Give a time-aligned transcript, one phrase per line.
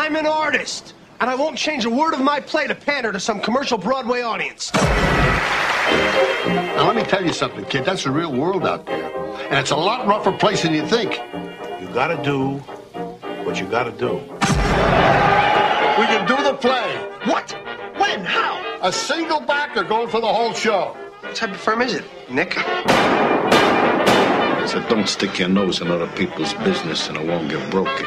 [0.00, 3.20] I'm an artist, and I won't change a word of my play to pander to
[3.20, 4.72] some commercial Broadway audience.
[4.72, 7.84] Now, let me tell you something, kid.
[7.84, 9.14] That's the real world out there.
[9.50, 11.20] And it's a lot rougher place than you think.
[11.82, 12.52] You gotta do
[13.44, 14.14] what you gotta do.
[16.00, 16.96] We can do the play.
[17.26, 17.54] What?
[17.98, 18.24] When?
[18.24, 18.78] How?
[18.80, 20.96] A single backer going for the whole show.
[21.20, 22.54] What type of firm is it, Nick?
[24.66, 28.06] So don't stick your nose in other people's business and it won't get broken.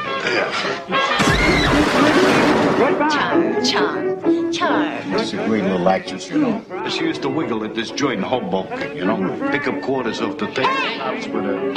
[2.84, 5.11] Charm, charm, charm.
[5.11, 6.89] This a great little actress, you know.
[6.89, 9.50] She used to wiggle at this joint in Hoboken, you know?
[9.51, 10.68] Pick up quarters off the table.
[10.69, 11.73] House with her.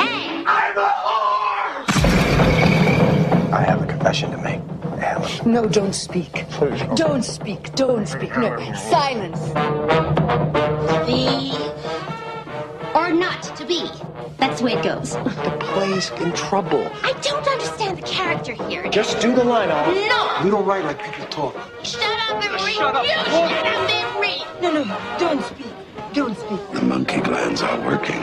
[3.52, 4.60] I have a confession to make,
[5.00, 5.52] Alan.
[5.52, 6.44] No, don't speak.
[6.50, 7.72] Please, Don't speak.
[7.74, 8.36] Don't speak.
[8.36, 9.40] No, silence.
[11.06, 11.52] Be
[12.96, 13.88] or not to be.
[14.38, 15.12] That's the way it goes.
[15.12, 16.90] The play's in trouble.
[17.02, 18.88] I don't understand the character here.
[18.90, 19.94] Just do the line, Alan.
[19.94, 20.44] No!
[20.44, 21.54] We don't write like people talk.
[21.82, 22.74] Shut up and read.
[22.74, 23.04] Shut up.
[23.04, 24.44] You shut up and read.
[24.62, 25.72] No, no, don't speak.
[26.12, 26.72] Don't speak.
[26.72, 28.16] The monkey glands are working.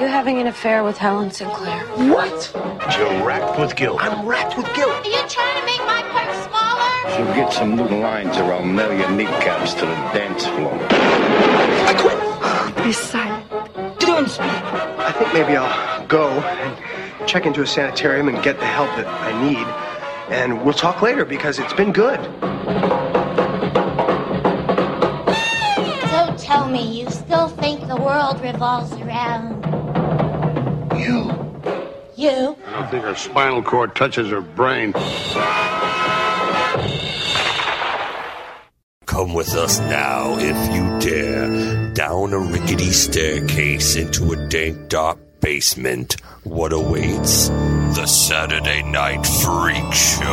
[0.00, 1.80] You having an affair with Helen Sinclair?
[2.10, 2.52] What?
[2.98, 3.98] You're racked with guilt.
[4.02, 4.90] I'm racked with guilt.
[4.90, 7.16] Are you trying to make my part smaller?
[7.16, 10.78] She'll get some new lines or I'll nail your kneecaps to the dance floor.
[10.90, 12.84] I quit.
[12.84, 13.35] Be silent.
[14.16, 14.40] Don't.
[14.40, 19.06] I think maybe I'll go and check into a sanitarium and get the help that
[19.06, 19.66] I need.
[20.34, 22.18] And we'll talk later because it's been good.
[26.10, 29.62] So tell me, you still think the world revolves around
[30.98, 31.30] You.
[32.16, 32.56] you?
[32.66, 34.94] I don't think her spinal cord touches her brain.
[39.04, 45.18] Come with us now, if you dare, down a rickety staircase into a dank, dark
[45.40, 46.20] basement.
[46.44, 47.48] What awaits?
[47.48, 50.26] The Saturday Night Freak Show.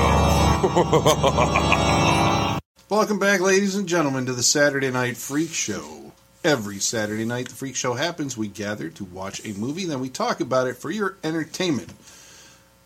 [2.90, 6.12] Welcome back, ladies and gentlemen, to the Saturday Night Freak Show.
[6.44, 8.36] Every Saturday night, the Freak Show happens.
[8.36, 11.94] We gather to watch a movie, then we talk about it for your entertainment.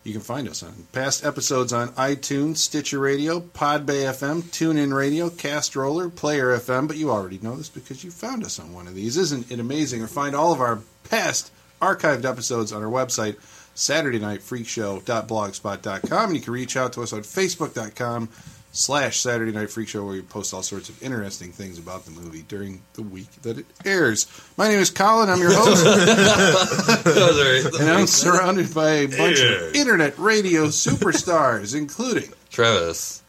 [0.08, 5.30] You can find us on past episodes on iTunes, Stitcher Radio, Podbay FM, TuneIn Radio,
[5.30, 8.96] Castroller, Player FM, but you already know this because you found us on one of
[8.96, 9.18] these.
[9.18, 10.02] Isn't it amazing?
[10.02, 10.80] Or find all of our
[11.10, 11.52] past
[11.82, 13.36] archived episodes on our website,
[13.76, 16.30] Saturday Night SaturdayNightFreakShow.blogspot.com.
[16.30, 18.30] And you can reach out to us on Facebook.com
[18.78, 22.12] slash Saturday Night Freak Show, where we post all sorts of interesting things about the
[22.12, 24.28] movie during the week that it airs.
[24.56, 25.30] My name is Colin.
[25.30, 25.86] I'm your host.
[27.80, 32.30] and I'm surrounded by a bunch of internet radio superstars, including.
[32.52, 33.24] Travis.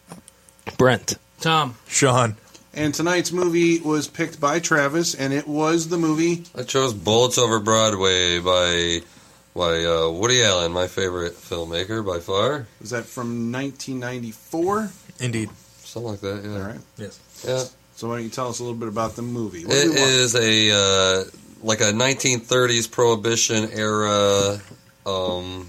[0.76, 1.16] Brent.
[1.40, 1.76] Tom.
[1.86, 2.36] Sean.
[2.74, 6.44] And tonight's movie was picked by Travis, and it was the movie.
[6.54, 9.00] I chose Bullets Over Broadway by
[9.56, 12.68] by uh, Woody Allen, my favorite filmmaker by far.
[12.80, 14.90] Was that from 1994?
[15.20, 15.50] Indeed.
[15.84, 16.52] Something like that, yeah.
[16.52, 16.80] All right.
[16.96, 17.44] Yes.
[17.46, 17.64] Yeah.
[17.96, 19.64] So why don't you tell us a little bit about the movie?
[19.64, 20.10] What It do we want?
[20.10, 21.24] is a uh,
[21.62, 24.60] like a 1930s Prohibition era
[25.06, 25.68] um,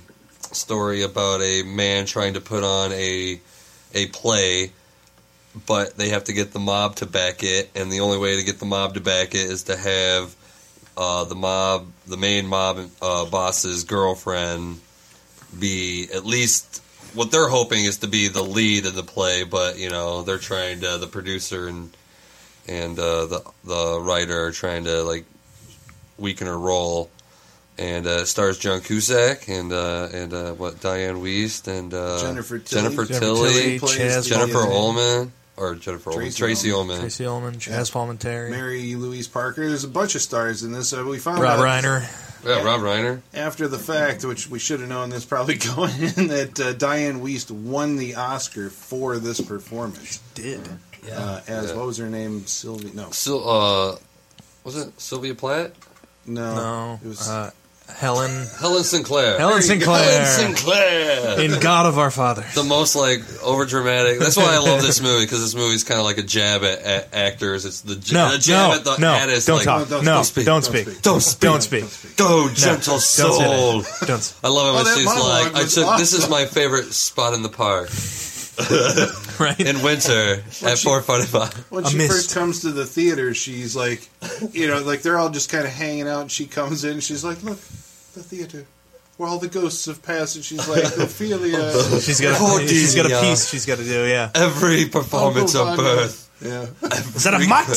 [0.51, 3.39] story about a man trying to put on a
[3.95, 4.71] a play,
[5.65, 8.43] but they have to get the mob to back it, and the only way to
[8.43, 10.35] get the mob to back it is to have
[10.95, 14.79] uh, the mob, the main mob uh, boss's girlfriend,
[15.57, 16.83] be at least
[17.13, 20.37] what they're hoping is to be the lead of the play, but you know they're
[20.37, 21.91] trying to the producer and
[22.67, 25.25] and uh, the the writer are trying to like
[26.17, 27.09] weaken her role.
[27.77, 32.59] And uh, stars John Cusack and uh, and uh, what Dianne Wiest and uh, Jennifer
[32.59, 32.81] Tilly.
[32.81, 34.75] Jennifer Jennifer Tilly, Tilly, Chaz Jennifer Palminteri.
[34.75, 36.99] Ullman or Jennifer Ullman, Tracy Tracey Ullman.
[36.99, 39.65] Tracey Ullman, Chaz Palminteri, Mary Louise Parker.
[39.65, 40.91] There's a bunch of stars in this.
[40.91, 42.28] Uh, we found Rob out Reiner.
[42.45, 43.21] Yeah, Rob Reiner.
[43.33, 47.21] after the fact, which we should have known this probably going in, that uh, Dianne
[47.21, 50.19] Wiest won the Oscar for this performance.
[50.35, 50.61] Did.
[51.11, 51.75] Uh, as Yeah.
[51.77, 52.45] what was her name?
[52.45, 52.91] Sylvia?
[52.93, 53.95] No, Sil- uh,
[54.63, 55.71] was it Sylvia Plath?
[56.25, 56.99] no, No.
[57.03, 57.51] It was Uh,
[57.97, 58.47] Helen.
[58.59, 59.37] Helen Sinclair.
[59.37, 59.93] Helen There you go.
[59.95, 60.25] Sinclair.
[60.25, 61.39] Helen Sinclair.
[61.41, 62.53] In God of Our Fathers.
[62.55, 64.19] the most like over dramatic.
[64.19, 66.79] That's why I love this movie because this movie's kind of like a jab at,
[66.79, 67.65] at actors.
[67.65, 69.89] It's the, j- No, the jab no, at the no, addest, don't like, talk.
[69.89, 70.45] don't no, speak.
[70.45, 70.87] don't Don't speak.
[70.87, 71.01] speak.
[71.01, 71.41] Don't speak.
[71.41, 72.15] Don't speak.
[72.17, 73.81] Go, No, gentle don't soul.
[74.05, 74.33] Don't.
[74.43, 76.93] I love it when Oh, that she's like, I was took this is my favorite
[76.93, 77.89] spot in the park
[79.39, 79.57] Right?
[79.59, 81.71] in winter at 4:45.
[81.71, 84.07] when she first comes to the theater, she's like,
[84.51, 87.03] you know, like they're all just kind of hanging out, and she comes in, and
[87.03, 87.57] she's like, "Look,
[88.19, 88.65] the theater,
[89.17, 91.71] where all the ghosts have passed, and she's like, Ophelia.
[92.01, 94.05] She's got a, she's got a piece she's got to do.
[94.05, 94.29] Yeah.
[94.35, 96.25] Every performance of birth.
[96.41, 96.67] Yeah.
[96.83, 97.67] Is that a mutt?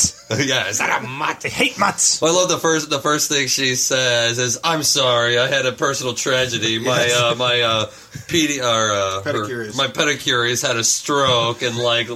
[0.47, 1.43] yeah, is that a mutt?
[1.43, 2.21] I hate mutts.
[2.21, 5.65] Well, I love the first the first thing she says is, "I'm sorry, I had
[5.65, 6.79] a personal tragedy.
[6.79, 7.13] My Yes.
[7.21, 7.85] uh, my uh,
[8.31, 12.07] pedi- or, uh, her- my pedicurist had a stroke and like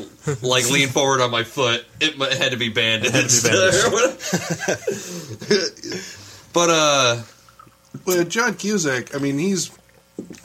[0.41, 1.85] like leaned forward on my foot.
[1.99, 3.13] It had to be bandaged.
[3.13, 4.47] Had to
[5.49, 5.97] be
[6.53, 7.21] but uh,
[8.07, 9.69] But John Cusack, I mean, he's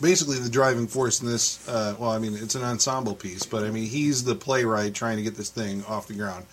[0.00, 1.66] basically the driving force in this.
[1.68, 5.16] Uh, well, I mean, it's an ensemble piece, but I mean, he's the playwright trying
[5.18, 6.44] to get this thing off the ground.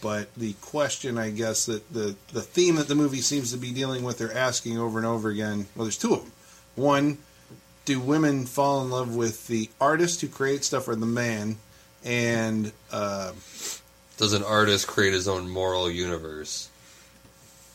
[0.00, 3.70] But the question, I guess, that the the theme that the movie seems to be
[3.70, 5.66] dealing with, they're asking over and over again.
[5.76, 6.32] Well, there's two of them.
[6.74, 7.18] One,
[7.84, 11.58] do women fall in love with the artist who creates stuff or the man?
[12.04, 13.30] And uh,
[14.16, 16.70] does an artist create his own moral universe?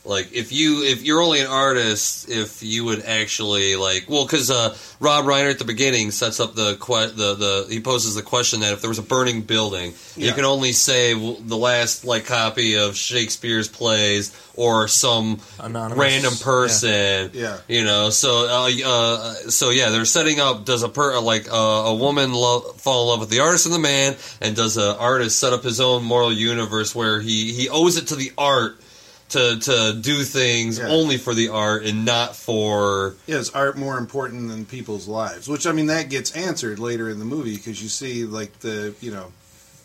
[0.08, 4.50] Like if you if you're only an artist, if you would actually like well, because
[4.50, 8.22] uh, Rob Reiner at the beginning sets up the que- the the he poses the
[8.22, 12.24] question that if there was a burning building, you can only save the last like
[12.24, 15.98] copy of Shakespeare's plays or some Anonymous.
[15.98, 17.30] random person.
[17.34, 17.58] Yeah.
[17.68, 18.08] you know.
[18.08, 20.64] So uh, uh, so yeah, they're setting up.
[20.64, 23.74] Does a per like uh, a woman love, fall in love with the artist and
[23.74, 27.68] the man, and does an artist set up his own moral universe where he he
[27.68, 28.80] owes it to the art
[29.30, 30.88] to to do things Yeah.
[30.88, 35.48] only for the art and not for Yeah, is art more important than people's lives?
[35.48, 38.94] Which I mean, that gets answered later in the movie because you see, like the
[39.00, 39.32] you know,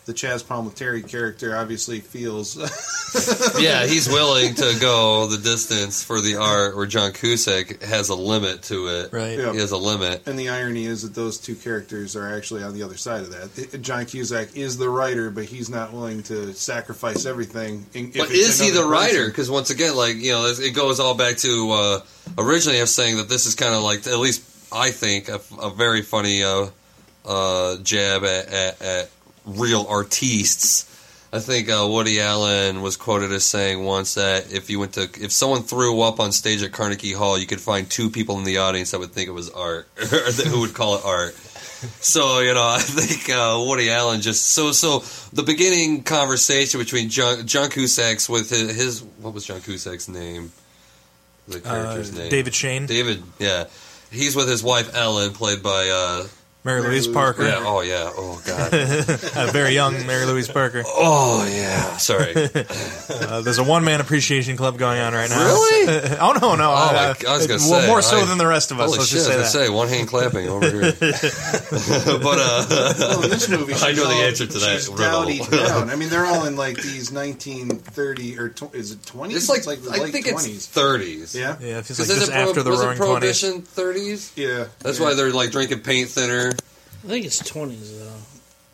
[0.06, 2.56] the Chaz Palminteri character obviously feels.
[3.60, 8.14] yeah he's willing to go the distance for the art where John Cusack has a
[8.14, 9.38] limit to it Right.
[9.38, 9.52] Yeah.
[9.52, 12.74] he has a limit and the irony is that those two characters are actually on
[12.74, 13.80] the other side of that.
[13.82, 17.86] John Cusack is the writer, but he's not willing to sacrifice everything.
[17.92, 19.26] But is he another the writer?
[19.28, 22.00] Because once again, like you know, it goes all back to uh,
[22.36, 24.42] originally I was saying that this is kind of like at least
[24.72, 26.66] I think a, a very funny uh,
[27.24, 29.10] uh, jab at, at, at
[29.46, 30.90] real artistes.
[31.32, 35.02] I think uh, Woody Allen was quoted as saying once that if you went to
[35.20, 38.44] if someone threw up on stage at Carnegie Hall, you could find two people in
[38.44, 41.34] the audience that would think it was art, or that- who would call it art.
[42.00, 45.00] So you know, I think uh, Woody Allen just so so
[45.34, 50.52] the beginning conversation between John, John Cusack's with his, his what was John Cusack's name?
[51.48, 52.86] The character's Uh, name, David Shane.
[52.86, 53.64] David, yeah,
[54.10, 55.90] he's with his wife Ellen, played by
[56.64, 57.44] uh, Mary Louise Parker.
[57.44, 58.72] yeah, oh yeah, oh god,
[59.48, 60.82] A very young Mary Louise Parker.
[60.86, 62.34] oh yeah, sorry.
[63.14, 65.44] Uh, there's a one man appreciation club going on right now.
[65.44, 65.88] Really?
[66.20, 66.70] oh no, no.
[66.70, 68.80] Oh, uh, my, I was gonna well, say more so I- than the rest of
[68.80, 68.86] us.
[68.86, 69.58] Holy Let's shit, just I say was that.
[69.58, 70.92] gonna say one hand clapping over here.
[72.22, 75.90] but uh, Well, in this movie, I she's know the answer to that She's down.
[75.90, 79.34] I mean, they're all in like these 1930 or tw- is it 20s?
[79.36, 80.54] it's like, the I late think 20s.
[80.54, 81.34] it's thirties.
[81.34, 84.32] Yeah, Yeah, it feels Is like it just pro- after the was it Prohibition thirties?
[84.36, 84.66] yeah.
[84.80, 85.04] That's yeah.
[85.06, 86.52] why they're like drinking paint thinner.
[87.04, 88.12] I think it's twenties though.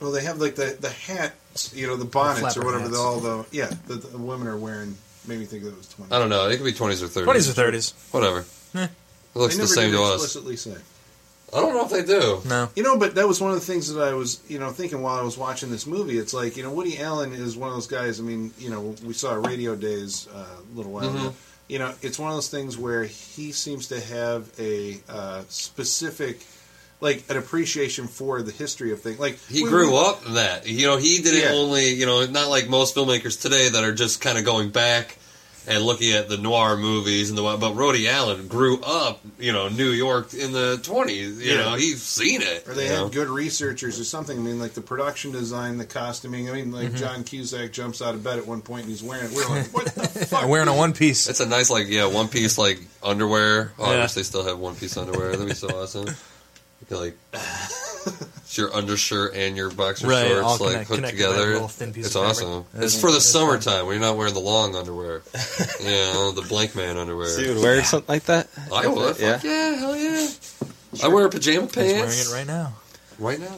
[0.01, 2.85] Well, they have like the the hats, you know, the bonnets flapper or whatever.
[2.85, 2.97] hats.
[2.97, 4.97] The, all the yeah, the, the women are wearing.
[5.27, 6.13] Made me think that it was twenties.
[6.13, 6.49] I don't know.
[6.49, 7.25] It could be twenties or thirties.
[7.27, 7.95] Twenties or thirties.
[8.11, 8.45] Whatever.
[8.75, 8.85] Eh.
[8.85, 10.25] It looks they the same to us.
[10.25, 10.77] explicitly say.
[11.53, 12.41] I don't know if they do.
[12.49, 12.69] No.
[12.77, 15.03] You know, but that was one of the things that I was, you know, thinking
[15.03, 16.17] while I was watching this movie.
[16.17, 18.21] It's like, you know, Woody Allen is one of those guys.
[18.21, 21.17] I mean, you know, we saw Radio Days uh, a little while Mm-hmm.
[21.27, 21.35] ago.
[21.69, 26.41] You know, it's one of those things where he seems to have a uh, specific,
[27.01, 29.19] like, an appreciation for the history of things.
[29.19, 30.67] Like He grew we- up that.
[30.67, 31.53] You know, he didn't Yeah.
[31.53, 35.17] only, you know, not like most filmmakers today that are just kind of going back
[35.67, 39.69] and looking at the noir movies and the but Woody Allen grew up, you know,
[39.69, 41.57] New York in the 20s, you Yeah.
[41.59, 42.67] know, he's seen it.
[42.67, 43.09] Or they had know?
[43.11, 44.39] good researchers or something.
[44.39, 46.49] I mean, like the production design, the costuming.
[46.49, 46.97] I mean, like Mm-hmm.
[46.97, 49.33] John Cusack jumps out of bed at one point and he's wearing it.
[49.33, 50.49] We're like, what the fuck?
[50.49, 51.29] Wearing a one piece.
[51.29, 53.73] It's a nice, like, yeah, one piece, like, underwear.
[53.79, 55.33] Oh, I wish they still have one piece underwear.
[55.33, 56.09] That'd be so awesome.
[56.81, 60.95] You could, like, it's your undershirt and your boxer Right, all shorts, like, connect- put
[60.97, 61.61] connected together.
[61.69, 62.31] thin It's of fabric.
[62.31, 62.65] awesome.
[62.73, 63.43] That's- It's for the that's fun.
[63.61, 65.23] summertime when you're not wearing the long underwear.
[65.81, 67.29] you know, the blank man underwear.
[67.29, 68.49] So you would wear something like that?
[68.73, 69.19] I would.
[69.19, 69.35] Yeah.
[69.35, 70.29] Fuck yeah, hell yeah.
[71.05, 72.73] I wear pajama He's wearing it right now.
[73.19, 73.55] Right now.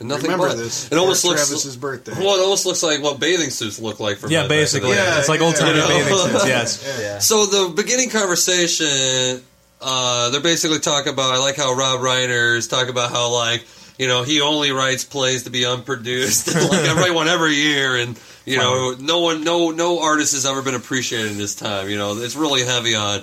[0.00, 0.56] And nothing Remember but.
[0.56, 0.90] this.
[0.90, 1.48] It almost looks.
[1.48, 2.12] Travis's birthday.
[2.12, 4.58] Well, it almost looks like what bathing suits look like for Yeah, men back in
[4.58, 4.90] the basically.
[4.92, 5.88] Yeah, it's like old timey yeah.
[5.88, 6.46] bathing suits.
[6.46, 6.98] Yes.
[7.02, 7.18] Yeah.
[7.18, 9.42] So the beginning conversation,
[9.80, 11.34] uh, they're basically talking about.
[11.34, 13.66] I like how Rob Reiner's talking about how like
[13.98, 16.48] you know he only writes plays to be unproduced.
[16.54, 20.46] like I write one every year, and you know no one, no no artist has
[20.46, 21.88] ever been appreciated in this time.
[21.88, 23.22] You know it's really heavy on.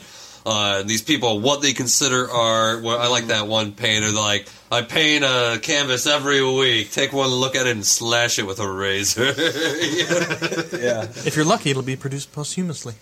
[0.49, 2.81] Uh, these people, what they consider art.
[2.81, 4.11] Well, I like that one painter.
[4.11, 6.89] Like, I paint a canvas every week.
[6.89, 9.25] Take one look at it and slash it with a razor.
[10.77, 11.03] Yeah.
[11.25, 12.93] If you're lucky, it'll be produced posthumously.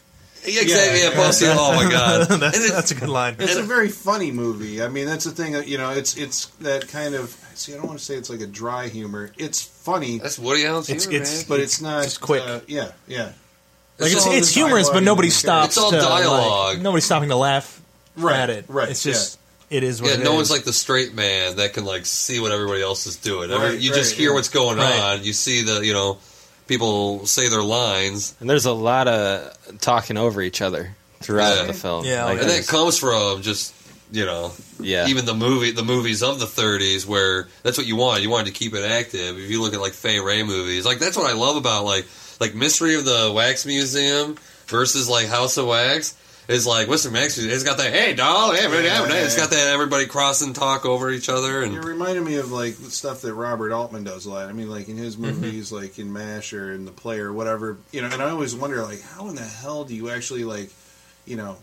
[0.47, 1.01] Yeah, exactly.
[1.01, 1.45] Yeah, Posty.
[1.49, 2.27] Oh my god.
[2.27, 3.35] that's, And it- that's a good line.
[3.39, 4.81] It's a very funny movie.
[4.81, 5.53] I mean, that's the thing.
[5.53, 7.35] that, You know, it's it's that kind of.
[7.55, 9.31] See, I don't want to say it's like a dry humor.
[9.37, 11.45] It's funny, That's Woody Allen's It's- humor, it's- man.
[11.49, 12.43] but it's not just quick.
[12.45, 13.31] Uh, yeah, yeah.
[13.97, 15.67] Like it's, all it's humorous, but dialogue nobody stops.
[15.67, 16.81] It's all to, like, dialogue.
[16.81, 17.81] nobody's stopping to laugh
[18.17, 18.65] Right, at it.
[18.67, 20.17] right, It's just it is what it is.
[20.17, 20.35] Yeah, it no is.
[20.35, 23.51] one's like the straight man that can like see what everybody else is doing.
[23.51, 24.35] Every- Right, you just hear yeah.
[24.35, 24.99] what's going Right.
[24.99, 25.23] on.
[25.23, 26.17] You see the you know
[26.67, 31.63] people say their lines, And there's a lot of talking over each other throughout Yeah.
[31.65, 32.05] the film.
[32.05, 33.73] Yeah, Like, and that comes from just
[34.11, 35.07] you know yeah.
[35.07, 38.45] even the movie the movies of the 30s where that's what you want you wanted
[38.45, 41.27] to keep it active if you look at like Fay Wray movies like that's what
[41.27, 42.05] I love about like
[42.39, 46.13] like Mystery of the Wax Museum versus like House of Wax
[46.47, 47.11] is like Mr.
[47.11, 49.43] Max it's got that hey doll hey, hey, Yeah, hey, it's yeah.
[49.43, 52.91] got that everybody crossing talk over each other It and reminded me of like the
[52.91, 54.47] stuff that Robert Altman does a lot.
[54.47, 55.03] I mean, like in Mm-hmm.
[55.03, 58.09] his movies, like in Mash or in The Play or whatever, you know.
[58.11, 60.69] And I always wonder, like, how in the hell do you actually like,
[61.25, 61.57] you know,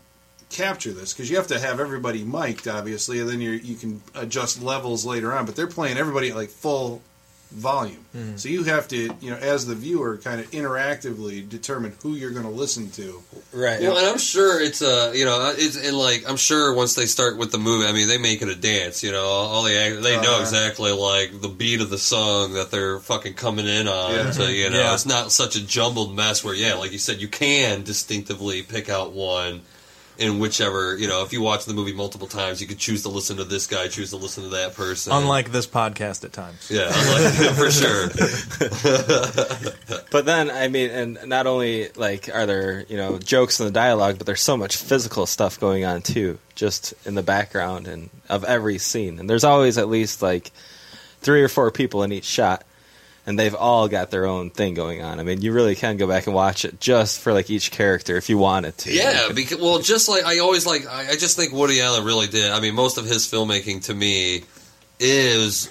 [0.49, 1.13] capture this?
[1.13, 5.05] Because you have to have everybody mic'd, obviously, and then you you can adjust levels
[5.05, 5.45] later on.
[5.45, 7.01] But they're playing everybody at like full
[7.53, 8.35] volume, Mm-hmm.
[8.37, 12.29] so you have to, you know, as the viewer, kind of interactively determine who you're
[12.29, 13.23] going to listen to.
[13.51, 13.81] right.
[13.81, 17.07] Well, and I'm sure it's uh, you know, it's and like I'm sure once they
[17.07, 19.01] start with the movie, I mean, they make it a dance.
[19.03, 20.41] You know, all the they know Uh-huh.
[20.41, 24.11] exactly like the beat of the song that they're fucking coming in on.
[24.11, 24.31] Yeah.
[24.31, 24.93] To, you know, Yeah.
[24.93, 28.89] it's not such a jumbled mess where, yeah, like you said, you can distinctively pick
[28.89, 29.61] out one.
[30.17, 33.09] In whichever, you know, if you watch the movie multiple times, you could choose to
[33.09, 35.11] listen to this guy, choose to listen to that person.
[35.11, 36.69] unlike this podcast at times.
[36.69, 38.09] yeah, unlike, for sure.
[40.11, 43.71] But then, I mean, and not only like are there you know jokes in the
[43.71, 48.09] dialogue, but there's so much physical stuff going on too, just in the background and
[48.29, 49.17] of every scene.
[49.19, 50.51] And there's always at least like
[51.21, 52.63] three or four people in each shot,
[53.25, 55.19] and they've all got their own thing going on.
[55.19, 58.17] I mean, you really can go back and watch it just for like each character
[58.17, 58.93] if you wanted to.
[58.93, 62.27] Yeah, because well, just like I always like, I, I just think Woody Allen really
[62.27, 62.51] did.
[62.51, 64.43] I mean, most of his filmmaking to me
[64.99, 65.67] is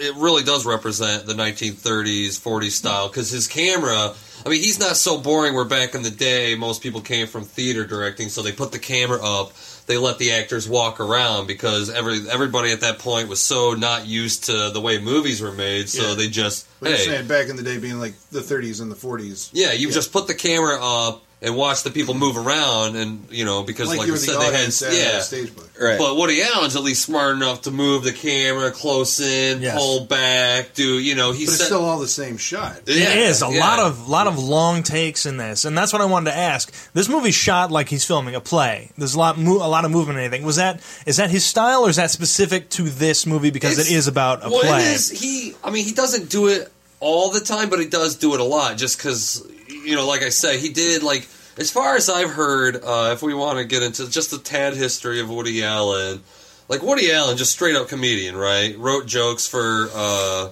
[0.00, 4.14] it really does represent the 1930s, 40s style because his camera.
[4.44, 5.54] I mean, he's not so boring.
[5.54, 8.78] Where back in the day, most people came from theater directing, so they put the
[8.78, 9.52] camera up.
[9.90, 14.06] They let the actors walk around because every everybody at that point was so not
[14.06, 15.88] used to the way movies were made.
[15.88, 16.14] So Yeah.
[16.14, 18.94] they just you're hey, saying back in the day, being like the 30s and the
[18.94, 19.50] 40s.
[19.52, 23.44] yeah, you just put the camera up and watch the people move around, and you
[23.44, 24.54] know because Like like, you I the said, they had
[24.92, 25.18] uh, yeah.
[25.18, 25.66] a stage play.
[25.80, 25.98] Right.
[25.98, 29.74] But Woody Allen's at least smart enough to move the camera close in, Yes.
[29.78, 31.32] pull back, do you know?
[31.32, 32.82] He's But it's still all the same shot.
[32.86, 33.60] Yeah, it is a yeah.
[33.60, 36.70] lot of lot of long takes in this, and that's what I wanted to ask.
[36.92, 38.90] This movie's shot like he's filming a play.
[38.98, 40.44] There's a lot mo- a lot of movement and anything.
[40.46, 43.90] Was that is that his style, or is that specific to this movie because It's-
[43.90, 44.82] it is about a well, play?
[44.84, 46.70] It is, he, I mean, he doesn't do it
[47.00, 48.76] all the time, but he does do it a lot.
[48.76, 52.76] Just because, you know, like I said, he did like as far as I've heard.
[52.76, 56.22] Uh, if we want to get into just the tad history of Woody Allen,
[56.68, 58.76] like Woody Allen, just straight up comedian, right?
[58.78, 59.88] Wrote jokes for.
[59.94, 60.50] Uh,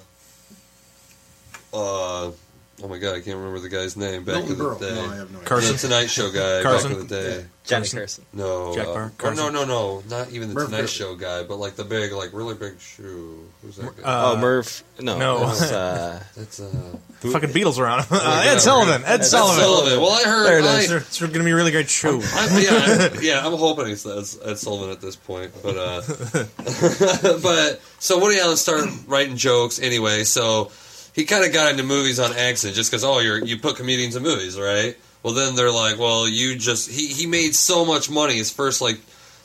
[1.72, 2.30] uh,
[2.82, 4.80] oh my god, I can't remember the guy's name back Milton in the Berle.
[4.80, 4.94] day.
[4.94, 5.48] No, I have no idea.
[5.48, 5.72] Carson?
[5.72, 6.92] The Tonight Show guy Carson?
[6.92, 7.46] back in the day.
[7.64, 7.98] Johnny Carson.
[7.98, 8.24] Carson.
[8.32, 9.04] No, Jack uh, Barr?
[9.04, 9.52] or Carson?
[9.52, 10.92] no, no, no, not even the Murph Tonight Murphy.
[10.92, 13.48] Show guy, but like the big, like really big shoe.
[13.62, 14.02] Who's that guy?
[14.02, 14.84] Uh, oh, Murph.
[15.00, 15.38] No, no.
[15.46, 18.06] that's, uh, That's uh, Fucking Beatles around him.
[18.12, 18.60] Uh, Ed God.
[18.60, 19.04] Sullivan.
[19.04, 19.62] Ed Ed Sullivan.
[19.64, 20.00] Sullivan.
[20.00, 20.46] Well, I heard.
[20.46, 20.90] There it I, is.
[20.92, 22.20] It's going to be a really great show.
[22.22, 26.02] I, yeah, yeah, I'm hoping it's Ed, Ed Sullivan at this point, but uh,
[27.42, 30.70] but so Woody Allen started writing jokes anyway, so
[31.18, 34.14] he kind of got into movies on accident, just because oh, you're you put comedians
[34.14, 34.96] in movies, right?
[35.24, 38.80] Well, then they're like, well, you just he he made so much money his first
[38.80, 39.00] like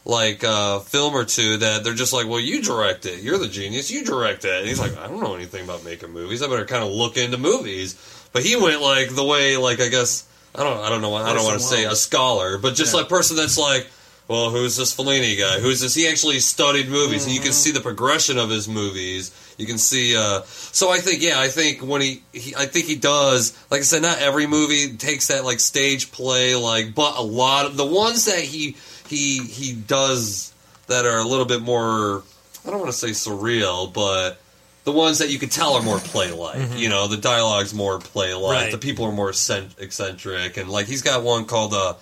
[0.06, 3.48] like uh, film or two that they're just like, well, you direct it, you're the
[3.48, 6.48] genius, you direct it, and he's like, I don't know anything about making movies, I
[6.48, 7.96] better kind of look into movies,
[8.34, 10.28] but he went like the way like I guess.
[10.56, 10.78] I don't.
[10.80, 11.16] I don't know.
[11.16, 13.00] I don't want to say a scholar, but just Yeah.
[13.00, 13.88] like person that's like,
[14.28, 15.60] well, who's this Fellini guy?
[15.60, 15.94] Who's this?
[15.94, 19.32] He actually studied movies, and you can see the progression of his movies.
[19.58, 20.16] You can see.
[20.16, 23.58] Uh, so I think, yeah, I think when he, he, I think he does.
[23.70, 27.66] Like I said, not every movie takes that like stage play, like, but a lot
[27.66, 28.78] of the ones that he
[29.08, 30.54] he he does
[30.88, 32.24] that are a little bit more.
[32.66, 34.40] I don't want to say surreal, but
[34.86, 36.78] the ones that you could tell are more play like.
[36.78, 38.64] You know, the dialogue's more play like.
[38.64, 38.72] Right.
[38.72, 41.74] The people are more eccentric, and like he's got one called.
[41.74, 41.96] Uh,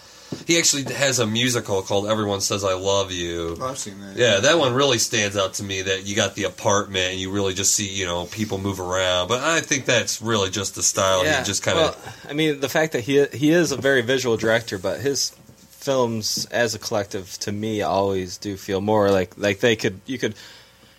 [0.47, 4.15] he actually has a musical called "Everyone Says I Love You." Oh, I've seen that.
[4.15, 5.81] Yeah, that one really stands out to me.
[5.81, 9.27] That you got the apartment, and you really just see you know people move around.
[9.27, 11.23] But I think that's really just the style.
[11.23, 11.39] yeah.
[11.39, 14.01] He just kind of well, I mean, the fact that he he is a very
[14.01, 19.38] visual director, but his films as a collective, to me, always do feel more like
[19.38, 20.35] like they could you could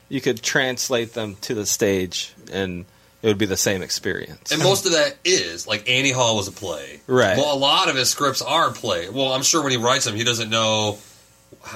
[0.08, 2.84] you could translate them to the stage and
[3.22, 4.50] it would be the same experience.
[4.50, 7.36] And most of that is like Annie Hall was a play, Right.
[7.36, 9.08] Well, a lot of his scripts are play.
[9.08, 10.98] Well, I'm sure when he writes them, he doesn't know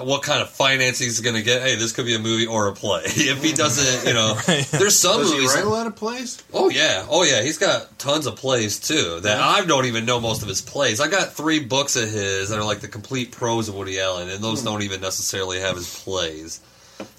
[0.01, 1.63] what kind of financing he's going to get.
[1.63, 3.03] Hey, this could be a movie or a play.
[3.07, 4.35] if he doesn't, you know,
[4.73, 5.55] there's some Does he movies.
[5.55, 6.43] write a lot of plays?
[6.53, 9.21] Oh yeah, oh yeah, he's got tons of plays too.
[9.21, 11.01] That I don't even know most of his plays.
[11.01, 14.29] I got three books of his that are like the complete prose of Woody Allen,
[14.29, 14.67] and those hmm.
[14.67, 16.61] don't even necessarily have his plays.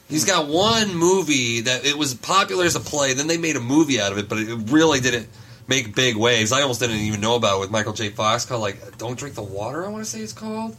[0.10, 3.14] He's got one movie that it was popular as a play.
[3.14, 5.28] Then they made a movie out of it, but it really didn't
[5.68, 6.52] make big waves.
[6.52, 8.10] I almost didn't even know about it with Michael J.
[8.10, 10.76] Fox called like "Don't Drink the Water." I want to say it's called.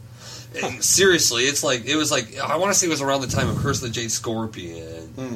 [0.54, 3.20] Eh, and seriously, it's like it was like I want to say it was around
[3.20, 5.34] the time of Curse of the Jade Scorpion hmm.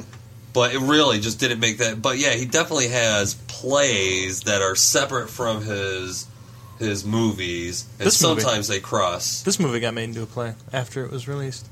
[0.53, 2.01] but it really just didn't make that.
[2.01, 6.27] But yeah, he definitely has plays that are separate from his
[6.79, 9.43] his movies, and This movie- sometimes they cross.
[9.43, 11.69] This movie got made into a play after it was released.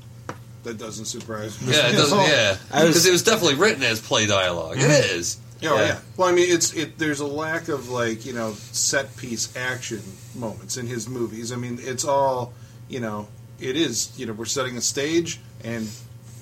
[0.64, 1.72] That doesn't surprise me.
[1.74, 2.18] Yeah, it doesn't.
[2.28, 4.76] Yeah, because it was definitely written as play dialogue.
[4.78, 5.18] It Mm-hmm.
[5.18, 5.38] is.
[5.64, 5.98] Oh yeah.
[6.16, 6.98] Well, I mean, it's it.
[6.98, 10.02] There's a lack of like you know set piece action
[10.34, 11.52] moments in his movies.
[11.52, 12.52] I mean, it's all
[12.88, 13.28] you know.
[13.60, 15.88] It is you know we're setting a stage and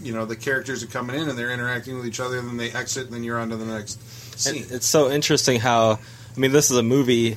[0.02, 2.38] you know the characters are coming in and they're interacting with each other.
[2.38, 4.00] and Then they exit and then you're on to the next
[4.38, 4.62] scene.
[4.62, 5.98] And it's so interesting how
[6.34, 7.36] I mean this is a movie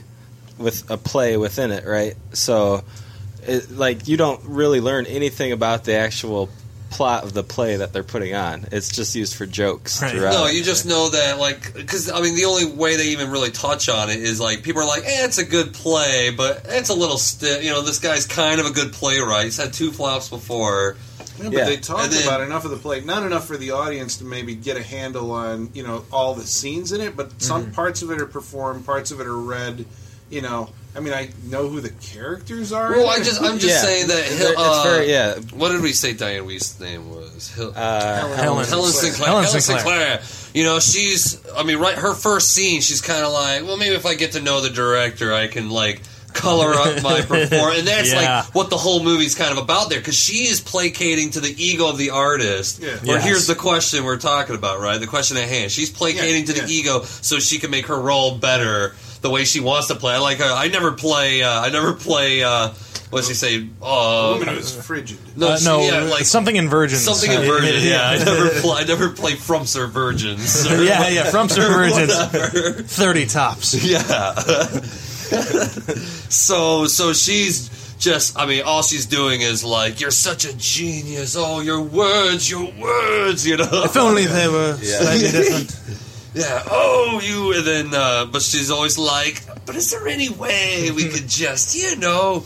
[0.58, 2.16] with a play within it, right?
[2.32, 2.86] So
[3.46, 6.48] it, like you don't really learn anything about the actual
[6.94, 8.66] plot of the play that they're putting on.
[8.72, 10.32] It's just used for jokes throughout.
[10.34, 13.52] No, you just know that, like, because I mean, the only way they even really
[13.52, 16.90] touch on it is like people are like, "Eh, it's a good play, but it's
[16.90, 19.46] a little stiff." You know, this guy's kind of a good playwright.
[19.46, 20.96] He's had two flops before.
[21.42, 24.18] Yeah, but they talked then- about enough of the play, not enough for the audience
[24.18, 27.16] to maybe get a handle on you know all the scenes in it.
[27.18, 27.72] But some Mm-hmm.
[27.74, 29.86] parts of it are performed, parts of it are read.
[30.30, 32.92] You know, I mean, I know who the characters are.
[32.92, 34.20] Well, I just I'm just saying that.
[34.20, 35.36] It's Hill, uh, very- yeah.
[35.54, 37.50] What did we say Dianne Wiest's name was?
[37.50, 38.92] Hill, Uh, Helen Helen Sinclair.
[38.92, 39.28] Sinclair.
[39.28, 40.20] Helen Helen Sinclair.
[40.20, 40.52] Sinclair.
[40.54, 41.40] You know, she's.
[41.58, 41.96] I mean, right.
[41.98, 44.70] Her first scene, she's kind of like, well, maybe if I get to know the
[44.70, 46.02] director, I can like
[46.34, 48.42] color up my performance, and that's Yeah.
[48.44, 51.54] like what the whole movie's kind of about there, because she is placating to the
[51.64, 52.80] ego of the artist.
[52.82, 52.90] Yeah.
[53.02, 53.24] Or Yes.
[53.24, 55.00] here's the question we're talking about, right?
[55.00, 55.72] The question at hand.
[55.72, 56.80] She's placating Yeah, to the yeah.
[56.80, 60.14] ego so she can make her role better the way she wants to play.
[60.14, 60.40] I like.
[60.40, 61.42] Uh, I never play.
[61.42, 62.44] Uh, I never play.
[62.44, 62.70] Uh,
[63.10, 63.68] what's she say?
[63.82, 65.18] Uh, woman who's frigid.
[65.36, 67.02] no, Uh, she- no, yeah, like something in Virgins.
[67.04, 68.10] Something in Virgin, yeah.
[68.10, 70.70] I never, pl- I never play from Sir Virgins.
[70.70, 72.94] or yeah, yeah, from Sir Virgins.
[72.94, 73.74] 30 tops.
[73.84, 74.34] Yeah.
[76.30, 78.38] so, so she's just.
[78.38, 81.36] I mean, all she's doing is like, "You're such a genius.
[81.38, 83.68] Oh, your words, your words." You know.
[83.72, 85.80] If only they were slightly different.
[86.34, 86.64] Yeah.
[86.70, 87.54] Oh, you.
[87.58, 91.76] And then, uh, but she's always like, "But is there any way we could just,
[91.76, 92.44] you know?"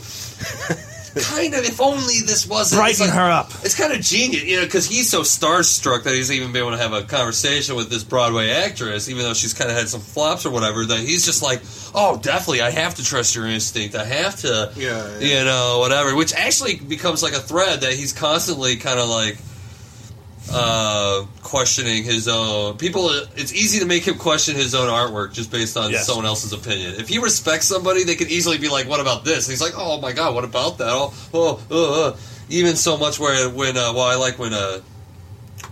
[1.18, 3.50] Kind of, if only this wasn't it's Brighten like- her up.
[3.64, 6.70] it's kind of genius, you know, because he's so starstruck that he's even been able
[6.76, 10.00] to have a conversation with this Broadway actress, even though she's kind of had some
[10.00, 10.84] flops or whatever.
[10.84, 11.60] That he's just like,
[11.92, 13.96] oh, definitely, I have to trust your instinct.
[13.96, 16.14] I have to, Yeah, you know, whatever.
[16.14, 19.38] Which actually becomes like a thread that he's constantly kind of like
[20.52, 22.76] uh, questioning his own.
[22.78, 26.06] People, it's easy to make him question his own artwork just based on Yes.
[26.06, 26.94] someone else's opinion.
[26.98, 29.74] If he respects somebody, they could easily be like, "What about this?" And he's like,
[29.76, 32.16] "Oh my god, what about that?" Oh, oh, uh, uh.
[32.50, 34.80] even so much where when uh, well, I like when uh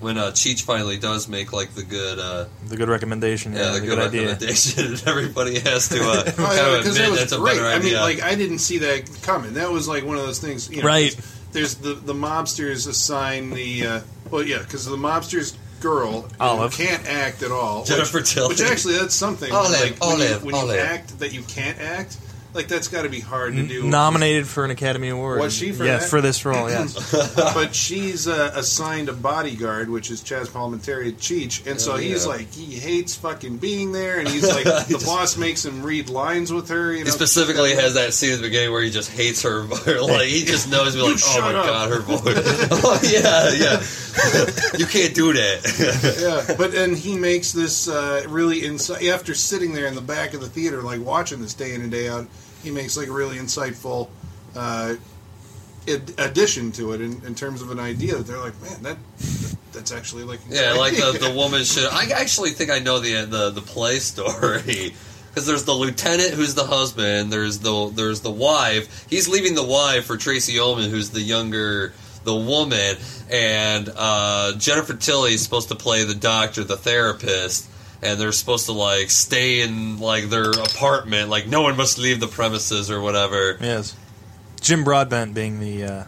[0.00, 3.52] when uh, Cheech finally does make like the good uh, The good recommendation.
[3.54, 4.26] Yeah, yeah, the, the good, good idea.
[4.28, 7.32] recommendation, and everybody has to uh, Oh, kind yeah, of because admit that was that's
[7.32, 7.56] a great.
[7.56, 9.54] better I mean, like I didn't see that coming.
[9.54, 11.14] That was like one of those things, you know, Right.
[11.14, 16.74] 'cause There's the the mobsters assign the uh, well, yeah, because the mobster's girl Olive.
[16.74, 17.84] who can't act at all.
[17.84, 18.48] Jennifer which, Tilly.
[18.48, 19.52] which actually that's something.
[19.52, 20.76] Olive, like when you, when Olive.
[20.76, 22.16] you act that you can't act,
[22.54, 23.82] like that's got to be hard to do.
[23.84, 25.40] Nominated for an Academy Award.
[25.40, 26.10] Was she for yes, that?
[26.10, 27.34] for this role, yes.
[27.54, 32.24] but she's uh, assigned a bodyguard, which is Chaz Palminteri Cheech, and so Oh, he's
[32.24, 32.30] yeah.
[32.32, 36.52] like he hates fucking being there, and he's like the boss makes him read lines
[36.52, 36.92] with her.
[36.92, 39.60] You know, He specifically has that scene at the beginning where he just hates her.
[40.00, 42.22] like he just knows, be like, oh shut my up." god, her voice.
[42.24, 44.78] oh yeah, yeah.
[44.78, 46.46] you can't do that.
[46.48, 50.34] yeah, but then he makes this uh, really insight after sitting there in the back
[50.34, 52.26] of the theater, like watching this day in and day out.
[52.66, 54.08] He makes like a really insightful
[54.56, 54.96] uh,
[55.88, 58.96] ad- addition to it in, in terms of an idea that they're like, man, that
[59.72, 61.88] that's actually like yeah, like the, the woman should.
[61.92, 64.96] I actually think I know the the the play story.
[65.28, 67.32] Because there's the lieutenant who's the husband.
[67.32, 69.06] There's the there's the wife.
[69.08, 71.92] He's leaving the wife for Tracey Ullman, who's the younger
[72.24, 72.96] the woman,
[73.30, 77.70] and uh, Jennifer Tilly is supposed to play the doctor, the therapist,
[78.02, 82.20] and they're supposed to like stay in like their apartment, like no one must leave
[82.20, 83.56] the premises or whatever.
[83.60, 83.96] yes.
[84.60, 86.04] Jim Broadbent being the uh,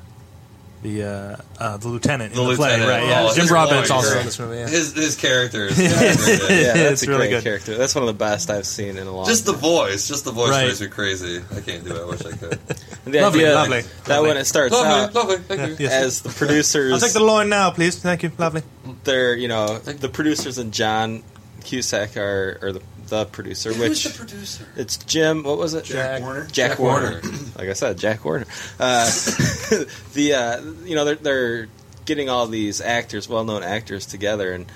[0.83, 2.89] the uh, uh, the lieutenant The in the play, lieutenant.
[2.91, 3.09] right?
[3.09, 4.57] Yeah, Oh, Jim Broadbent's also in this movie.
[4.59, 4.69] Yeah.
[4.69, 7.43] His his character is yeah, that's It's a really great good.
[7.45, 7.77] character.
[7.77, 9.27] That's one of the best I've seen in a long.
[9.27, 10.67] just the voice, just the voice Right.
[10.67, 11.43] makes me crazy.
[11.55, 12.01] I can't do it.
[12.03, 12.59] I wish I could.
[13.09, 14.29] The Lovely, idea lovely, that lovely.
[14.29, 15.37] when it starts lovely, out lovely.
[15.39, 15.87] Thank you.
[15.87, 15.93] Yes.
[16.05, 17.99] as the producers, I'll take the loin now, please.
[17.99, 18.31] Thank you.
[18.37, 18.63] Lovely.
[19.05, 21.23] they're you know the producers and John
[21.65, 24.67] Cusack are or the, the producer, which Who's the producer?
[24.77, 25.43] it's Jim.
[25.43, 25.85] What was it?
[25.85, 26.45] Jack Warner?
[26.45, 27.21] Jack, Jack Warner.
[27.23, 27.39] Warner.
[27.59, 28.47] like I said, Jack Warner.
[28.79, 29.05] Uh,
[30.15, 31.69] the uh, you know they're they're
[32.05, 34.67] getting all these actors, well known actors, together, and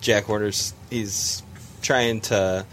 [0.00, 1.42] Jack Warner's he's
[1.82, 2.66] trying to,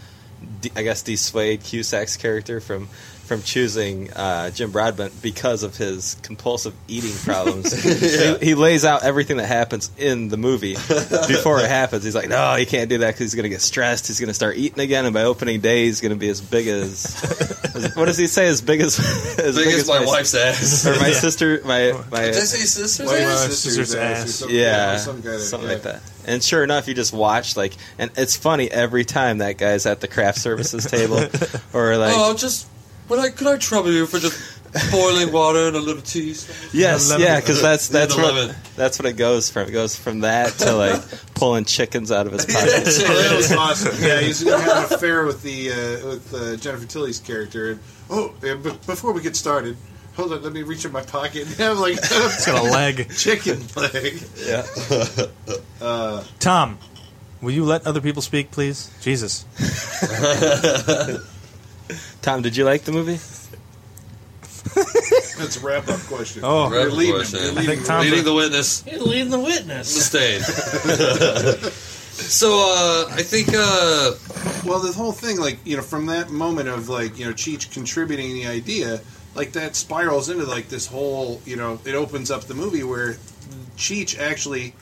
[0.60, 2.88] de- I guess, dissuade Cusack's character from.
[3.24, 9.02] From choosing uh, Jim Broadbent because of his compulsive eating problems, he, he lays out
[9.02, 10.74] everything that happens in the movie
[11.28, 12.04] before it happens.
[12.04, 14.06] He's like, "No, he can't do that because he's going to get stressed.
[14.08, 16.42] He's going to start eating again, and by opening day, he's going to be as
[16.42, 18.46] big as, as what does he say?
[18.46, 18.98] As big as
[19.38, 20.86] as Big as my wife's ass.
[20.86, 21.14] or my Yeah.
[21.14, 23.06] sister, my my Did I say sisters?
[23.06, 24.34] Wife's Uh, sister's sister's ass ass.
[24.34, 25.74] something, yeah, some kind of- something yeah.
[25.74, 26.02] like that.
[26.26, 30.00] And sure enough, you just watch like, and it's funny every time that guy's at
[30.00, 31.18] the craft services table,
[31.72, 32.66] or like, oh, just
[33.08, 36.34] would I could I trouble you for just boiling water and a little tea?
[36.72, 38.56] yes, lemon- yeah, because that's that's what lemon.
[38.76, 39.68] that's what it goes from.
[39.68, 41.00] It goes from that to like
[41.34, 42.70] pulling chickens out of his pocket.
[42.86, 43.94] Oh, that was awesome.
[44.00, 47.72] Yeah, he's gonna have an affair with the uh, with uh, Jennifer Tilly's character.
[47.72, 49.76] And, oh, uh, b- before we get started,
[50.16, 53.10] hold on, let me reach in my pocket and have like It's got a leg.
[53.14, 54.22] chicken leg.
[54.44, 56.78] yeah, Tom,
[57.40, 58.90] will you let other people speak, please?
[59.02, 59.44] Jesus.
[62.24, 63.16] Tom, did you like the movie?
[65.38, 66.40] That's a wrap up question.
[66.42, 66.70] Oh.
[66.72, 67.38] You're Wrap-up question.
[67.40, 67.76] You're I leaving.
[67.76, 68.82] think Tom- Leading the witness.
[68.82, 69.88] He's leading the witness.
[69.94, 70.42] Sustained.
[72.14, 74.12] so uh, I think uh,
[74.64, 77.70] Well, the whole thing, like you know, from that moment of like you know Cheech
[77.72, 79.02] contributing the idea,
[79.34, 83.18] like that spirals into like this whole you know it opens up the movie where
[83.76, 84.72] Cheech actually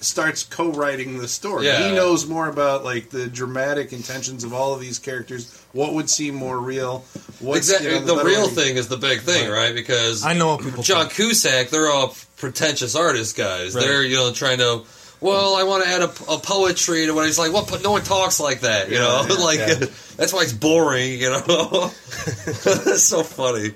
[0.00, 1.66] starts co-writing the story.
[1.66, 1.88] Yeah.
[1.88, 5.60] He knows more about like the dramatic intentions of all of these characters.
[5.74, 7.04] What would seem more real?
[7.40, 9.74] What's exactly you know, the better real way- thing is the big thing, right?
[9.74, 11.14] Because I know what people John think.
[11.14, 13.74] Cusack, they're all pretentious artist guys.
[13.74, 13.84] Right.
[13.84, 14.82] They're you know trying to.
[15.20, 17.52] Well, I want to add a, a poetry to what he's like.
[17.52, 17.82] What?
[17.82, 19.24] No one talks like that, you know.
[19.28, 19.74] Yeah, like yeah.
[20.16, 21.40] that's why it's boring, you know.
[22.64, 23.72] that's so funny.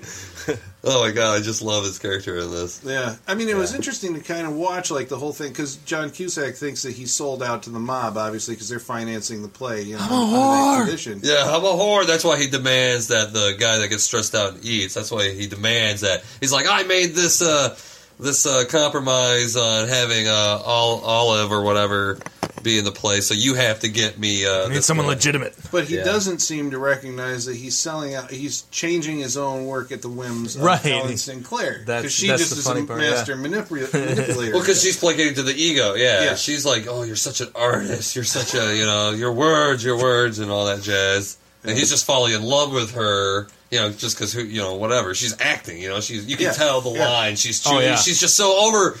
[0.81, 2.81] Oh my god, I just love his character in this.
[2.85, 5.75] Yeah, I mean, it was interesting to kind of watch like the whole thing because
[5.77, 9.49] John Cusack thinks that he sold out to the mob, obviously, because they're financing the
[9.49, 9.81] play.
[9.81, 11.23] You know, I'm a on that whore.
[11.23, 12.07] Yeah, I'm a whore.
[12.07, 14.93] That's why he demands that the guy that gets stressed out eats.
[14.93, 16.23] That's why he demands that.
[16.39, 17.75] He's like, I made this uh,
[18.19, 22.17] this uh, compromise on having uh, all olive or whatever
[22.61, 24.45] be in the play, so you have to get me.
[24.45, 25.13] Uh, I need someone guy.
[25.13, 25.55] legitimate.
[25.71, 26.03] But he Yeah.
[26.03, 28.31] doesn't seem to recognize that he's selling out.
[28.31, 30.77] He's changing his own work at the whims of Right.
[30.81, 33.47] Helen Sinclair That's- because she that's just the is funny a part, master yeah.
[33.47, 34.51] manipula- manipulator.
[34.51, 35.93] Well, because she's placating to the ego.
[35.93, 36.23] Yeah.
[36.25, 36.35] Yeah.
[36.35, 38.13] she's like, "Oh, you're such an artist.
[38.17, 41.89] You're such a you know your words, your words, and all that jazz." And he's
[41.89, 43.47] just falling in love with her.
[43.71, 45.79] You know, just because who, you know whatever she's acting.
[45.79, 46.53] You know, she's you can Yeah.
[46.53, 47.07] tell the Yeah.
[47.09, 47.35] line.
[47.35, 47.95] She's Oh, yeah.
[47.97, 48.97] she's just so over.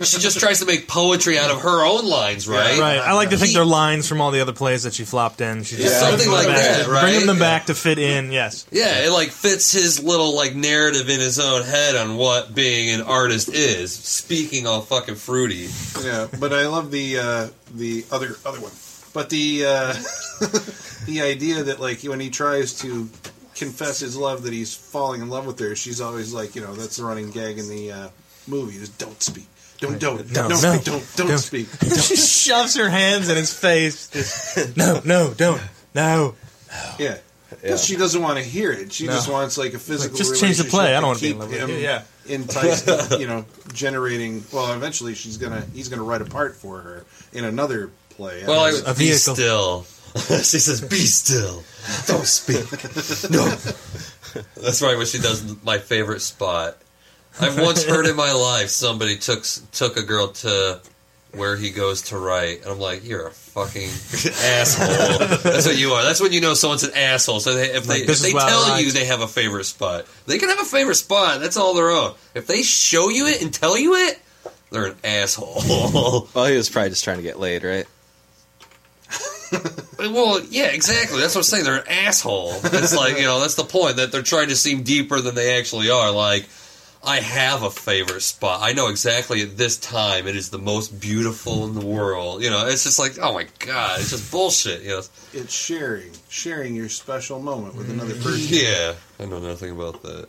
[0.00, 2.76] She just tries to make poetry out of her own lines, right?
[2.80, 2.98] Right.
[2.98, 5.40] I like to think He- they're lines from all the other plays that she flopped
[5.40, 5.62] in.
[5.62, 7.02] She Yeah, just something like back that, right?
[7.02, 7.42] Bringing them Yeah.
[7.42, 8.32] back to fit in.
[8.32, 8.64] Yes.
[8.72, 12.90] Yeah, it like fits his little like narrative in his own head on what being
[12.90, 13.92] an artist is.
[13.92, 15.68] Speaking all fucking fruity.
[16.02, 18.72] yeah, but I love the uh, the other other one.
[19.12, 19.94] But the uh,
[21.06, 23.08] the idea that like when he tries to
[23.64, 26.74] confess his love that he's falling in love with her, she's always like, you know,
[26.74, 28.08] that's the running gag in the uh,
[28.46, 29.46] movie is don't speak.
[29.78, 30.54] Don't don't don't no.
[30.56, 31.38] speak, don't don't Don't.
[31.38, 31.66] speak.
[32.00, 34.08] she shoves her hands in his face.
[34.10, 35.60] Just, no, no, don't.
[35.94, 36.34] No.
[36.98, 37.18] Yeah.
[37.50, 38.92] Because she doesn't want to hear it.
[38.92, 39.12] She No.
[39.12, 40.16] just wants like a physical.
[40.16, 40.94] just change the play.
[40.94, 41.70] I don't wanna be in keep love with him
[42.28, 42.34] you.
[42.34, 42.86] enticed.
[43.20, 43.44] you know,
[43.74, 44.42] generating.
[44.52, 45.64] Well, eventually she's gonna.
[45.74, 48.44] He's gonna write a part for her in another play.
[48.46, 49.34] Well, I I, A be vehicle.
[49.34, 49.86] still.
[50.16, 51.62] she says, "Be still,
[52.06, 52.70] don't speak."
[53.30, 53.44] No,
[54.62, 54.96] that's right.
[54.96, 56.76] When she does my favorite spot,
[57.40, 60.80] I've once heard in my life somebody took took a girl to
[61.32, 65.92] where he goes to write, and I'm like, "You're a fucking asshole." That's what you
[65.92, 66.02] are.
[66.02, 67.40] That's when you know someone's an asshole.
[67.40, 70.38] So they, if they Like, if they tell you they have a favorite spot, they
[70.38, 71.40] can have a favorite spot.
[71.40, 72.14] That's all their own.
[72.34, 74.20] If they show you it and tell you it,
[74.70, 75.62] they're an asshole.
[76.34, 77.86] Well, he was probably just trying to get laid, right?
[80.10, 81.20] Well, yeah, exactly.
[81.20, 81.64] That's what I'm saying.
[81.64, 82.52] They're an asshole.
[82.64, 85.58] It's like, you know, that's the point that they're trying to seem deeper than they
[85.58, 86.10] actually are.
[86.10, 86.48] Like,
[87.04, 88.60] I have a favorite spot.
[88.62, 92.42] I know exactly at this time it is the most beautiful in the world.
[92.42, 94.82] You know, it's just like, oh my god, it's just bullshit.
[94.82, 98.22] You know, It's sharing, sharing your special moment with another mm-hmm.
[98.22, 98.56] person.
[98.56, 100.28] yeah, I know nothing about that.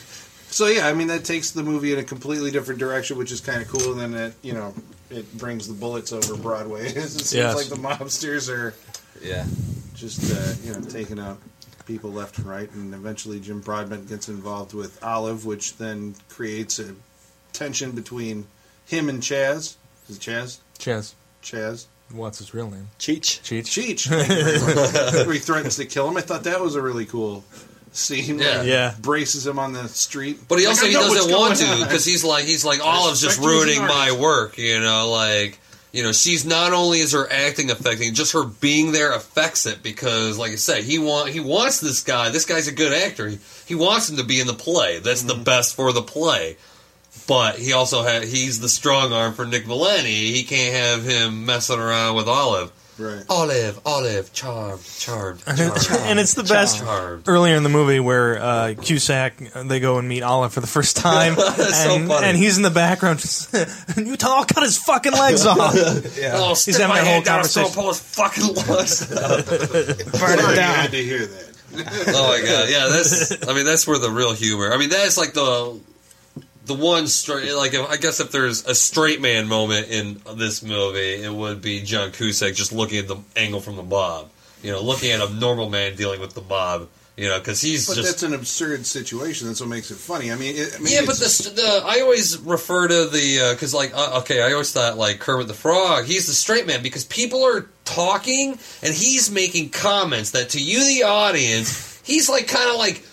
[0.50, 3.40] So yeah, I mean that takes the movie in a completely different direction, which is
[3.40, 3.92] kind of cool.
[3.92, 4.74] And then it, you know,
[5.10, 6.86] it brings the bullets over Broadway.
[6.88, 7.56] it seems Yes.
[7.56, 8.74] like the mobsters are
[9.22, 9.44] Yeah.
[9.94, 11.38] just uh, you know taking out
[11.86, 16.78] people left and right, and eventually Jim Broadbent gets involved with Olive, which then creates
[16.78, 16.94] a
[17.52, 18.46] tension between
[18.86, 19.76] him and Chaz.
[20.08, 20.58] Is it Chaz?
[20.78, 21.14] Chaz.
[21.42, 21.86] Chaz.
[22.12, 22.88] What's his real name?
[22.98, 23.40] Cheech.
[23.42, 23.66] Cheech.
[23.66, 24.08] Cheech.
[24.08, 25.26] Thank you very much.
[25.26, 26.16] Where he threatens to kill him.
[26.16, 27.44] I thought that was a really cool
[27.92, 28.38] scene.
[28.38, 28.62] Yeah.
[28.62, 28.94] he Yeah.
[29.00, 30.38] Braces him on the street.
[30.48, 33.38] But he also I he doesn't want to because he's like he's like Olive's just
[33.38, 34.58] respect you as an ruining my work.
[34.58, 35.58] You know, like
[35.92, 39.82] you know she's not only is her acting affecting, just her being there affects it
[39.82, 42.28] because, like I said he want he wants this guy.
[42.30, 43.28] This guy's a good actor.
[43.28, 44.98] He, he wants him to be in the play.
[45.00, 45.38] That's Mm-hmm.
[45.38, 46.56] the best for the play.
[47.26, 50.32] But he also ha- he's the strong arm for Nick Valenti.
[50.32, 52.70] He can't have him messing around with Olive.
[53.00, 53.24] Right.
[53.30, 55.80] Olive, Olive, charmed, charmed, charmed.
[56.02, 57.26] and it's the best Charmed.
[57.28, 60.96] earlier in the movie where uh, Cusack they go and meet Olive for the first
[60.96, 62.26] time, That's so and, funny.
[62.26, 63.20] and he's in the background.
[63.20, 63.52] Just,
[63.96, 65.74] you tell, I'll cut his fucking legs off.
[66.32, 67.82] Oh, He's stick having my that whole hand down his throat, conversation.
[67.82, 70.14] pull his fucking legs out.
[70.16, 71.46] Sorry, you had to hear that.
[72.08, 73.48] Oh my god, yeah, that's.
[73.48, 74.72] I mean, that's where the real humor.
[74.72, 75.78] I mean, that's like the
[76.66, 77.52] the one straight.
[77.54, 81.62] Like, if, I guess if there's a straight man moment in this movie, it would
[81.62, 84.30] be John Cusack just looking at the angle from the mob.
[84.62, 86.88] You know, looking at a normal man dealing with the mob.
[87.16, 89.46] You know, because he's But just that's an absurd situation.
[89.46, 90.32] That's what makes it funny.
[90.32, 93.74] I mean, it, I mean yeah, but the, the I always refer to the because
[93.74, 97.04] like uh, okay, I always thought like Kermit the Frog, he's the straight man because
[97.04, 102.70] people are talking and he's making comments that to you, the audience, he's like kind
[102.70, 103.04] of like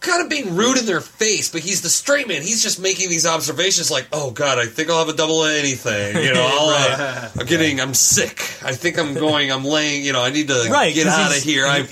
[0.00, 2.42] kind of being rude in their face, but he's the straight man.
[2.42, 6.16] He's just making these observations like, oh god, I think I'll have a double anything.
[6.22, 8.38] You know, I'll, uh, I'm getting, I'm sick.
[8.62, 10.04] I think I'm going, I'm laying.
[10.04, 11.66] You know, I need to Right, get out of here.
[11.66, 11.86] I.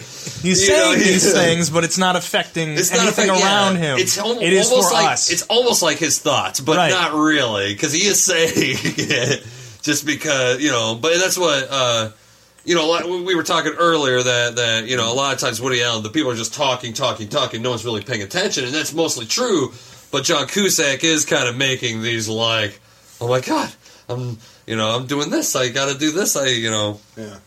[0.44, 3.40] He's You know, saying these he's- things, but it's not affecting It's not anything affect-
[3.40, 3.64] yeah.
[3.66, 3.98] around him.
[3.98, 5.30] It's al- it is almost like us.
[5.30, 6.90] it's almost like his thoughts, but Right.
[6.90, 9.42] not really because he is saying it
[9.82, 10.98] just because you know.
[11.00, 12.10] But that's what uh,
[12.64, 12.88] you know.
[12.88, 16.02] Like we were talking earlier that that you know a lot of times Woody Allen,
[16.02, 17.62] the people are just talking, talking, talking.
[17.62, 19.72] No one's really paying attention, and that's mostly true.
[20.10, 22.80] But John Cusack is kind of making these like,
[23.20, 23.72] oh my god,
[24.08, 25.56] I'm you know I'm doing this.
[25.56, 26.36] I got to do this.
[26.36, 27.00] I you know.
[27.16, 27.38] Yeah.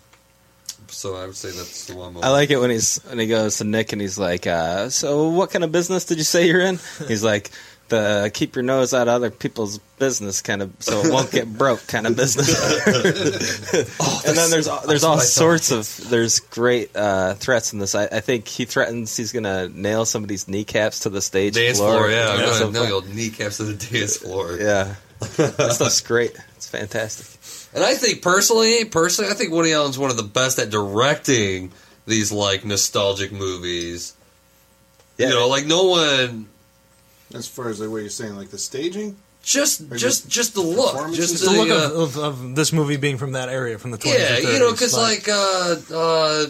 [0.89, 2.15] So I would say that's the one.
[2.23, 5.30] I like it when he's when he goes to Nick and he's like, uh, "So
[5.30, 7.51] what kind of business did you say you're in?" He's like,
[7.89, 11.52] "The keep your nose out of other people's business kind of, so it won't get
[11.58, 12.47] broke kind of business."
[14.26, 15.23] and then there's there's all what I thought.
[15.23, 17.95] sorts of there's great uh, threats in this.
[17.95, 22.10] I, I think he threatens he's gonna nail somebody's kneecaps to the stage Dance floor,
[22.10, 22.30] yeah.
[22.30, 24.58] I'm gonna nail your kneecaps to the dance floor.
[24.58, 24.95] Yeah,
[25.38, 26.36] that stuff's great.
[26.56, 27.38] It's fantastic.
[27.73, 31.71] And I think personally, personally, I think Woody Allen's one of the best at directing
[32.08, 34.15] these like nostalgic movies.
[35.17, 35.28] Yeah.
[35.28, 36.47] You know, like no one
[37.34, 39.18] as far as like what you're saying, like the staging.
[39.44, 42.56] just Or just just just the look, just the the, look uh, of, of, of
[42.56, 44.54] this movie being from that area, from the 20s yeah, or 30s.
[44.54, 46.46] you know, because like uh, uh,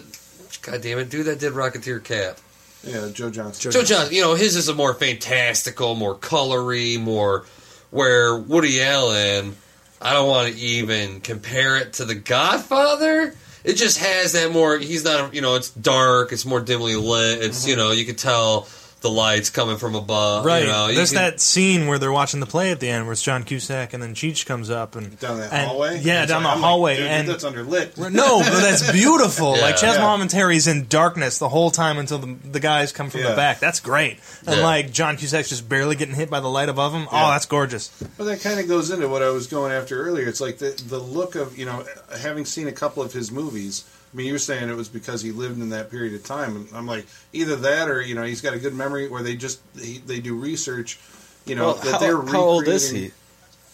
[0.62, 2.38] God damn it, dude, that did Rocketeer Cap.
[2.84, 3.72] Yeah, Joe Johnston.
[3.72, 7.46] Joe John, you know, his is a more fantastical, more colory, more
[7.90, 9.56] where Woody Allen,
[10.02, 13.36] I don't want to even compare it to The Godfather.
[13.64, 14.78] It just has that more.
[14.78, 16.32] He's not, you know, it's dark.
[16.32, 17.42] It's more dimly lit.
[17.42, 18.68] It's you know, you could tell
[19.02, 20.44] the lights coming from above.
[20.44, 20.64] Right.
[20.64, 23.06] You know, you There's can- that scene where they're watching the play at the end
[23.06, 26.00] where it's John Cusack and then Cheech comes up and Down that and- hallway.
[26.02, 26.94] Yeah, That's down the I'm hallway.
[26.94, 28.12] Like, dude, and that's underlit.
[28.12, 29.56] no, but that's beautiful.
[29.58, 29.62] Yeah.
[29.62, 30.02] like Chaz Yeah.
[30.02, 33.60] Momentary is in darkness the whole time until the, the guys come from the back.
[33.60, 34.20] That's great.
[34.48, 34.64] And Yeah.
[34.64, 37.08] like John Cusack's just barely getting hit by the light above him.
[37.12, 37.28] Oh, yeah.
[37.28, 37.90] Oh, that's gorgeous.
[38.18, 40.28] But that kind of goes into what I was going after earlier.
[40.28, 41.86] It's like the the look of you know
[42.20, 43.84] having seen a couple of his movies.
[44.18, 46.56] I mean, you were saying it was because he lived in that period of time,
[46.56, 49.36] and I'm like either that or you know he's got a good memory, or they
[49.36, 51.00] just they, they do research.
[51.46, 53.12] You know Well, that how, they're how old is he?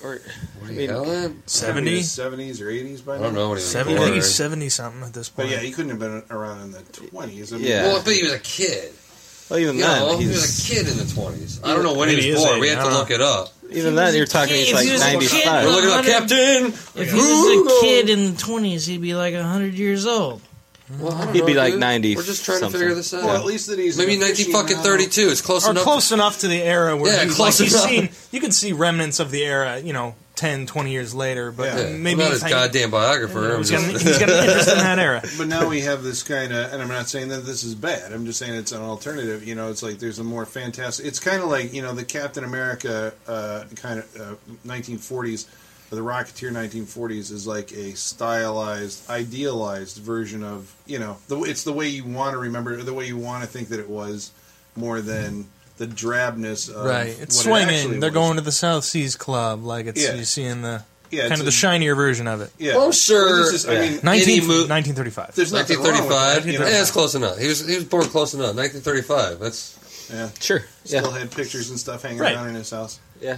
[0.03, 1.31] Or I Woody mean, Allen?
[1.45, 2.01] Uh, 70?
[2.01, 3.21] seventies or eighties by now.
[3.21, 4.21] I don't know what he was 70, born.
[4.21, 5.37] 70 something at this point.
[5.37, 5.51] But point.
[5.55, 7.53] yeah, he couldn't have been around in the twenties.
[7.53, 7.83] I mean, Yeah.
[7.83, 8.91] Well, but he was a kid.
[9.49, 11.63] well, even You then, know, he was a kid in the twenties.
[11.63, 12.59] I don't know when he he was is born.
[12.59, 13.53] We eighty, have to don't look it up.
[13.73, 15.65] Even then, you're talking kid, he's like he was a kid, 95.
[15.65, 16.65] We're looking up 100 Captain.
[17.01, 20.41] If he was a kid in the twenties, he'd be like hundred years old.
[20.99, 21.79] Well, He'd be like dude.
[21.79, 22.73] 90 We're just trying something.
[22.73, 23.23] to figure this out.
[23.23, 25.29] Well, at least that he's Maybe an nineteen fucking thirty-two.
[25.29, 25.83] It's close or enough.
[25.83, 27.89] close enough to the era where Yeah, he, close like, he's enough.
[27.89, 31.65] seen you can see remnants of the era you know 10 20 years later but
[31.65, 31.89] Yeah.
[31.89, 33.51] Yeah, maybe I'm not he's his goddamn biographer.
[33.51, 35.81] I'm he's got, an, just- he's got an interest in that era But now we
[35.81, 38.11] have this kind of, and I'm not saying that this is bad.
[38.11, 39.47] I'm just saying it's an alternative.
[39.47, 41.05] You know, it's like there's a more fantastic.
[41.05, 44.35] It's kind of like you know the Captain America uh, kind of uh,
[44.67, 45.47] 1940s,
[45.91, 51.63] or the Rocketeer 1940s is like a stylized, idealized version of you know the, it's
[51.63, 53.79] the way you want to remember, it, or the way you want to think that
[53.79, 54.31] it was,
[54.75, 56.69] more than the drabness.
[56.69, 57.07] Of right.
[57.19, 57.69] It's what it swinging.
[57.79, 58.13] actually They're was.
[58.15, 59.63] going to the South Seas Club.
[59.63, 60.13] Like it's Yeah.
[60.15, 62.51] you see in the Yeah, kind it's of the shinier version of it.
[62.57, 62.75] Yeah.
[62.75, 63.43] Well, I'm sure.
[63.51, 65.35] This is- I mean, 19, mo- 1935.
[65.35, 66.43] There's nothing wrong with 1935.
[66.45, 66.65] that, you know.
[66.67, 67.37] Yeah, it's close enough.
[67.37, 68.55] He was he was born close enough.
[68.55, 69.39] 1935.
[69.39, 69.75] That's
[70.11, 70.29] Yeah.
[70.39, 70.63] Sure.
[70.85, 71.19] Still Yeah.
[71.19, 72.35] had pictures and stuff hanging Right.
[72.35, 72.99] around in his house.
[73.21, 73.37] Yeah.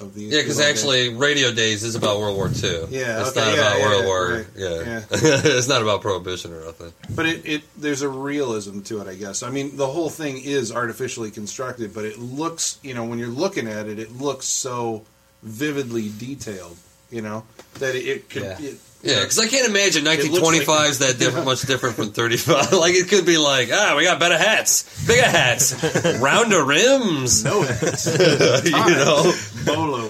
[0.00, 2.86] Of these yeah, because actually, Radio Days is about World War II.
[2.88, 4.28] Yeah, it's okay, not yeah, about yeah, World yeah, War.
[4.28, 6.94] right, Yeah, it's not about prohibition or nothing.
[7.14, 9.42] But it, it there's a realism to it, I guess.
[9.42, 13.28] I mean, the whole thing is artificially constructed, but it looks, you know, when you're
[13.28, 15.04] looking at it, it looks so
[15.42, 16.78] vividly detailed,
[17.10, 18.44] you know, that it, it could.
[18.44, 21.96] It, Yeah, because I can't imagine It looks 1925 is like- that different, much different
[21.96, 22.72] from 35.
[22.84, 25.74] like it could be like, ah, we got better hats, bigger hats,
[26.20, 27.42] rounder rims.
[27.44, 28.06] no hats,
[28.64, 29.32] you know,
[29.66, 30.04] bolo,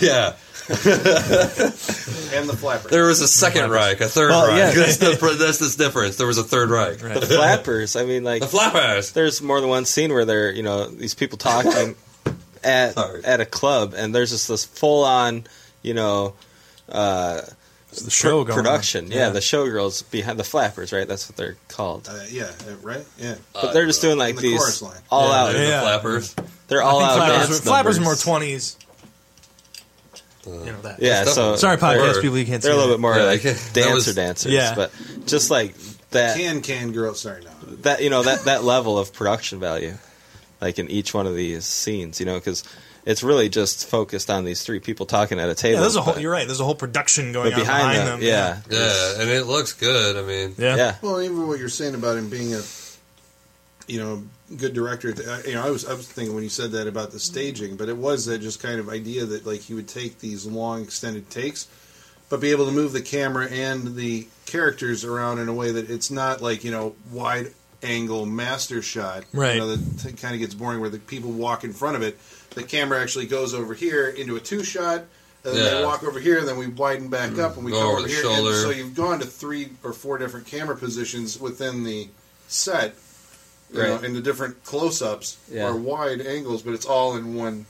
[0.00, 0.36] yeah.
[0.68, 2.88] and the flapper.
[2.88, 4.74] There was a second Reich, a third Well, Reich.
[4.74, 4.82] yeah.
[4.84, 6.16] That's, the, that's the difference.
[6.16, 6.98] There was a third Reich.
[6.98, 7.96] The flappers.
[7.96, 9.12] I mean, like The flappers.
[9.12, 11.94] there's more than one scene where they're you know these people talking
[12.64, 13.24] at Sorry.
[13.24, 15.44] at a club, and there's just this full on
[15.82, 16.34] you know.
[16.88, 17.54] Uh, It's
[18.04, 18.64] the show pr- going on.
[18.64, 19.30] production, yeah.
[19.30, 21.06] the showgirls behind the flappers, right?
[21.08, 22.08] That's what they're called.
[22.08, 23.04] Uh, yeah, uh, right.
[23.18, 25.00] Yeah, But they're just doing like the these line.
[25.10, 25.52] all Yeah, out.
[25.52, 25.76] they're Yeah.
[25.76, 26.34] The flappers.
[26.68, 28.22] They're all out flappers, dance were- flappers are more numbers.
[28.22, 28.76] twenties.
[30.46, 31.02] You know that.
[31.02, 32.98] Yeah, so Sorry, podcast people, you can't see they're a little that.
[32.98, 34.52] bit more Yeah, like I can't- that dancer was- dancers.
[34.52, 34.74] Yeah.
[34.76, 34.92] but
[35.26, 35.74] just like
[36.12, 37.14] that, Can can girl.
[37.14, 37.76] Sorry, no.
[37.78, 39.94] that you know that that level of production value,
[40.60, 42.62] like in each one of these scenes, you know, because
[43.06, 45.76] it's really just focused on these three people talking at a table.
[45.76, 46.12] Yeah, there's a whole.
[46.14, 46.46] but- You're right.
[46.46, 48.28] There's a whole production going on behind, behind them, them.
[48.28, 50.16] yeah, Yeah, and it looks good.
[50.16, 50.76] I mean, yeah.
[50.76, 52.60] yeah, Well, even what you're saying about him being a,
[53.86, 54.24] you know,
[54.56, 55.14] good director.
[55.28, 57.76] I- You know, I was I was thinking when you said that about the staging,
[57.76, 60.82] but it was that just kind of idea that like he would take these long
[60.82, 61.68] extended takes,
[62.28, 65.90] but be able to move the camera and the characters around in a way that
[65.90, 67.52] it's not like you know wide
[67.86, 69.24] angle master shot.
[69.32, 69.54] Right.
[69.54, 72.18] You know, that kind of gets boring where the people walk in front of it.
[72.50, 75.04] The camera actually goes over here into a two shot.
[75.44, 77.38] And then they walk over here, and then we widen back mm.
[77.38, 78.22] up, and we Go come over over the here.
[78.22, 78.50] shoulder.
[78.50, 82.08] And so you've gone to three or four different camera positions within the
[82.48, 82.96] set,
[83.72, 83.88] you Right.
[83.90, 85.68] know, in the different close-ups Yeah.
[85.68, 87.66] or wide angles, but it's all in one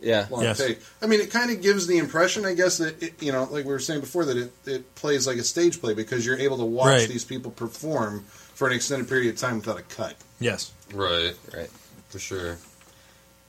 [0.00, 0.58] yeah, long Yes.
[0.58, 0.78] take.
[1.02, 3.64] I mean, it kind of gives the impression, I guess, that it, you know, like
[3.64, 6.58] we were saying before, that it, it plays like a stage play because you're able
[6.58, 7.08] to watch Right.
[7.08, 8.24] these people perform
[8.56, 10.16] for an extended period of time without a cut.
[10.40, 10.72] Yes.
[10.92, 11.70] right, right.
[12.08, 12.56] for sure.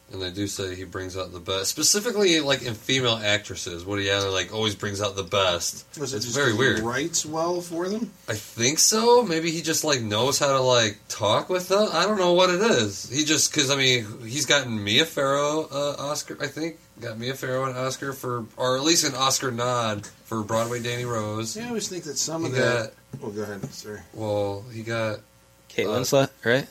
[0.10, 3.84] And they do say he brings out the best, specifically like in female actresses.
[3.84, 5.86] Woody Allen like always brings out the best.
[6.00, 6.80] Was it it's just very 'cause he weird.
[6.80, 8.14] writes well for them?
[8.30, 9.24] I think so.
[9.24, 11.90] Maybe he just like knows how to like talk with them.
[11.92, 13.10] I don't know what it is.
[13.10, 16.38] He just because I mean he's gotten Mia Farrow uh, Oscar.
[16.40, 20.42] I think got Mia Farrow an Oscar for, or at least an Oscar nod for
[20.42, 21.58] Broadway Danny Rose.
[21.58, 22.94] Yeah, I always think that some He of that.
[23.20, 23.62] Well, go ahead.
[23.74, 24.00] Sorry.
[24.14, 25.20] Well, he got.
[25.68, 26.66] Kate Uh, Winslet, right?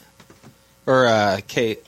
[0.87, 1.85] Or uh, Kate?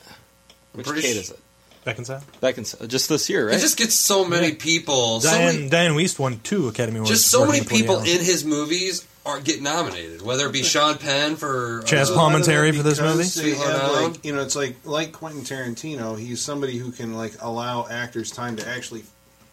[0.73, 1.38] Which pretty Kate sh- is it?
[1.85, 2.23] Beckinsale.
[2.41, 2.87] Beckinsale.
[2.87, 3.55] Just this year, right?
[3.55, 5.21] It just gets so many people.
[5.21, 7.09] So Dianne many, Dianne Wiest won two Academy Awards.
[7.09, 8.07] just so many people Allen.
[8.07, 10.21] in his movies are get nominated.
[10.21, 13.17] Whether it be Sean Penn for Chazz uh, Palminteri for this movie.
[13.17, 16.17] They Sweet have, like, you know, it's like like Quentin Tarantino.
[16.17, 19.03] He's somebody who can like allow actors time to actually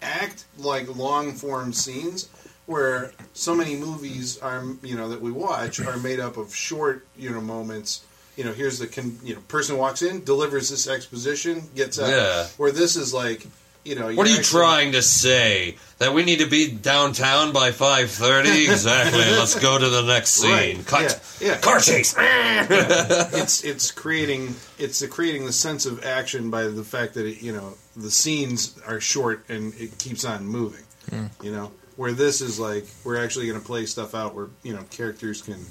[0.02, 2.28] act like long form scenes,
[2.66, 7.06] where so many movies are you know that we watch are made up of short
[7.16, 8.04] you know moments.
[8.36, 12.10] You know, here's the con- you know person walks in, delivers this exposition, gets out.
[12.10, 12.46] Yeah.
[12.58, 13.46] Where this is like,
[13.84, 15.76] you know, What are you actually- trying to say?
[15.98, 18.64] That we need to be downtown by five thirty?
[18.70, 19.20] exactly.
[19.20, 20.52] Let's go to the next scene.
[20.52, 20.86] Right.
[20.86, 21.36] Cut.
[21.40, 21.48] Yeah.
[21.48, 21.56] yeah.
[21.58, 22.14] Car chase.
[22.18, 27.52] it's it's creating it's creating the sense of action by the fact that it, you
[27.52, 30.84] know the scenes are short and it keeps on moving.
[31.08, 31.26] Hmm.
[31.42, 34.74] You know, where this is like we're actually going to play stuff out where you
[34.74, 35.64] know characters can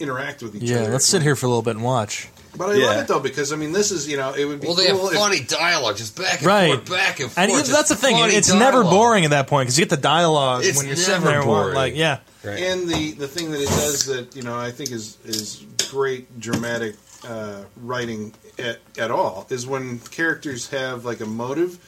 [0.00, 0.92] interact with each Yeah, other.
[0.92, 2.28] let's sit here for a little bit and watch.
[2.56, 2.86] But I Yeah.
[2.86, 4.88] love it though because I mean this is you know it would be well, they
[4.88, 6.74] cool have if- funny dialogue, just back and Right.
[6.74, 7.38] forth, back and forth.
[7.38, 9.90] And just that's the thing; funny it's never boring at that point because you get
[9.90, 11.40] the dialogue It's when you're sitting there.
[11.40, 11.74] and wa- boring.
[11.76, 12.58] Like, yeah, Right.
[12.58, 15.60] And the the thing that it does that you know I think is is
[15.90, 16.96] great dramatic
[17.28, 21.78] uh, writing at, at all is when characters have like a motive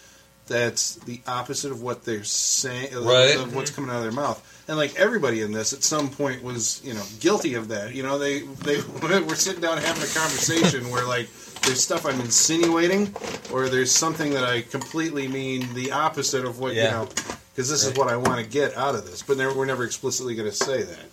[0.46, 4.40] that's the opposite of what they're saying, of- of what's coming out of their mouth.
[4.68, 7.94] And like everybody in this, at some point, was you know guilty of that.
[7.94, 8.80] You know, they they
[9.20, 11.28] were sitting down having a conversation where like
[11.62, 13.14] there's stuff I'm insinuating,
[13.52, 17.08] or there's something that I completely mean the opposite of what you know,
[17.54, 19.22] because this is what I want to get out of this.
[19.22, 21.04] But they're- we're never explicitly going to say that.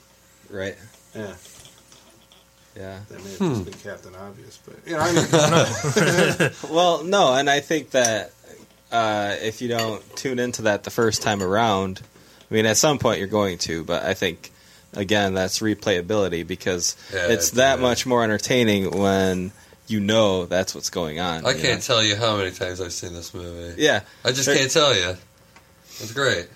[0.50, 0.76] right.
[1.16, 1.34] Yeah,
[2.76, 3.00] Yeah.
[3.10, 7.50] that may have just been Captain Obvious, but you know, I mean, Well, no, and
[7.50, 8.32] I think that
[8.92, 12.02] uh, if you don't tune into that the first time around,
[12.50, 14.52] I mean, at some point you're going to, but I think
[14.96, 17.82] again that's replayability because Yeah, it's that yeah.
[17.84, 19.52] much more entertaining when
[19.88, 21.46] you know that's what's going on.
[21.46, 21.80] I can't know?
[21.80, 23.82] tell you how many times I've seen this movie.
[23.82, 24.02] Yeah.
[24.26, 25.16] I just There- can't tell you.
[26.00, 26.48] It's great.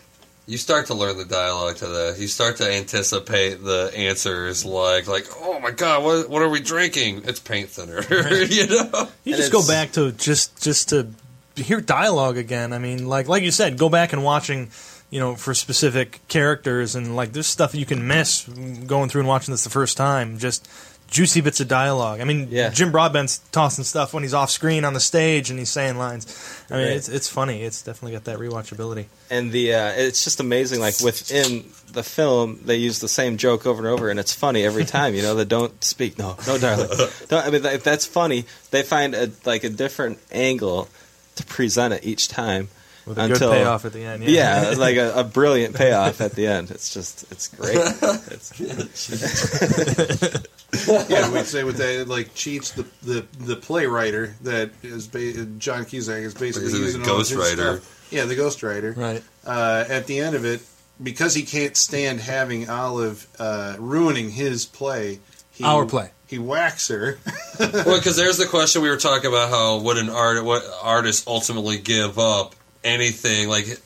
[0.45, 2.19] You start to learn the dialogue to this.
[2.19, 6.59] You start to anticipate the answers, like, like, oh my god, what, what are we
[6.59, 7.21] drinking?
[7.25, 8.01] It's paint thinner,
[8.43, 9.07] you know.
[9.23, 11.07] You just go back to just just to
[11.55, 12.73] hear dialogue again.
[12.73, 14.69] I mean, like like you said, go back and watching,
[15.13, 18.43] you know, for specific characters and like there's stuff you can miss
[18.87, 20.37] going through and watching this the first time.
[20.39, 20.67] Just
[21.07, 22.19] juicy bits of dialogue.
[22.19, 22.69] I mean, Yeah.
[22.69, 26.25] Jim Broadbent's tossing stuff when he's off screen on the stage and he's saying lines.
[26.71, 26.95] I mean, Right.
[26.97, 27.61] it's it's funny.
[27.61, 29.05] It's definitely got that rewatchability.
[29.29, 30.79] and the uh, it's just amazing.
[30.79, 34.63] Like within the film, they use the same joke over and over, and it's funny
[34.65, 35.13] every time.
[35.13, 36.89] You know, the don't speak, no, no, darling.
[37.29, 40.87] Don't, I mean, if that's funny, they find a like a different angle
[41.35, 42.69] to present it each time.
[43.05, 44.71] With a good until, payoff at the end, yeah.
[44.71, 46.71] Yeah, like a, a brilliant payoff at the end.
[46.71, 47.77] It's just, it's great.
[48.31, 48.59] It's,
[51.09, 55.85] yeah, we'd say with that, like cheats the the the playwriter that is ba- John
[55.85, 57.77] Cusack is basically He's using all of ghostwriter.
[57.79, 58.07] stuff.
[58.11, 58.95] Yeah, the ghostwriter.
[58.95, 59.23] Right.
[59.45, 60.61] Uh, at the end of it,
[61.01, 65.19] because he can't stand having Olive uh, ruining his play,
[65.51, 66.11] he, Our play.
[66.27, 67.19] he whacks her.
[67.59, 71.27] well, because there's the question we were talking about: how would an art, what artist
[71.27, 73.49] ultimately give up anything?
[73.49, 73.79] Like,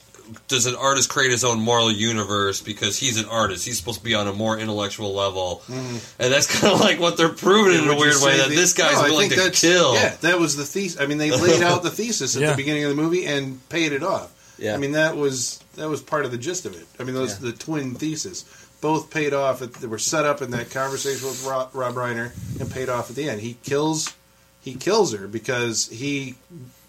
[0.50, 3.66] does an artist create his own moral universe because he's an artist?
[3.66, 5.98] He's supposed to be on a more intellectual level, mm-hmm.
[6.22, 8.74] and that's kind of like what they're proving in a weird way that the- this
[8.74, 9.94] guy's No, willing to that's- kill.
[9.94, 11.00] Yeah, that was the thesis.
[11.00, 12.52] I mean, they laid out the thesis at Yeah.
[12.52, 14.34] the beginning of the movie and paid it off.
[14.60, 14.74] Yeah.
[14.74, 16.88] I mean, that was that was part of the gist of it.
[17.00, 18.44] I mean, those the twin thesis
[18.82, 19.62] both paid off.
[19.62, 23.10] At, they were set up in that conversation with Rob, Rob Reiner and paid off
[23.12, 23.42] at the end.
[23.42, 24.14] He kills
[24.60, 26.36] he kills her because he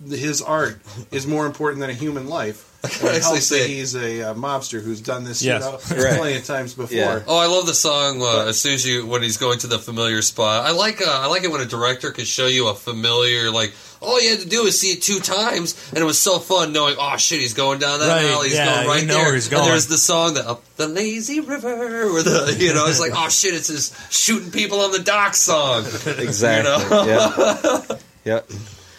[0.07, 0.80] his art
[1.11, 2.64] is more important than a human life.
[2.84, 5.64] And it actually that say- he's a uh, mobster who's done this Yes.
[5.90, 6.16] you know, Right.
[6.16, 6.96] plenty of times before.
[6.96, 7.22] Yeah.
[7.26, 8.22] Oh, I love the song.
[8.22, 11.01] Uh, as soon as you when he's going to the familiar spot, I like.
[11.03, 13.51] Uh, I like it when a director can show you a familiar.
[13.51, 16.38] Like all you had to do is see it two times, and it was so
[16.38, 16.94] fun knowing.
[17.01, 18.49] Oh shit, he's going down that Right, alley.
[18.51, 19.24] He's yeah, going right you know there.
[19.24, 22.86] where he's And there's the song that up the lazy river, where the you know,
[22.86, 25.82] it's like oh shit, it's his shooting people on the dock song.
[26.07, 26.84] exactly.
[26.84, 27.05] You know?
[27.05, 27.96] Yeah.
[28.24, 28.51] Yep.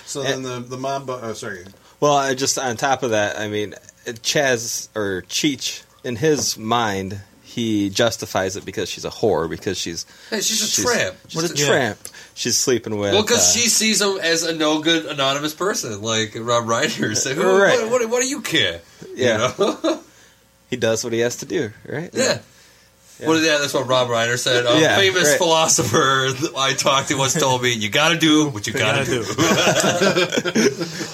[0.09, 1.05] So then the the mob.
[1.05, 1.65] bo- Oh, sorry.
[1.99, 7.19] Well, I just on top of that, I mean, Chazz or Cheech, in his mind,
[7.43, 11.15] he justifies it because she's a whore because she's Hey, she's a tramp.
[11.33, 11.99] What a She's a- tramp!
[12.33, 13.11] She's sleeping with.
[13.13, 17.15] Well, because uh, she sees him as a no good anonymous person, like Rob Reiner
[17.15, 17.35] said.
[17.35, 17.81] Who, Right.
[17.81, 18.79] what, what, what do you care?
[19.13, 19.51] Yeah.
[19.57, 20.01] You know?
[20.69, 22.09] he does what he has to do, right?
[22.13, 22.39] Yeah.
[23.21, 23.59] What is that?
[23.59, 24.65] That's what Rob Reiner said.
[24.65, 25.37] A Yeah, famous right.
[25.37, 29.05] philosopher I talked to once told me, "You got to do what you got to
[29.05, 29.23] do."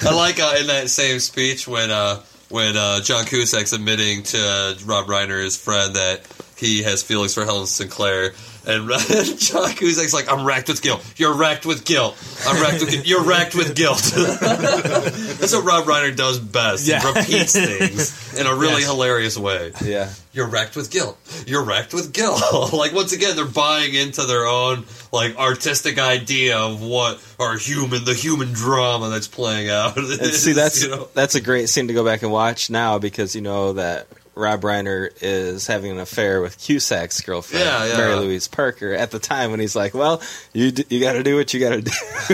[0.04, 4.38] I like uh, in that same speech when uh, when uh, John Cusack's admitting to
[4.40, 6.22] uh, Rob Reiner, his friend, that
[6.58, 8.34] he has feelings for Helen Sinclair.
[8.68, 8.90] And
[9.40, 11.06] John Cusack's like, I'm racked with guilt.
[11.18, 12.18] You're racked with guilt.
[12.48, 13.06] I'm racked with guilt.
[13.08, 14.02] You're racked with guilt.
[14.16, 16.88] That's what Rob Reiner does best.
[16.88, 17.00] Yeah.
[17.02, 18.86] He repeats things in a really Yes.
[18.92, 19.72] hilarious way.
[19.84, 20.12] Yeah.
[20.34, 21.18] You're wrecked with guilt.
[21.48, 22.42] You're wrecked with guilt.
[22.74, 28.04] like once again, they're buying into their own like artistic idea of what our human,
[28.04, 29.96] the human drama that's playing out.
[29.98, 31.08] And see, that's you know?
[31.14, 34.62] that's a great scene to go back and watch now because you know that Rob
[34.62, 37.98] Reiner is having an affair with Cusack's girlfriend, Yeah, yeah.
[37.98, 40.22] Mary Louise Parker, at the time when he's like, "Well,
[40.54, 41.92] you d- you got to do what you got to do.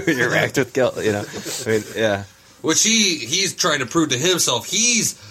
[0.11, 1.25] You're racked with guilt." You know,
[1.65, 2.23] I mean, yeah,
[2.61, 5.21] Which he he's trying to prove to himself he's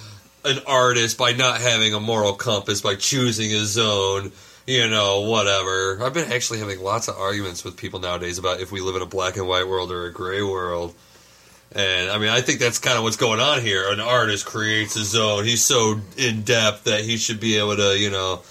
[0.45, 4.33] an artist by not having a moral compass by choosing his own.
[4.66, 6.01] You know, whatever.
[6.05, 9.03] I've been actually having lots of arguments with people nowadays about if we live in
[9.03, 10.95] a black and white world or a gray world.
[11.73, 13.91] And I mean, I think that's kind of what's going on here.
[13.91, 15.45] An artist creates his own.
[15.45, 18.43] He's so in depth that he should be able to, you know.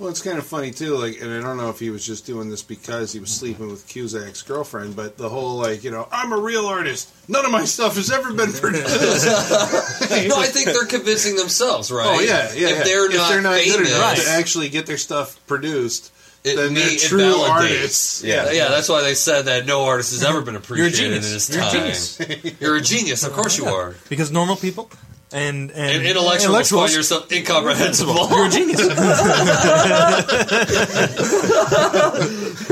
[0.00, 0.96] Well, it's kind of funny too.
[0.96, 3.68] Like, and I don't know if he was just doing this because he was sleeping
[3.68, 7.12] with Cusack's girlfriend, but the whole like, you know, I'm a real artist.
[7.28, 8.86] None of my stuff has ever been produced.
[9.26, 12.06] no, I think they're convincing themselves, right?
[12.06, 12.68] Oh yeah, yeah.
[12.68, 12.82] If yeah.
[12.82, 16.12] they're not, good famous, enough to actually get their stuff produced,
[16.44, 18.22] it, then me- they're true artists.
[18.24, 21.26] Yeah, yeah, That's why they said that no artist has ever been appreciated genius.
[21.26, 21.72] in his You're a time.
[21.74, 22.60] genius.
[22.60, 23.24] You're a genius.
[23.24, 23.94] Of course you are.
[24.08, 24.90] because normal people
[25.32, 28.28] and and, And intellectuals, intellectuals find yourself incomprehensible.
[28.30, 28.80] You're a genius.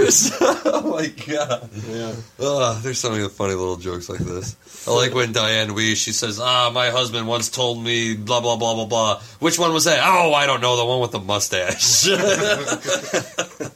[0.00, 1.68] oh my god.
[1.88, 2.14] Yeah.
[2.40, 4.56] Ugh, there's so many funny little jokes like this.
[4.86, 8.56] I like when Dianne Wiest, she says, ah, my husband once told me blah, blah,
[8.56, 9.20] blah, blah, blah.
[9.38, 10.00] Which one was that?
[10.02, 10.76] Oh, I don't know.
[10.76, 12.08] The one with the mustache.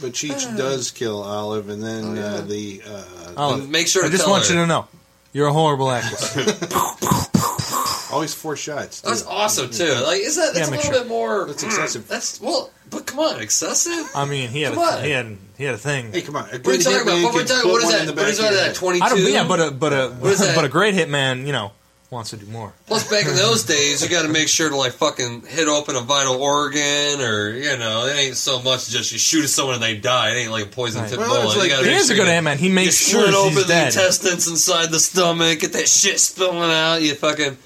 [0.00, 3.04] But Cheech does kill Olive, and then uh, the uh,
[3.36, 4.54] Oh, Make sure to I just tell want her.
[4.54, 4.86] you to know,
[5.32, 6.36] you're a horrible actress.
[8.10, 9.02] Always four shots.
[9.02, 9.28] That's too.
[9.28, 9.92] awesome too.
[10.04, 11.00] Like, is that that's Yeah, a little sure.
[11.02, 11.46] bit more?
[11.46, 12.08] That's excessive.
[12.08, 14.10] That's well, but come on, excessive.
[14.14, 15.04] I mean, he had Come a, on.
[15.04, 16.10] he had he had a thing.
[16.12, 16.44] Hey, come on.
[16.44, 17.12] A What are you good talking about?
[17.18, 17.62] hitman What we're can talking?
[17.62, 18.00] put What is one that?
[18.00, 18.50] in the What back is of that?
[18.50, 18.74] your That head.
[18.76, 19.18] twenty I don't.
[19.18, 19.30] two.
[19.30, 20.56] Yeah, but a but a is that?
[20.56, 21.72] but a great hitman, you know,
[22.10, 22.72] wants to do more.
[22.86, 25.94] Plus, back in those days, you got to make sure to like fucking hit open
[25.96, 29.74] a vital organ, or you know, it ain't so much just you shoot at someone
[29.74, 30.30] and they die.
[30.30, 31.68] It ain't like a poison tip Well, it's bullet.
[31.68, 32.56] like- you He make is a good you- hitman.
[32.56, 33.86] He you makes sure slit open he's the dead.
[33.88, 37.02] intestines inside the stomach, get that shit spilling out.
[37.02, 37.58] You fucking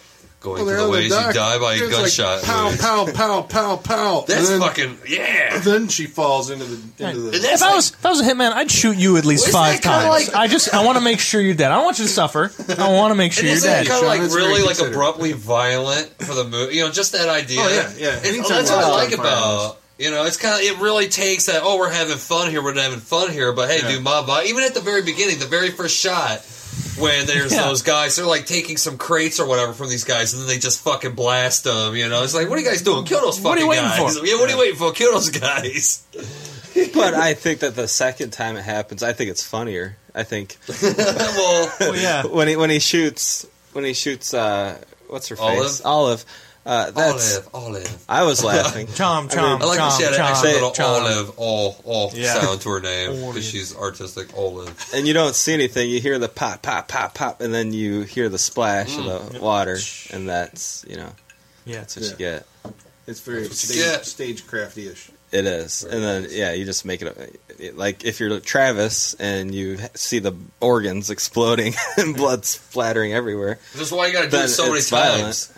[0.42, 1.26] going Well, through they're the on ways dock.
[1.28, 2.42] you die by a It's like gunshot.
[2.42, 2.80] pow, wound.
[2.80, 4.24] pow, pow, pow, pow.
[4.28, 5.58] That's then, fucking yeah.
[5.60, 7.26] Then she falls into the into the.
[7.36, 9.48] And that's If I was if I was a hitman, I'd shoot you at least
[9.48, 10.28] five isn't that kinda times.
[10.28, 11.70] like- I just I want to make sure you're dead.
[11.70, 12.50] I don't want you to suffer.
[12.78, 13.86] I want to make sure you're isn't it dead.
[13.86, 16.76] kind of like that's really like abruptly violent for the movie?
[16.76, 17.60] You know, just that idea.
[17.60, 18.20] Oh, yeah, yeah.
[18.24, 19.78] Anytime that's what I like about.
[19.98, 21.60] You know, it's kind of it really takes that.
[21.62, 22.60] Oh, we're having fun here.
[22.62, 23.52] We're having fun here.
[23.52, 23.88] But hey, Yeah.
[23.92, 26.40] dude, my vi- even at the very beginning, the very first shot.
[26.98, 27.62] When there's Yeah.
[27.68, 30.58] those guys, they're like taking some crates or whatever from these guys, and then they
[30.58, 31.96] just fucking blast them.
[31.96, 33.04] You know, it's like, what are you guys doing?
[33.04, 34.18] Kill those fucking What are you waiting guys!
[34.18, 34.26] for?
[34.26, 34.92] Yeah, what are you waiting for?
[34.92, 36.02] Kill those guys!
[36.94, 39.96] But I think that the second time it happens, I think it's funnier.
[40.14, 42.24] I think well, Oh, yeah.
[42.24, 44.78] when he when he shoots when he shoots uh,
[45.08, 45.66] what's her Olive?
[45.66, 46.24] face Olive.
[46.64, 48.04] Uh, that's olive, olive.
[48.08, 48.86] I was laughing.
[48.88, 50.84] Chom, chom, I like that chom, she had an chom, extra little chom.
[51.02, 52.34] olive, all, all Yeah.
[52.40, 54.36] sound to her name because she's artistic.
[54.36, 54.90] Olive.
[54.94, 55.90] and you don't see anything.
[55.90, 59.40] You hear the pop, pop, pop, pop, and then you hear the splash of the
[59.40, 59.76] water,
[60.12, 61.10] and that's you know
[61.64, 62.10] Yeah, that's what Yeah.
[62.10, 62.46] you get.
[63.08, 64.02] It's very That's stage, you get.
[64.02, 65.10] stagecrafty ish.
[65.32, 69.52] It is, and then yeah, you just make it a- like if you're Travis and
[69.52, 73.58] you see the organs exploding and blood splattering everywhere.
[73.72, 74.90] This is why you got to do it so many times.
[74.90, 75.50] violent.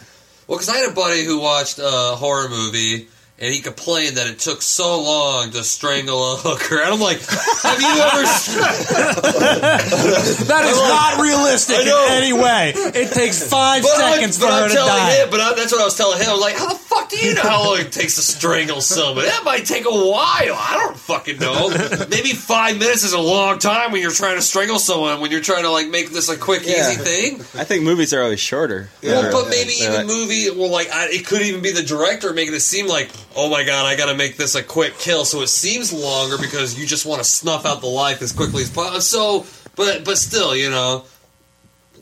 [0.46, 3.08] Well, because I had a buddy who watched a horror movie.
[3.36, 6.78] And he complained that it took so long to strangle a hooker.
[6.78, 8.24] And I'm like, have you ever?
[8.26, 9.24] Strangled?
[10.44, 11.82] That is not realistic I
[12.16, 12.72] in any way.
[12.74, 15.10] It takes five But I'm- seconds but for her I'm to telling die.
[15.24, 16.28] him, but I, that's what I was telling him.
[16.28, 18.80] I was like, how the fuck do you know how long it takes to strangle
[18.80, 19.26] somebody?
[19.26, 20.54] That might take a while.
[20.54, 21.70] I don't fucking know.
[22.10, 25.20] Maybe five minutes is a long time when you're trying to strangle someone.
[25.20, 26.90] When you're trying to like make this a quick, Yeah.
[26.92, 27.40] easy thing.
[27.58, 28.90] I think movies are always shorter.
[29.02, 31.72] Well, They're- but maybe they're even like- movie, well, like I, it could even be
[31.72, 34.62] the director making it seem like, oh my god, I got to make this a
[34.62, 38.22] quick kill, so it seems longer because you just want to snuff out the life
[38.22, 39.00] as quickly as possible.
[39.00, 41.04] So, but but still, you know,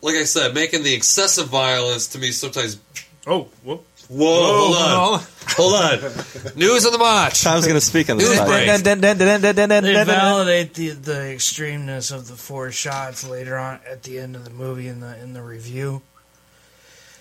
[0.03, 2.79] like I said, making the excessive violence to me sometimes.
[3.27, 3.87] Oh, whoop.
[4.09, 6.57] Whoa, hold on, hold on.
[6.57, 7.43] News of the match.
[7.43, 8.29] Tom's going to speak on this.
[8.29, 8.47] News podcast.
[8.49, 8.67] break.
[9.85, 14.45] They validate the the extremeness of the four shots later on at the end of
[14.45, 16.03] the movie in the in the review.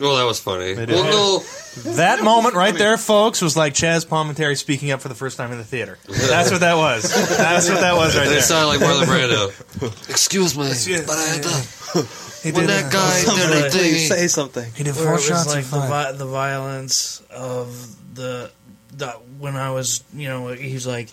[0.02, 0.74] Well, that was funny.
[0.76, 0.89] did.
[0.89, 5.16] Well, no, That moment right there, folks, was like Chazz Palminteri speaking up for the
[5.16, 5.97] first time in the theater.
[6.08, 7.04] That's what that was.
[7.38, 8.41] That's what that was right they there.
[8.41, 10.10] sound like Marlon Brando.
[10.10, 12.08] Excuse me, but I had to.
[12.43, 14.72] He When did, that uh, guy did Somebody a thing, say something.
[14.76, 18.49] He did four was shots like and the, vi- the violence of the,
[18.93, 21.10] the when I was you know he's like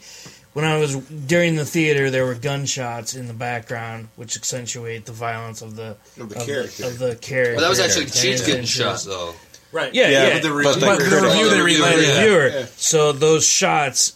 [0.59, 5.13] when I was during the theater there were gunshots in the background which accentuate the
[5.13, 6.85] violence of the Of the character.
[6.87, 7.55] of the character.
[7.55, 9.35] But that was actually And she's getting it's shot though.
[9.71, 9.95] Right.
[9.95, 10.33] Yeah, Yeah, yeah.
[10.35, 12.49] but the but, review- but the the review review they they relayed, reviewer.
[12.49, 12.67] Yeah.
[12.77, 14.15] So those shots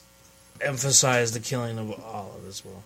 [0.61, 2.82] emphasize the killing of Olive as well.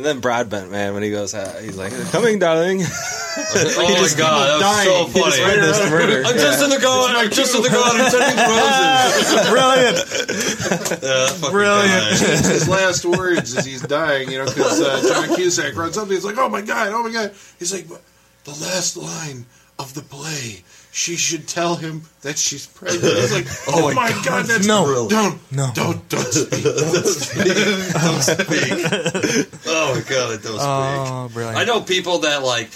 [0.00, 2.80] And then Brad Broadbent, man, when he goes, uh, he's like, "Coming, darling."
[3.36, 5.52] Oh my god, that was so He just funny.
[5.52, 6.22] Witnessed murder.
[6.26, 7.16] I'm just in the garden.
[7.16, 9.48] I'm just in the garden tending roses.
[9.50, 11.02] Brilliant.
[11.02, 12.18] Yeah, fucking Brilliant.
[12.46, 16.08] his last words as he's dying, you know, because uh, John Cusack runs up.
[16.08, 19.46] He's like, "Oh my god, oh my god!" He's like, "The last line
[19.78, 24.46] of the play, she should tell him that she's pregnant." He's like, "Oh, my god,
[24.46, 25.08] that's No.
[25.08, 25.70] don't, No.
[25.74, 29.48] don't, don't speak." Don't speak.
[29.66, 30.60] Oh my god, it don't speak.
[30.60, 31.58] Oh, brilliant.
[31.58, 32.70] I know people that like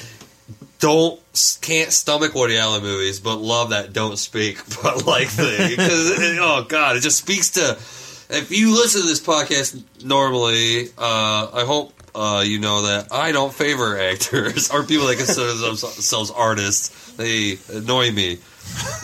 [0.81, 1.21] don't
[1.63, 6.65] can't stomach Woody Allen movies, but love that don't speak but like thing because oh
[6.69, 7.79] god, it just speaks to.
[8.31, 13.33] If you listen to this podcast normally, uh, I hope uh, you know that I
[13.33, 17.13] don't favor actors or people that consider themselves artists.
[17.13, 18.39] They annoy me.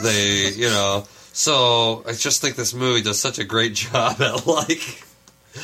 [0.02, 1.04] They, you know.
[1.32, 5.04] So I just think this movie does such a great job at like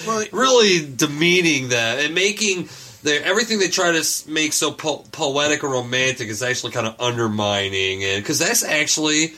[0.07, 2.69] well, really demeaning that and making
[3.03, 7.01] the everything they try to make so po- poetic or romantic is actually kind of
[7.01, 9.35] undermining and because that's actually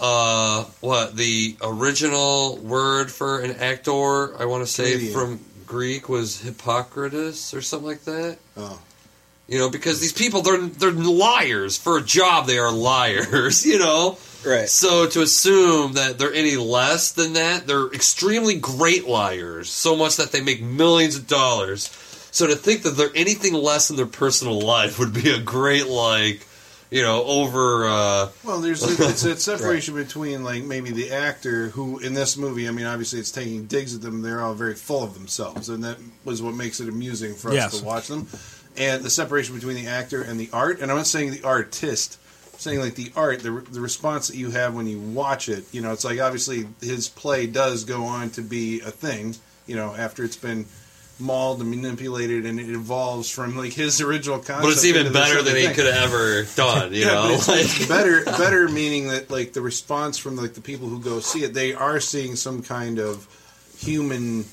[0.00, 5.12] uh what the original word for an actor I want to say Comedian.
[5.12, 8.38] from Greek was Hippocrates or something like that.
[8.56, 8.80] oh,
[9.48, 12.46] You know, because these people they're they're liars for a job.
[12.46, 13.64] They are liars.
[13.70, 14.68] You know, Right.
[14.68, 19.70] so to assume that they're any less than that, they're extremely great liars.
[19.70, 21.88] So much that they make millions of dollars.
[22.30, 25.86] So to think that they're anything less in their personal life would be a great
[25.86, 26.46] like,
[26.94, 27.86] you know, over.
[27.88, 32.36] Uh, Well, there's a, it's a separation between like maybe the actor who in this
[32.36, 32.68] movie.
[32.68, 34.22] I mean, obviously it's taking digs at them.
[34.22, 37.54] They're all very full of themselves, and that was what makes it amusing for us
[37.54, 37.78] Yes.
[37.80, 38.28] to watch them.
[38.76, 40.80] And the separation between the actor and the art.
[40.80, 42.18] And I'm not saying the artist.
[42.52, 45.64] I'm saying like the art, the the response that you have when you watch it.
[45.72, 49.34] You know, it's like obviously his play does go on to be a thing.
[49.66, 50.66] You know, after it's been
[51.18, 54.62] mauled and manipulated, and it evolves from like his original concept.
[54.62, 56.92] but it's even better other than he could have ever done.
[56.92, 58.24] You yeah, know, it's, like better.
[58.38, 61.72] Better meaning that like the response from like the people who go see it, they
[61.74, 63.28] are seeing some kind of
[63.78, 64.44] human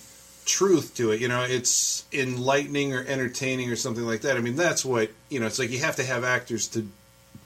[0.46, 1.22] truth to it.
[1.22, 4.38] You know, it's enlightening or entertaining or something like that.
[4.38, 5.48] I mean, that's what you know.
[5.48, 6.88] It's like you have to have actors to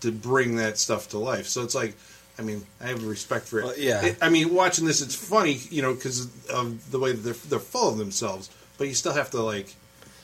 [0.01, 1.47] to bring that stuff to life.
[1.47, 1.95] So it's like.
[2.37, 3.63] I mean, I have respect for it.
[3.63, 4.03] Well, yeah.
[4.07, 7.33] It- I mean, watching this, it's funny, you know, because of the way that they're
[7.33, 8.49] they're full of themselves.
[8.77, 9.73] But you still have to like,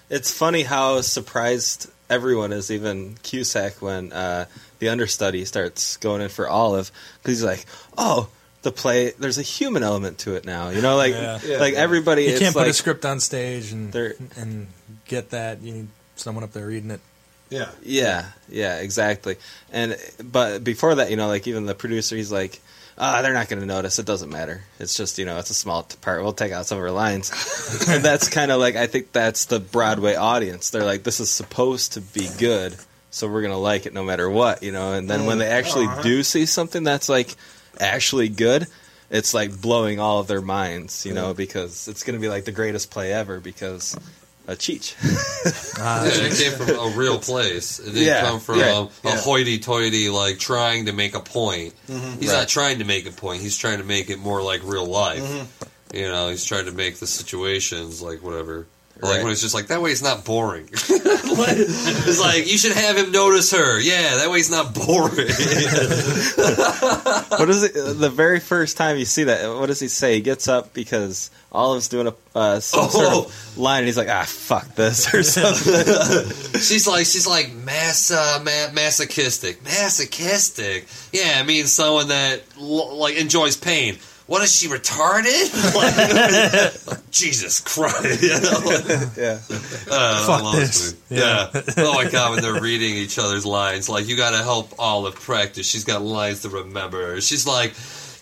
[0.09, 4.45] It's funny how surprised everyone is, even Cusack, when uh,
[4.79, 6.91] the understudy starts going in for Olive,
[7.23, 7.65] because he's like,
[7.97, 8.29] "Oh,
[8.63, 9.11] the play.
[9.17, 11.39] There's a human element to it now." You know, like Yeah.
[11.59, 12.23] like everybody.
[12.23, 13.95] You it's can't put like, a script on stage and
[14.35, 14.67] and
[15.07, 15.61] get that.
[15.61, 16.99] You need someone up there reading it.
[17.49, 19.37] yeah, Yeah, yeah, exactly.
[19.71, 22.59] And but before that, you know, like even the producer, he's like,
[23.01, 23.99] ah, they're not going to notice.
[23.99, 24.61] It doesn't matter.
[24.79, 26.23] It's just you know, it's a small part.
[26.23, 27.31] We'll take out some of our lines.
[27.89, 30.69] and that's kind of like I think that's the Broadway audience.
[30.69, 32.77] They're like, this is supposed to be good,
[33.09, 34.93] so we're gonna like it no matter what, you know.
[34.93, 37.35] And then when they actually do see something that's like
[37.79, 38.67] actually good.
[39.09, 42.45] It's like blowing all of their minds, you know, because it's going to be like
[42.45, 43.97] the greatest play ever because
[44.47, 44.95] a cheech.
[45.83, 47.79] Ah, Yeah, it came from a real place.
[47.79, 49.17] It didn't Yeah, come from yeah, a yeah.
[49.21, 51.73] hoity-toity like trying to make a point.
[51.87, 52.19] Mm-hmm.
[52.19, 52.39] He's Right.
[52.39, 53.41] not trying to make a point.
[53.41, 55.23] He's trying to make it more like real life.
[55.23, 55.97] Mm-hmm.
[55.97, 58.67] You know, he's trying to make the situations like whatever.
[59.01, 59.23] Like Right.
[59.23, 60.69] when it's just like that way, it's not boring.
[61.33, 63.79] It's like you should have him notice her.
[63.79, 65.27] Yeah, that way it's not boring.
[66.35, 67.73] what is it?
[67.73, 70.15] The very first time you see that, what does he say?
[70.15, 73.21] He gets up because Olive's doing a uh, some sort Oh.
[73.25, 76.59] of line, and he's like, "Ah, fuck this" or something.
[76.59, 80.85] she's like she's like mass uh, ma- masochistic, masochistic.
[81.11, 83.97] Yeah, it means someone that like enjoys pain.
[84.31, 85.51] What is she retarded?
[85.75, 88.23] Like, Jesus Christ!
[88.23, 89.11] You know?
[89.17, 89.39] yeah,
[89.91, 90.93] Uh, Fuck this.
[91.09, 91.21] movie.
[91.21, 91.49] Yeah.
[91.77, 95.15] Oh my god, when they're reading each other's lines, like you got to help Olive
[95.15, 95.67] practice.
[95.67, 97.19] She's got lines to remember.
[97.19, 97.73] She's like,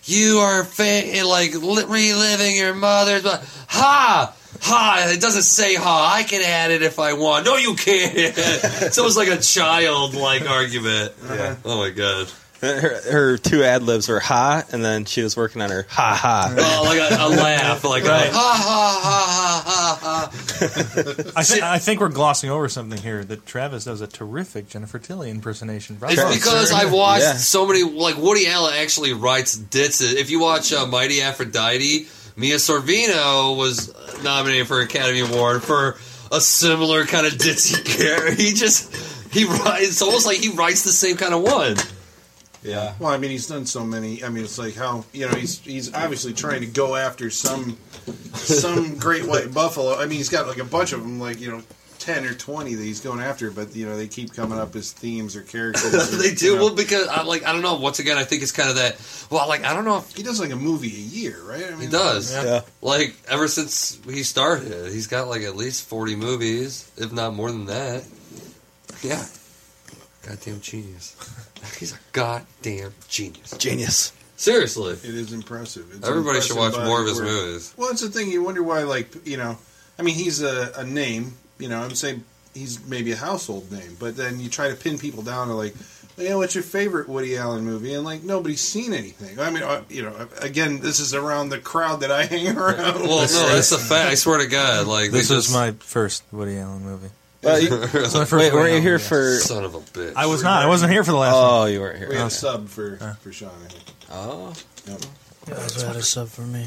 [0.04, 5.06] "You are fa- like li- reliving your mother's but ha." Ha!
[5.14, 6.12] It doesn't say ha.
[6.12, 7.46] I can add it if I want.
[7.46, 8.12] No, you can't.
[8.16, 11.12] it's almost like a child like argument.
[11.24, 11.54] Yeah.
[11.64, 12.30] Oh my god.
[12.60, 16.14] Her, her two ad libs were "ha," and then she was working on her "ha
[16.14, 18.28] ha." Oh, like a, a laugh, like Right.
[18.28, 21.32] a ha ha ha ha ha.
[21.36, 23.24] I, thi- I think we're glossing over something here.
[23.24, 25.96] That Travis does a terrific Jennifer Tilly impersonation.
[25.96, 26.12] Bravo.
[26.14, 27.32] It's because I've watched Yeah.
[27.34, 27.82] so many.
[27.82, 30.14] Like Woody Allen actually writes ditses.
[30.14, 33.90] If you watch uh, Mighty Aphrodite, Mira Sorvino was
[34.22, 35.96] nominated for an Academy Award for
[36.30, 38.34] a similar kind of ditzy character.
[38.34, 38.94] He just
[39.32, 39.88] he writes.
[39.88, 41.76] It's almost like he writes the same kind of one.
[42.62, 44.22] Yeah, Well, I mean, he's done so many.
[44.22, 47.78] I mean, it's like how you know he's he's obviously trying to go after some
[48.34, 49.96] some great white buffalo.
[49.96, 51.62] I mean, he's got like a bunch of them, like you know,
[51.98, 53.50] ten or twenty that he's going after.
[53.50, 55.94] But you know, they keep coming up as themes or characters.
[56.12, 56.64] or, they do you know.
[56.66, 57.76] well because I'm like I don't know.
[57.76, 59.00] Once again, I think it's kind of that.
[59.30, 61.64] Well, like I don't know if He does like a movie a year, right?
[61.64, 62.30] I mean, he does.
[62.30, 62.60] yeah.
[62.82, 67.50] Like ever since he started, he's got like at least forty movies, if not more
[67.50, 68.04] than that.
[69.02, 69.24] Yeah,
[70.26, 71.16] goddamn genius.
[71.78, 73.56] He's a goddamn genius.
[73.58, 74.12] Genius.
[74.36, 75.86] Seriously, It is impressive.
[75.94, 77.40] It's everybody should watch more of his body work.
[77.44, 77.74] movies.
[77.76, 78.30] Well, it's the thing.
[78.30, 79.58] You wonder why, like you know,
[79.98, 81.34] I mean, he's a, a name.
[81.58, 84.98] You know, I'm saying he's maybe a household name, but then you try to pin
[84.98, 85.74] people down to like,
[86.16, 87.92] well, you know, what's your favorite Woody Allen movie?
[87.92, 89.38] And like nobody's seen anything.
[89.38, 93.00] I mean, uh, you know, again, this is around the crowd that I hang around.
[93.02, 94.10] Well, no, that's a fact.
[94.10, 97.10] I swear to God, like This they was just, my first Woody Allen movie.
[97.42, 99.04] Well, you- first wait, were you here movie.
[99.04, 99.36] for?
[99.38, 100.12] son of a bitch.
[100.14, 100.62] I was not.
[100.62, 101.44] I wasn't here for the last one.
[101.44, 102.18] Oh, you weren't we here.
[102.18, 103.50] had a sub for for Sean.
[103.64, 103.84] I think.
[104.12, 104.52] Oh,
[104.86, 105.00] Yep.
[105.48, 106.66] You also had a sub for me.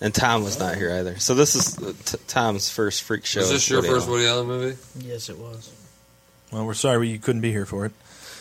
[0.00, 1.18] and Tom was not here either.
[1.18, 3.40] So this is uh, t- Tom's first freak show.
[3.40, 4.18] Was this your Woody first Allen.
[4.18, 4.76] Woody Allen movie?
[5.04, 5.72] Yes, it was.
[6.52, 7.92] Well, we're sorry you couldn't be here for it.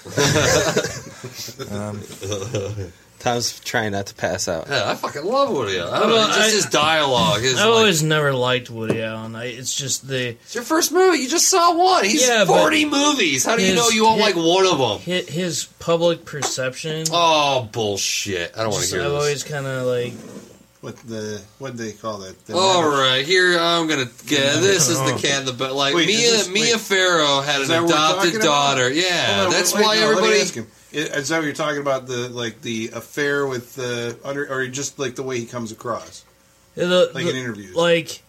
[1.72, 2.02] um,
[3.20, 4.68] Tom's trying not to pass out.
[4.70, 5.94] Yeah, I fucking love Woody Allen.
[5.94, 7.42] I don't know, just I- his dialogue.
[7.42, 9.36] His, I like- always never liked Woody Allen.
[9.36, 11.18] I, it's just the it's your first movie.
[11.20, 12.06] You just saw one.
[12.06, 13.44] He's Yeah, forty movies.
[13.46, 15.00] How do you know you won't his- like one of them?
[15.00, 17.06] his, his public perception.
[17.12, 18.54] Oh bullshit!
[18.56, 19.20] I don't want to hear I've this.
[19.22, 20.14] always kind of like
[20.82, 22.46] what the what do they call that?
[22.46, 24.62] The All right, here I'm gonna get.
[24.62, 25.18] This is the Oh.
[25.18, 26.80] cat in the but like Wait, Mia this- Mia wait.
[26.80, 28.44] Farrow had an that what we're adopted talking about?
[28.76, 28.94] daughter.
[28.94, 30.68] Yeah, Hold on, that's wait, why no, let me everybody.
[30.94, 31.20] Ask him.
[31.20, 32.08] Is that what you're talking about?
[32.08, 36.24] The like the affair with the under, or just like the way he comes across?
[36.76, 37.76] The, Like the- in interviews.
[37.76, 38.22] Like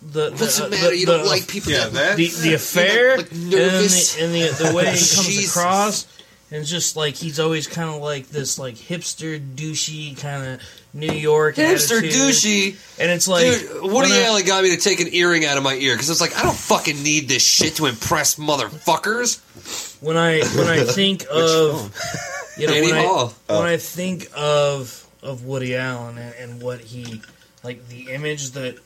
[0.00, 0.94] the What's uh, the the, matter?
[0.94, 4.14] You the- don't like people Yeah, that, that- the the affair like, and, nervous.
[4.16, 5.54] the, and the the way he comes Jesus.
[5.56, 6.06] across
[6.50, 10.60] and just like he's always kind of like this like hipster douchey kind of
[10.94, 12.12] New York hipster attitude.
[12.12, 12.76] douchey.
[13.00, 15.56] and it's like Dude, Woody when I- Allen got me to take an earring out
[15.56, 19.91] of my ear because it's like, I don't fucking need this shit to impress motherfuckers.
[20.02, 23.34] When I when I think of you know Annie when I, Hall.
[23.46, 23.78] when I oh.
[23.78, 27.22] think of of Woody Allen and, and what he
[27.64, 28.76] like the image that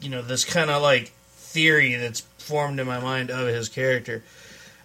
[0.00, 4.22] you know this kind of like theory that's formed in my mind of his character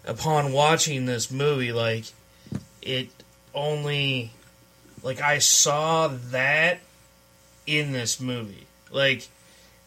[0.05, 2.05] upon watching this movie like
[2.81, 3.09] it
[3.53, 4.31] only
[5.03, 6.79] like I saw that
[7.65, 8.67] in this movie.
[8.91, 9.27] Like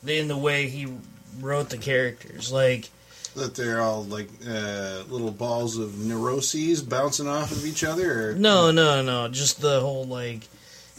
[0.07, 0.93] in the way he
[1.41, 2.53] wrote the characters.
[2.53, 2.91] Like
[3.37, 8.31] That they're all like uh, little balls of neuroses bouncing off of each other.
[8.31, 9.27] Or, No, no, no.
[9.29, 10.43] Just the whole like,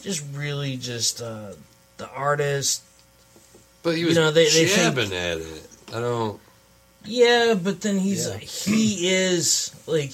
[0.02, 1.54] just really just uh,
[1.98, 2.82] the artist.
[3.84, 5.68] But he You was know, they- they think- jabbing at it.
[5.94, 6.42] I don't.
[7.06, 8.38] Yeah, but then he's Yeah.
[8.38, 10.14] he is like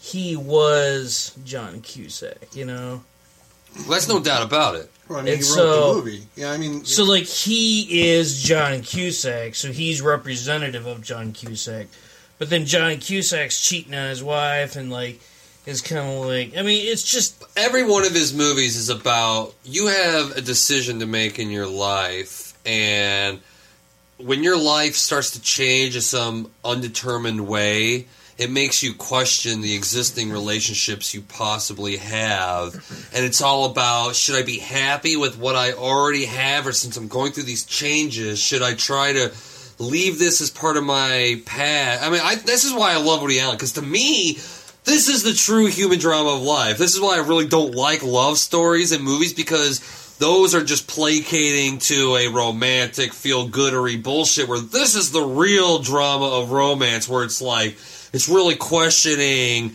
[0.00, 3.02] he was John Cusack, you know.
[3.88, 4.90] That's no doubt about it.
[5.08, 6.22] Well, I mean, he wrote so- the movie.
[6.36, 11.86] Yeah, I mean, So like he is John Cusack, so he's representative of John Cusack.
[12.38, 15.20] But then John Cusack's cheating on his wife and like
[15.66, 19.54] is kind of like I mean it's just every one of his movies is about
[19.64, 23.40] you have a decision to make in your life and
[24.16, 28.06] when your life starts to change in some undetermined way
[28.38, 32.74] it makes you question the existing relationships you possibly have
[33.14, 36.96] and it's all about should i be happy with what i already have or since
[36.96, 39.32] i'm going through these changes should i try to
[39.78, 43.22] leave this as part of my past i mean I, this is why i love
[43.22, 44.38] woody allen because to me
[44.88, 46.78] this is the true human drama of life.
[46.78, 50.88] This is why I really don't like love stories and movies because those are just
[50.88, 54.48] placating to a romantic, feel goodery bullshit.
[54.48, 57.76] Where this is the real drama of romance, where it's like
[58.12, 59.72] it's really questioning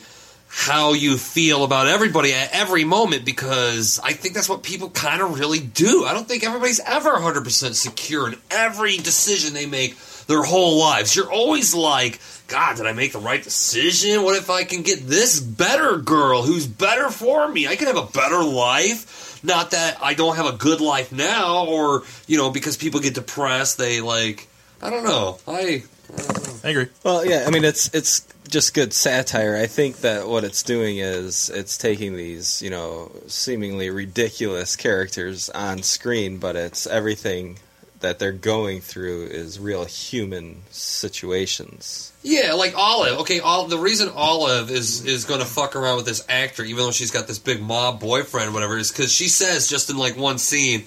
[0.55, 5.21] how you feel about everybody at every moment because I think that's what people kind
[5.21, 6.05] of really do.
[6.05, 11.15] I don't think everybody's ever 100% secure in every decision they make their whole lives.
[11.15, 14.21] You're always like, God, did I make the right decision?
[14.23, 17.67] What if I can get this better girl who's better for me?
[17.67, 19.43] I can have a better life.
[19.43, 23.15] Not that I don't have a good life now, or, you know, because people get
[23.15, 24.47] depressed, they like,
[24.81, 25.39] I don't know.
[25.47, 25.84] I.
[26.15, 26.88] I agree.
[27.03, 29.55] Well, yeah, I mean it's it's just good satire.
[29.55, 35.49] I think that what it's doing is it's taking these, you know, seemingly ridiculous characters
[35.49, 37.57] on screen, but it's everything
[38.03, 42.11] that they're going through is real human situations.
[42.22, 43.20] Yeah, like Olive.
[43.22, 46.84] Okay, all the reason Olive is is going to fuck around with this actor, even
[46.84, 49.97] though she's got this big mob boyfriend, or whatever, is because she says just in
[49.97, 50.86] like one scene,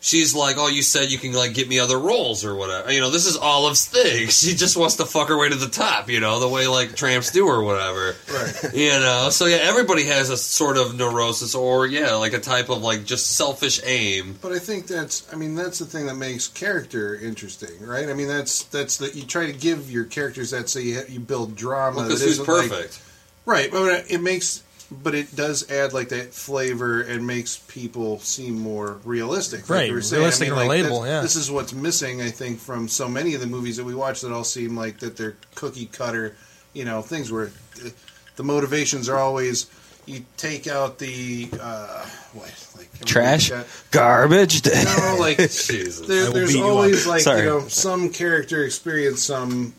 [0.00, 3.00] she's like, "Oh, you said you can like get me other roles or whatever." You
[3.00, 4.28] know, this is Olive's thing.
[4.36, 6.08] She just wants to fuck her way to the top.
[6.10, 8.14] You know, the way like tramps do or whatever.
[8.32, 8.64] Right.
[8.74, 12.68] You know, so yeah, everybody has a sort of neurosis or yeah, like a type
[12.68, 14.38] of like just selfish aim.
[14.42, 18.08] But I think that's, I mean, that's the thing that makes character interesting, right?
[18.08, 21.20] I mean, that's that's that you try to give your characters that so you you
[21.20, 22.02] build drama.
[22.04, 23.02] Because that who's isn't like- perfect?
[23.46, 23.70] right?
[23.70, 29.00] But it makes, but it does add like that flavor and makes people seem more
[29.04, 30.20] realistic, like Right, you were saying.
[30.20, 31.20] realistic and like, relatable, yeah.
[31.22, 34.20] This is what's missing, I think, from so many of the movies that we watch
[34.20, 36.36] that all seem like that they're cookie cutter,
[36.72, 37.92] you know, things where the,
[38.36, 39.66] the motivations are always.
[40.08, 44.64] You take out the uh, what, like Trash, got- garbage.
[44.64, 45.98] no, like Jesus.
[46.06, 47.40] there, there's always like Sorry.
[47.40, 49.74] you know some character experience some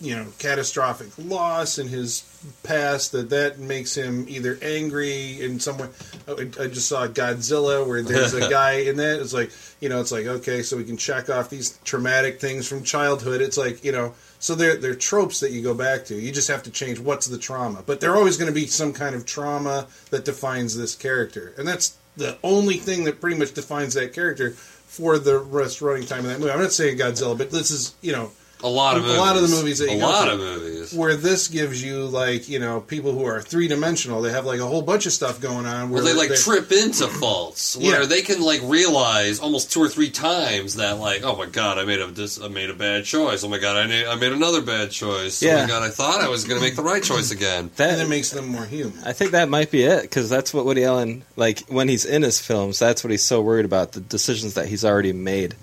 [0.00, 2.22] you know catastrophic loss in his
[2.62, 5.88] past that that makes him either angry in some way.
[6.28, 9.20] Oh, I, I just saw Godzilla where there's a guy in that.
[9.20, 12.68] It's like you know, it's like okay, so we can check off these traumatic things
[12.68, 13.40] from childhood.
[13.40, 14.14] It's like you know.
[14.38, 16.14] So they're, they're tropes that you go back to.
[16.14, 17.82] You just have to change what's the trauma.
[17.84, 21.54] But they're always going to be some kind of trauma that defines this character.
[21.56, 26.06] And that's the only thing that pretty much defines that character for the rest running
[26.06, 26.52] time of that movie.
[26.52, 28.30] I'm not saying Godzilla, but this is, you know,
[28.66, 29.58] A lot of a lot of the movies.
[29.62, 30.32] movies that you A go lot through.
[30.34, 30.92] of movies.
[30.94, 34.22] Where this gives you like you know people who are three dimensional.
[34.22, 35.90] They have like a whole bunch of stuff going on.
[35.90, 38.06] Where Where they like trip into faults, where Yeah.
[38.06, 41.84] they can like realize almost two or three times that like, oh my god, I
[41.84, 43.42] made a this, I made a bad choice.
[43.44, 45.42] Oh my god, I made, I made another bad choice.
[45.42, 47.70] Oh my god, I thought I was going to make the right choice again.
[47.76, 48.98] That it makes them more human.
[49.04, 52.22] I think that might be it because that's what Woody Allen like when he's in
[52.22, 52.78] his films.
[52.78, 55.54] That's what he's so worried about the decisions that he's already made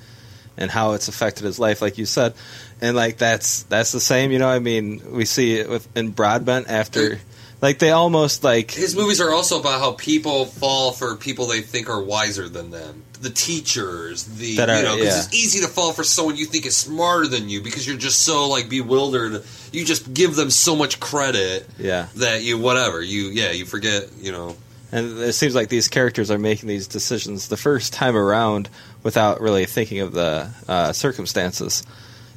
[0.57, 2.33] and how it's affected his life, like you said.
[2.81, 4.31] And like that's that's the same.
[4.31, 7.19] You know, I mean, we see it with in Broadbent after,
[7.61, 11.61] like they almost like His movies are also about how people fall for people they
[11.61, 13.03] think are wiser than them.
[13.21, 15.23] The teachers, the That are- you know, because yeah.
[15.23, 18.23] it's easy to fall for someone you think is smarter than you because you're just
[18.23, 19.43] so like bewildered.
[19.71, 22.07] You just give them so much credit yeah.
[22.17, 24.57] that you whatever you yeah you forget you know.
[24.93, 28.69] And it seems like these characters are making these decisions the first time around
[29.01, 31.81] without really thinking of the uh, circumstances.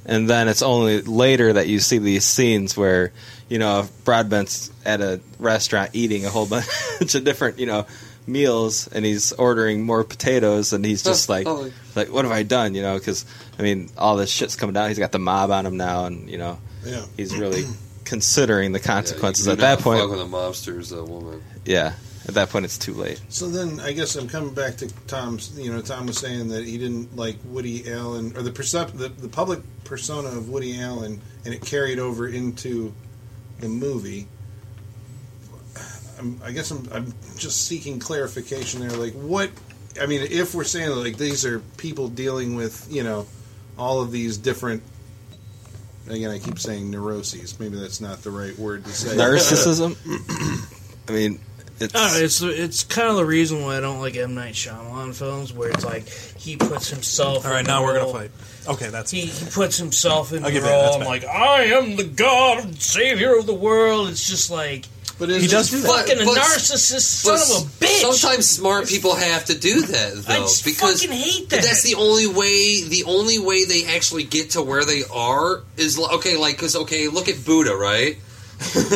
[0.07, 3.13] And then it's only later that you see these scenes where,
[3.51, 6.47] you know, Broadbent's at a restaurant eating a whole
[7.01, 7.85] bunch of different, you know,
[8.27, 11.71] meals and he's ordering more potatoes and he's just like, Oh.
[11.95, 12.75] like what have I done?
[12.75, 13.27] You know, because,
[13.59, 14.89] I mean, all this shit's coming down.
[14.89, 17.05] He's got the mob on him now and, you know, Yeah.
[17.19, 17.65] he's really
[18.05, 20.01] considering the consequences Yeah, you at that point.
[20.01, 21.43] fuck with a mobster's uh, woman.
[21.65, 21.93] Yeah.
[22.29, 23.21] At that point, it's too late.
[23.29, 25.57] So then, I guess I'm coming back to Tom's.
[25.57, 29.09] You know, Tom was saying that he didn't like Woody Allen or the percep- the,
[29.09, 32.93] the public persona of Woody Allen, and it carried over into
[33.61, 34.27] the movie.
[36.19, 38.91] I'm, I guess I'm, I'm just seeking clarification there.
[38.91, 39.51] Like, what?
[40.01, 43.27] I mean, if we're saying that, like these are people dealing with, you know,
[43.79, 44.83] all of these different.
[46.09, 47.59] Again, I keep saying neuroses.
[47.61, 49.17] Maybe that's not the right word to say.
[49.17, 49.97] Narcissism.
[51.09, 51.41] I mean,
[51.81, 55.15] it's know, it's it's kind of the reason why I don't like M Night Shyamalan
[55.15, 57.45] films, where it's like he puts himself.
[57.45, 58.31] All right, in now the we're gonna fight.
[58.69, 61.03] Okay, that's He, he puts himself in I'll the give you that, that's role.
[61.03, 64.09] I'm like, I am the God and Savior of the world.
[64.09, 64.87] It's just like,
[65.21, 65.87] But He does do that.
[65.89, 68.01] fucking a But- narcissist son of a bitch.
[68.19, 71.65] Sometimes smart people have to do that though, I just because fucking hate but that.
[71.65, 72.83] that's the only way.
[72.83, 76.37] The only way they actually get to where they are is li- okay.
[76.37, 78.17] Like, because okay, look at Buddha, right?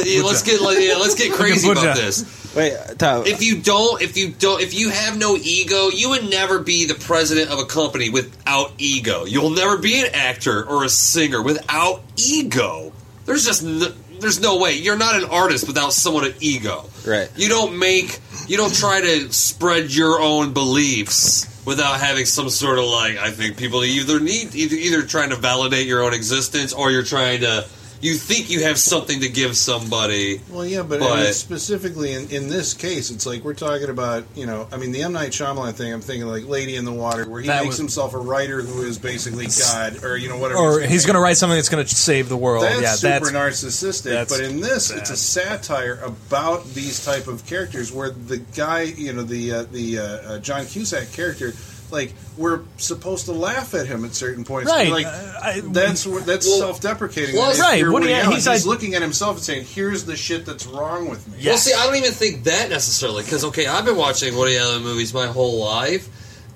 [0.05, 2.55] Yeah, let's get like, yeah, let's get crazy about this.
[2.55, 3.27] Wait, Tom.
[3.27, 6.87] If you don't, if you don't, if you have no ego, you would never be
[6.87, 9.25] the president of a company without ego.
[9.25, 12.93] You'll never be an actor or a singer without ego.
[13.27, 14.75] There's just n- there's no way.
[14.75, 16.89] You're not an artist without somewhat of ego.
[17.07, 17.31] Right.
[17.37, 18.19] You don't make.
[18.49, 23.17] You don't try to spread your own beliefs without having some sort of like.
[23.19, 27.05] I think people either need either either trying to validate your own existence or you're
[27.05, 27.67] trying to.
[28.01, 30.41] You think you have something to give somebody.
[30.51, 33.91] Well, yeah, but, But- I mean, specifically in, in this case, it's like we're talking
[33.91, 35.13] about, you know, I mean, the M.
[35.13, 38.15] Night Shyamalan thing, I'm thinking like Lady in the Water, where he makes was- himself
[38.15, 40.59] a writer who is basically God, or, you know, whatever.
[40.61, 42.65] or he's going to write something that's going to save the world.
[42.65, 44.05] That's yeah, super that's narcissistic.
[44.11, 48.83] that's But in this, it's a satire about these type of characters, where the guy,
[48.83, 51.53] you know, the uh, the uh, uh, John Cusack character,
[51.93, 54.71] like we're supposed to laugh at him at certain points.
[54.71, 54.91] Right.
[54.91, 55.11] Like Uh,
[55.43, 57.35] I- that's where- that's Well, self-deprecating.
[57.35, 59.45] plus- If Right, you're Woody Woody Allen, Allen, he's he's, like- looking at himself and
[59.45, 61.47] saying, "Here's the shit that's wrong with me." Yes.
[61.47, 64.83] Well, see, I don't even think that necessarily because okay, I've been watching Woody Allen
[64.83, 66.09] movies my whole life.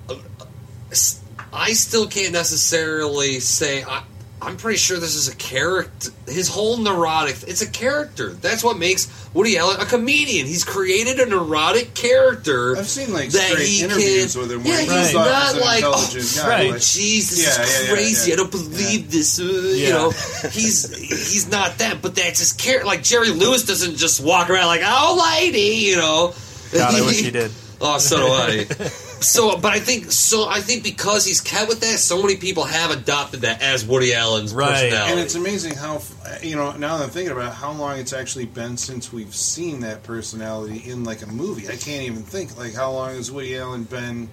[0.09, 0.15] Uh,
[1.53, 4.03] I still can't necessarily say I,
[4.45, 6.11] I'm pretty sure this is a character.
[6.27, 8.29] His whole neurotic, it's a character.
[8.33, 10.45] That's what makes Woody Allen a comedian.
[10.45, 12.77] He's created a neurotic character.
[12.77, 15.25] I've seen like that straight he interviews can- with him Yeah, where he's he thought
[15.25, 16.47] not he was an like, oh, intelligent guy.
[16.49, 16.69] right.
[16.71, 18.29] like- jeez, this Yeah, is yeah, yeah, crazy.
[18.29, 18.33] yeah.
[18.33, 19.39] I don't believe this.
[19.39, 19.87] Uh, Yeah.
[19.87, 20.09] You know,
[20.51, 22.85] he's he's not that, but that's his character.
[22.85, 26.33] Like Jerry Lewis doesn't just walk around like, oh, lady, you know.
[26.71, 27.51] God, I wish he did.
[27.81, 28.65] Oh, so do I.
[29.25, 30.47] so, but I think so.
[30.47, 34.13] I think because he's kept with that, so many people have adopted that as Woody
[34.13, 34.83] Allen's Right.
[34.89, 35.11] personality.
[35.11, 36.01] And it's amazing how,
[36.41, 39.33] you know, now that I'm thinking about it, how long it's actually been since we've
[39.35, 41.67] seen that personality in like a movie.
[41.67, 42.57] I can't even think.
[42.57, 44.29] Like, how long has Woody Allen been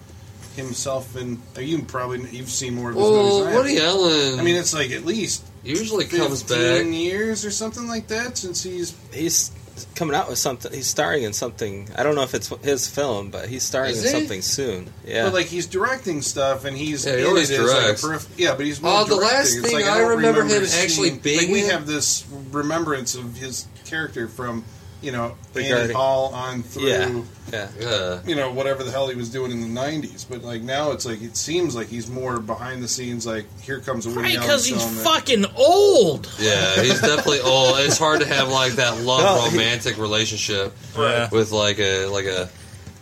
[0.57, 3.19] himself and You probably you've seen more of his movies.
[3.19, 3.61] well, Than I, have.
[3.65, 4.39] Woody Allen.
[4.41, 6.95] I mean, it's like at least usually comes 15 back.
[6.95, 8.95] years or something like that since he's.
[9.13, 9.51] he's
[9.95, 10.73] coming out with something.
[10.73, 11.89] He's starring in something.
[11.97, 14.21] I don't know if it's his film, but he's starring Is in he?
[14.21, 14.93] something soon.
[15.07, 15.25] Yeah.
[15.25, 18.03] But like he's directing stuff, and he's Yeah, he always it as, like, a directs.
[18.05, 20.65] perif- yeah, but he's more Oh, the last It's thing like, I don't remember him
[20.67, 24.65] seeing- actually being like we have this remembrance of his character from
[25.03, 26.89] you know Annie Regarding- Hall on through.
[26.89, 27.21] yeah.
[27.53, 27.69] Yeah.
[27.79, 28.21] Yeah.
[28.25, 30.25] you know whatever the hell he was doing in the '90s.
[30.29, 33.27] But like now, it's like it seems like he's more behind the scenes.
[33.27, 36.33] Like here comes a Woody because he's that- fucking old.
[36.39, 37.79] Yeah, he's definitely old.
[37.81, 41.29] It's hard to have like that love No, he- romantic relationship Yeah.
[41.31, 42.49] with like a like a.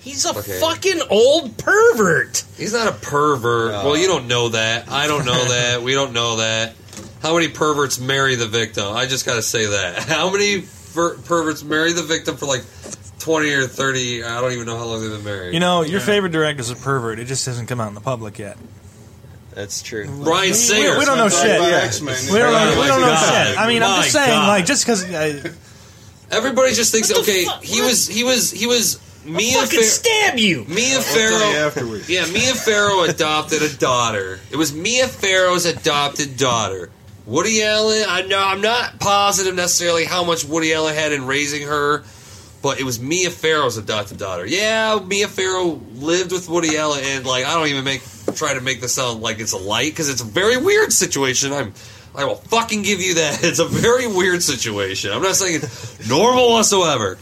[0.01, 0.59] He's a Okay.
[0.59, 2.43] fucking old pervert.
[2.57, 3.73] He's not a pervert.
[3.73, 3.85] No.
[3.85, 4.91] Well, you don't know that.
[4.91, 5.83] I don't know that.
[5.83, 6.75] We don't know that.
[7.23, 8.87] how many perverts marry the victim?
[8.97, 9.99] I just got to say that.
[10.09, 10.65] How many
[10.95, 12.63] per- perverts marry the victim for like
[13.19, 14.23] twenty or thirty?
[14.25, 15.55] I don't even know how long they've been married.
[15.55, 17.19] You know, your favorite director's a pervert.
[17.19, 18.57] It just hasn't come out in the public yet.
[19.55, 20.07] That's true.
[20.07, 20.93] Bryan We- Singer.
[20.93, 21.57] We, we don't know shit.
[21.57, 21.79] about Yeah.
[21.83, 22.17] X-Men.
[22.33, 23.47] We don't know, Oh we don't know God.
[23.49, 23.59] shit.
[23.59, 24.49] I mean, I'm just My saying, God.
[24.49, 25.05] like, just because.
[25.13, 25.53] Uh,
[26.31, 27.45] Everybody just thinks okay.
[27.63, 29.83] He was he was he was Mia Fucking Farrow.
[29.83, 30.65] stab you.
[30.69, 31.67] Mia I'll tell you Farrow.
[31.67, 32.09] afterwards.
[32.09, 34.39] Yeah, Mia Farrow adopted a daughter.
[34.53, 36.89] It was Mia Farrow's adopted daughter.
[37.31, 38.05] Woody Allen.
[38.09, 42.03] I know I'm not positive necessarily how much Woody Allen had in raising her,
[42.61, 44.45] but it was Mia Farrow's adopted daughter.
[44.45, 48.03] Yeah, Mia Farrow lived with Woody Allen, and like I don't even make
[48.35, 51.53] try to make this sound like it's a light because it's a very weird situation.
[51.53, 51.73] I'm.
[52.17, 53.39] I will fucking give you that.
[53.45, 55.13] It's a very weird situation.
[55.13, 57.17] I'm not saying it's normal whatsoever,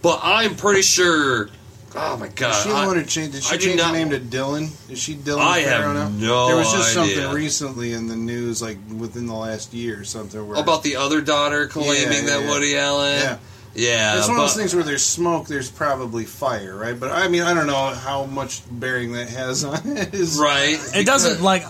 [0.00, 1.48] but I'm pretty sure.
[1.94, 2.52] Oh my god!
[2.52, 3.32] Did she I- want to change?
[3.32, 4.70] Did she I change not- her name to Dylan?
[4.90, 6.26] Is she Dylan I Farrow have now?
[6.26, 7.16] no There was just idea.
[7.16, 10.96] something recently in the news, like within the last year or something, where about the
[10.96, 12.50] other daughter claiming Yeah, that yeah.
[12.50, 13.18] Woody Allen.
[13.20, 13.36] Yeah.
[13.72, 16.98] Yeah, It's one of those things where there's smoke, there's probably fire, right?
[16.98, 20.76] But I mean, I don't know how much bearing that has on his right.
[20.94, 21.64] it doesn't, like.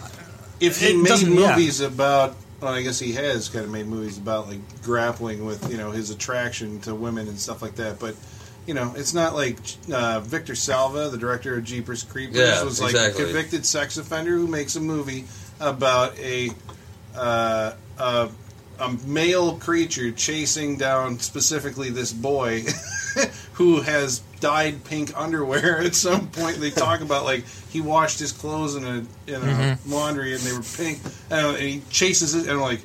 [0.61, 1.51] If he made doesn't- yeah.
[1.51, 5.71] movies about, well, I guess he has kind of made movies about like grappling with
[5.71, 7.99] you know his attraction to women and stuff like that.
[7.99, 8.14] But
[8.67, 9.57] you know, it's not like
[9.93, 13.23] uh, Victor Salva, the director of Jeepers Creepers, Yeah, was like exactly.
[13.23, 15.25] a convicted sex offender who makes a movie
[15.61, 16.51] about a.
[17.15, 18.29] Uh, a
[18.79, 22.63] a male creature chasing down specifically this boy
[23.55, 28.33] who has dyed pink underwear at some point they talk about like he washed his
[28.33, 28.89] clothes in a
[29.27, 29.39] in a
[29.77, 29.79] Mhm.
[29.87, 30.99] laundry and they were pink
[31.29, 32.81] and, and he chases it and like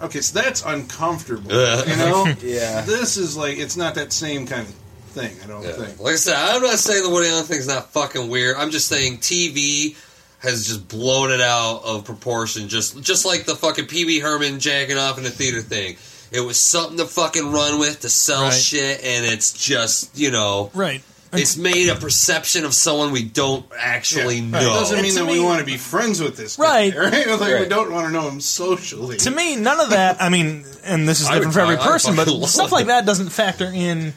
[0.00, 1.84] okay so that's uncomfortable Yeah.
[1.84, 2.82] you know Yeah.
[2.82, 5.72] this is like it's not that same kind of thing I don't Yeah.
[5.72, 8.56] think Like I said, I'm not saying the Woody Allen thing's not fucking weird.
[8.56, 9.96] I'm just saying TV
[10.40, 12.68] has just blown it out of proportion.
[12.68, 15.96] Just just like the fucking Pee Wee Herman jacking off in the theater thing.
[16.30, 18.52] It was something to fucking run with to sell Right.
[18.52, 21.02] shit, and it's just you know, Right.
[21.32, 24.50] It's made a perception of someone we don't actually Right.
[24.50, 24.58] know.
[24.58, 26.92] It doesn't mean that me- we want to be friends with this Right.
[26.94, 27.28] guy, right?
[27.28, 27.68] Like we Right.
[27.68, 29.16] don't want to know him socially.
[29.18, 30.22] To me, none of that.
[30.22, 32.40] I mean, and this is I different for every fuck- I would person, but fucking
[32.40, 32.74] love stuff it.
[32.74, 34.14] like that doesn't factor in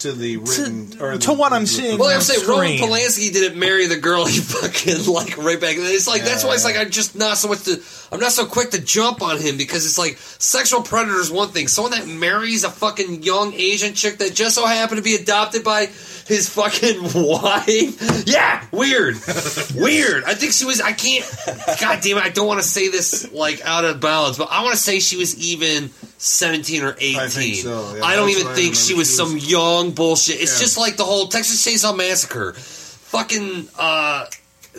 [0.00, 1.98] to the written or to the- what I'm the- seeing.
[1.98, 2.90] Well, I'm saying Roman screen.
[2.90, 5.76] Polanski didn't marry the girl he fucking like right back.
[5.78, 7.80] It's like that's why it's like I'm just not so much to
[8.12, 11.48] I'm not so quick to jump on him because it's like sexual predator is one
[11.48, 11.68] thing.
[11.68, 15.62] Someone that marries a fucking young Asian chick that just so happened to be adopted
[15.64, 15.86] by
[16.26, 18.26] his fucking wife.
[18.26, 19.16] Yeah, weird,
[19.74, 20.24] weird.
[20.24, 20.80] I think she was.
[20.80, 21.24] I can't.
[21.80, 22.24] God damn it!
[22.24, 24.98] I don't want to say this like out of bounds, but I want to say
[25.00, 25.90] she was even.
[26.22, 27.16] 17 or 18.
[27.18, 28.04] I think so, yeah.
[28.04, 29.50] I don't even I think she was She some was-
[29.90, 30.40] young bullshit.
[30.40, 30.64] It's Yeah.
[30.64, 32.52] just like the whole Texas Chainsaw Massacre.
[32.54, 34.26] Fucking uh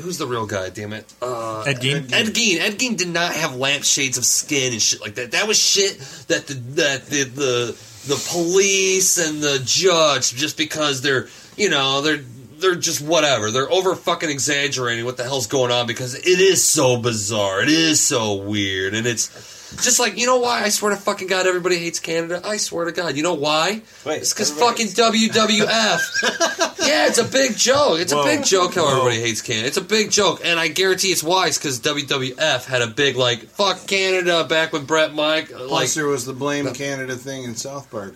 [0.02, 1.12] who's the real guy, damn it?
[1.22, 2.12] Uh Ed Gein?
[2.14, 2.60] Ed Gein.
[2.60, 5.32] Ed Gein did not have lampshades of skin and shit like that.
[5.32, 5.98] That was shit
[6.28, 12.02] that the that the the, the police and the judge just because they're you know,
[12.02, 12.24] they're
[12.60, 13.52] they're just whatever.
[13.52, 17.62] They're over fucking exaggerating what the hell's going on because it is so bizarre.
[17.62, 19.30] It is so weird and it's
[19.78, 20.64] just like, you know why?
[20.64, 22.42] I swear to fucking God, everybody hates Canada.
[22.44, 23.16] I swear to God.
[23.16, 23.82] You know why?
[24.06, 26.78] Wait, it's because fucking WWF.
[26.88, 28.00] yeah, it's a big joke.
[28.00, 28.22] It's Whoa.
[28.22, 28.92] a big joke how Whoa.
[29.00, 29.68] everybody hates Canada.
[29.68, 33.42] It's a big joke, and I guarantee it's wise because WWF had a big like
[33.48, 37.56] fuck Canada back when Brett Mike like Plus, there was the blame Canada thing in
[37.56, 38.16] South Park.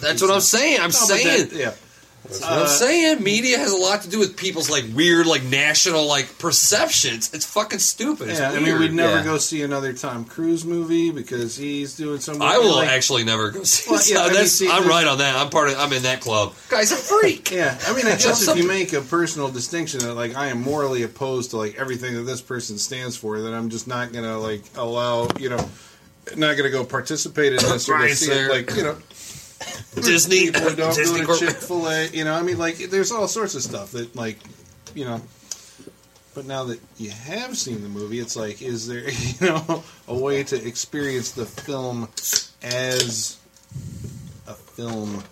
[0.00, 0.78] that's what I'm saying.
[0.80, 1.48] I'm No, saying.
[1.48, 1.74] that- yeah.
[2.24, 3.22] That's what I'm saying.
[3.22, 7.32] Media has a lot to do with people's like weird, like national, like perceptions.
[7.34, 8.28] It's fucking stupid.
[8.30, 9.24] It's Yeah, I mean, we'd never yeah.
[9.24, 12.40] go see another Tom Cruise movie because he's doing some.
[12.40, 13.90] I will like- actually never go see.
[13.90, 15.36] Well, yeah, I mean, that's, see, I'm right on that.
[15.36, 15.78] I'm part of.
[15.78, 16.54] I'm in that club.
[16.70, 17.50] Guy's a freak.
[17.54, 20.60] Yeah, I mean, I guess if you make a personal distinction that like I am
[20.62, 24.38] morally opposed to like everything that this person stands for, then I'm just not gonna
[24.38, 25.68] like allow you know,
[26.36, 28.50] not gonna go participate in this or see it.
[28.50, 28.96] Like you know,
[29.94, 32.06] Disney, people who don't Disney go Corp- to Chick Fil A.
[32.08, 34.38] You know, I mean, like there's all sorts of stuff that like
[34.94, 35.20] you know.
[36.34, 40.14] But now that you have seen the movie, it's like, is there you know a
[40.18, 42.08] way to experience the film
[42.62, 43.36] as
[44.48, 45.22] a film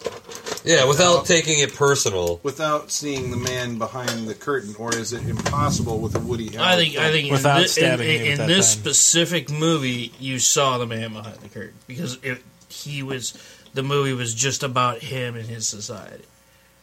[0.64, 2.38] Yeah, without taking it personal.
[2.44, 6.68] without seeing the man behind the curtain, or is it impossible with a Woody Allen?
[6.68, 8.84] I think I think Without in, thi- stabbing in, you with in that this pen.
[8.84, 13.32] specific movie, you saw the man behind the curtain because it, he was
[13.74, 16.24] the movie was just about him and his society,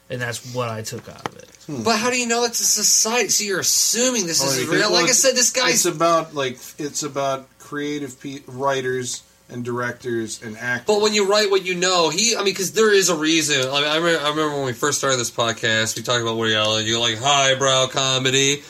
[0.09, 1.49] and that's what I took out of it.
[1.67, 1.83] Hmm.
[1.83, 3.29] But how do you know it's a society?
[3.29, 4.91] So you're assuming this Well, is because- real.
[4.91, 9.21] well, Like I said, this guy's It's about like it's about creative pe- writers
[9.51, 10.85] and directors and actors.
[10.85, 13.61] But when you write what you know, he, I mean, because there is a reason.
[13.61, 16.37] I, mean, I, remember, I remember when we first started this podcast, we talked about
[16.37, 16.85] Woody Allen.
[16.85, 18.61] You're like highbrow comedy.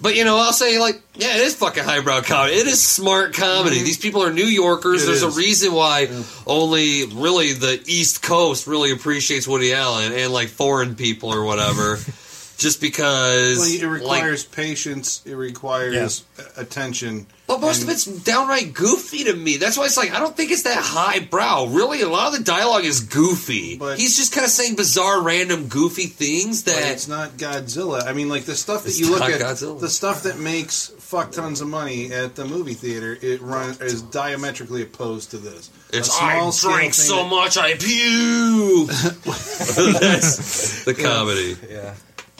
[0.00, 2.54] But you know, I'll say like, yeah, it is fucking highbrow comedy.
[2.56, 3.76] It is smart comedy.
[3.76, 3.84] Mm-hmm.
[3.84, 5.02] These people are New Yorkers.
[5.02, 5.36] It There's is.
[5.36, 6.08] a reason why
[6.46, 11.98] only really the East Coast really appreciates Woody Allen and like foreign people or whatever.
[12.64, 15.20] Just because Well, it like, requires patience.
[15.26, 16.22] It requires
[16.56, 17.26] a- attention.
[17.46, 19.58] But most and- of it's downright goofy to me.
[19.58, 21.66] That's why it's like I don't think it's that highbrow.
[21.66, 23.76] Really, a lot of the dialogue is goofy.
[23.76, 28.06] But, He's just kind of saying bizarre, random, goofy things But that it's not Godzilla.
[28.06, 29.78] I mean, like the stuff that you look at, Godzilla.
[29.78, 34.00] the stuff that makes fuck tons of money at the movie theater, it run is
[34.00, 35.68] diametrically opposed to this.
[35.92, 38.88] It's small I scale drank thing so that- much I puke.
[40.00, 41.56] That's the comedy.
[41.70, 41.94] Yeah.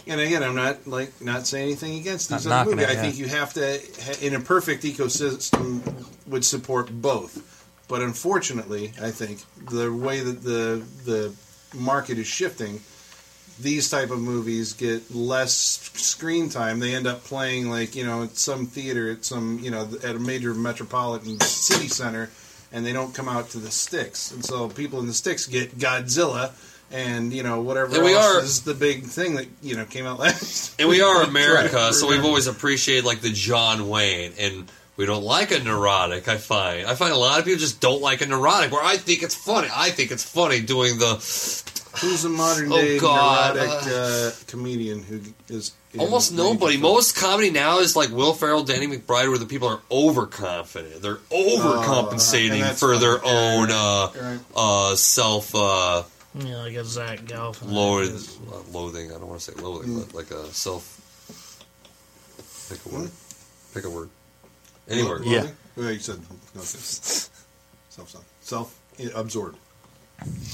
[0.07, 2.87] And again, I'm not like not saying anything against Not these other movies.
[2.87, 5.83] I think you have to, in a perfect ecosystem,
[6.27, 7.51] would support both.
[7.89, 9.41] But unfortunately, I think
[9.71, 11.35] the way that the the
[11.75, 12.81] market is shifting,
[13.61, 16.81] these type of movies get less screen time.
[16.81, 20.17] They end up playing like you know at some theater at some you know at
[20.17, 22.31] a major metropolitan city center,
[22.73, 24.33] and they don't come out to the sticks.
[24.33, 26.53] And so people in the sticks get Godzilla.
[26.95, 29.85] And you know whatever And we else are- is the big thing that you know
[29.85, 30.75] came out last.
[30.81, 35.25] And we are America, so we've always appreciated like the John Wayne, and we don't
[35.25, 36.29] like a neurotic.
[36.29, 38.71] I find I find a lot of people just don't like a neurotic.
[38.71, 39.69] Where I think it's funny.
[39.75, 41.15] I think it's funny doing the
[42.01, 43.55] Who's a modern Oh, day God.
[43.57, 46.77] neurotic uh, comedian who is almost nobody.
[46.77, 51.03] Most comedy now is like Will Ferrell, Danny McBride, where the people are overconfident.
[51.03, 53.01] They're overcompensating and for fine.
[53.01, 54.41] their Yeah, own uh, right.
[54.57, 55.55] uh, self.
[56.37, 57.71] Yeah, like a Zach Galifianakis.
[57.71, 59.11] loathing, uh, loathing.
[59.11, 61.01] I don't want to say loathing, but like a self.
[62.69, 63.11] Pick a word.
[63.73, 64.09] Pick a word.
[64.89, 65.21] Any Lo- word.
[65.27, 65.57] loathing?
[65.77, 66.29] Well, you said okay.
[67.89, 68.79] self self
[69.15, 69.59] absorbed.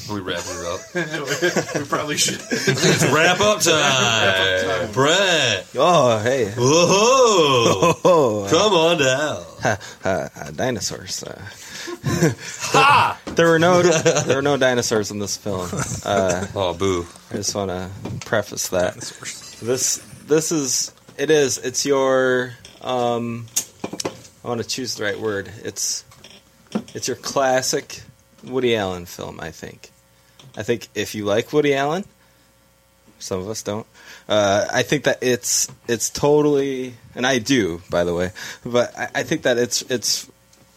[0.08, 1.74] Are we wrapping it up?
[1.74, 2.40] we probably should.
[2.50, 4.90] it's wrap up time.
[4.92, 5.66] Brett.
[5.76, 6.46] Oh, hey.
[6.56, 7.94] Whoa.
[8.04, 9.44] Oh, Come on down.
[10.04, 11.22] uh, uh, dinosaurs.
[11.22, 11.40] Uh,
[12.72, 13.20] Ha!
[13.26, 15.68] there were no there were no dinosaurs in this film.
[16.04, 17.06] Uh, oh, boo!
[17.30, 17.90] I just want to
[18.26, 18.94] preface that
[19.62, 19.96] this
[20.26, 23.46] this is it is it's your um,
[24.44, 25.50] I want to choose the right word.
[25.62, 26.04] It's
[26.94, 28.02] it's your classic
[28.44, 29.40] Woody Allen film.
[29.40, 29.90] I think.
[30.56, 32.04] I think if you like Woody Allen,
[33.18, 33.86] some of us don't.
[34.28, 38.32] Uh, I think that it's it's totally, and I do, by the way.
[38.64, 40.30] But I, I think that it's it's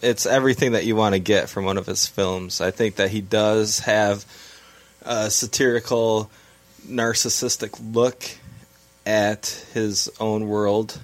[0.04, 2.60] it's everything that you want to get from one of his films.
[2.60, 4.26] I think that he does have
[5.01, 6.30] a satirical,
[6.86, 8.24] narcissistic look
[9.06, 10.99] at his own world,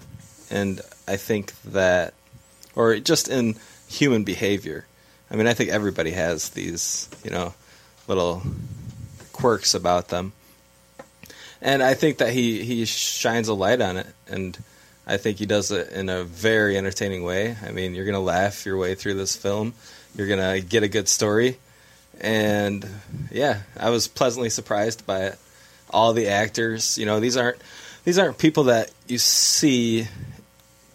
[0.52, 2.14] and I think that,
[2.76, 3.56] or just in
[3.88, 4.86] human behavior.
[5.32, 7.54] I mean, I think everybody has these, you know,
[8.08, 8.41] little
[9.32, 10.34] quirks about them,
[11.62, 14.58] and I think that he he shines a light on it, and
[15.10, 17.57] I think he does it in a very entertaining way.
[17.66, 19.74] I mean, you're gonna laugh your way through this film.
[20.16, 21.57] You're gonna get a good story,
[22.22, 22.88] and
[23.32, 25.39] yeah, I was pleasantly surprised by it.
[25.89, 27.57] All the actors, you know, these aren't
[28.03, 30.07] these aren't people that you see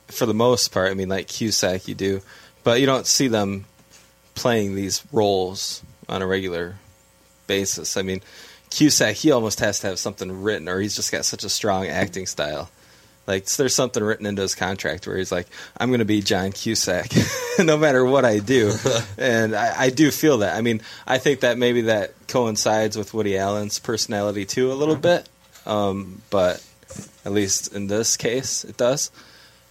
[0.07, 0.93] for the most part.
[0.93, 2.23] I mean, like Cusack, you do,
[2.63, 3.65] but you don't see them
[4.37, 6.77] playing these roles on a regular
[7.49, 7.97] basis.
[7.97, 8.21] I mean,
[8.71, 11.89] Cusack, he almost has to have something written, or he's just got such a strong
[11.89, 12.71] acting style.
[13.27, 15.47] Like there's something written into his contract where he's like,
[15.79, 17.11] "I'm going to be John Cusack,
[17.59, 18.73] no matter what I do,"
[19.19, 20.57] and I, I do feel that.
[20.57, 24.97] I mean, I think that maybe that coincides with Woody Allen's personality too a little
[24.97, 25.29] bit,
[25.65, 26.63] um, but
[27.25, 29.11] at least in this case, it does.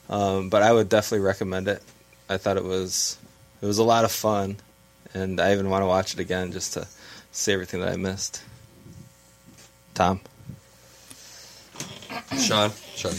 [0.10, 1.84] Um, but I would definitely recommend it.
[2.30, 3.18] I thought it was
[3.62, 4.58] it was a lot of fun,
[5.14, 6.88] and I even want to watch it again just to
[7.32, 8.42] see everything that I missed.
[9.94, 10.22] Tom.
[12.38, 12.72] Sean.
[12.96, 13.14] Sean.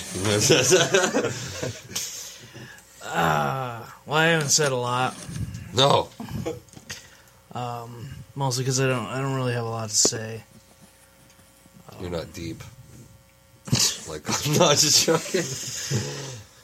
[3.06, 5.14] Uh, well, I haven't said a lot.
[5.74, 6.08] no.
[7.52, 9.06] Um, mostly because I don't.
[9.06, 10.42] I don't really have a lot to say.
[12.00, 12.62] You're not deep.
[14.08, 15.42] like, I'm not just joking.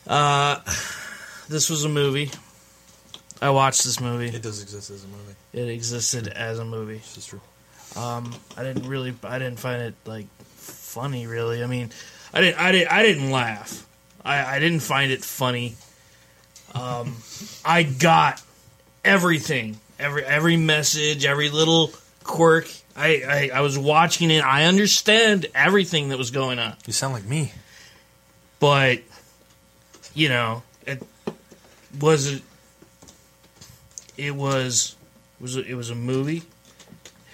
[0.07, 0.61] Uh,
[1.49, 2.31] this was a movie.
[3.41, 4.29] I watched this movie.
[4.35, 5.35] It does exist as a movie.
[5.53, 6.97] It existed as a movie.
[6.97, 7.41] This is true.
[7.97, 9.15] Um, I didn't really.
[9.23, 10.27] I didn't find it like
[10.57, 11.27] funny.
[11.27, 11.91] Really, I mean,
[12.33, 12.59] I didn't.
[12.61, 12.93] I didn't.
[12.93, 13.87] I didn't laugh.
[14.25, 15.75] I, I didn't find it funny.
[16.75, 17.17] Um,
[17.65, 18.43] I got
[19.05, 22.69] everything, every every message, every little quirk.
[22.97, 24.45] I, I I was watching it.
[24.45, 26.77] I understand everything that was going on.
[26.87, 27.53] You sound like me.
[28.61, 29.01] But
[30.15, 31.03] you know, it
[31.99, 32.43] was it.
[34.17, 34.97] It was
[35.41, 36.43] was it was a movie.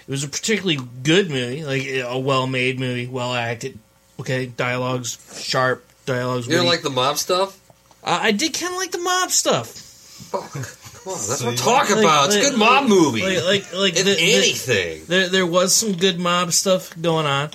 [0.07, 3.77] It was a particularly good movie, like a well-made movie, well acted.
[4.19, 6.47] Okay, dialogues sharp, dialogues.
[6.47, 7.59] You don't like the mob stuff?
[8.03, 9.83] Uh, I did kind of like the mob stuff.
[10.31, 12.27] Come on, that's what I'm talking about.
[12.27, 13.21] It's a good mob movie.
[13.21, 15.03] Like, like, like If the- the- anything.
[15.07, 17.49] there, there was some good mob stuff going on.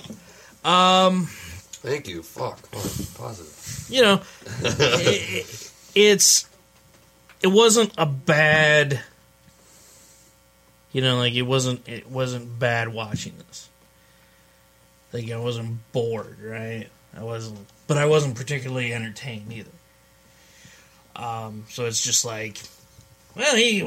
[0.63, 2.23] Um, Thank you.
[2.23, 2.61] Fuck.
[2.71, 3.85] Come on, positive.
[3.89, 4.21] you know,
[4.63, 6.47] it, it's
[7.41, 9.01] it wasn't a bad.
[10.93, 13.67] You know, like it wasn't it wasn't bad watching this.
[15.13, 16.87] Like I wasn't bored, right?
[17.15, 19.69] I wasn't, but I wasn't particularly entertained either.
[21.15, 22.57] Um, so it's just like,
[23.35, 23.81] well, he.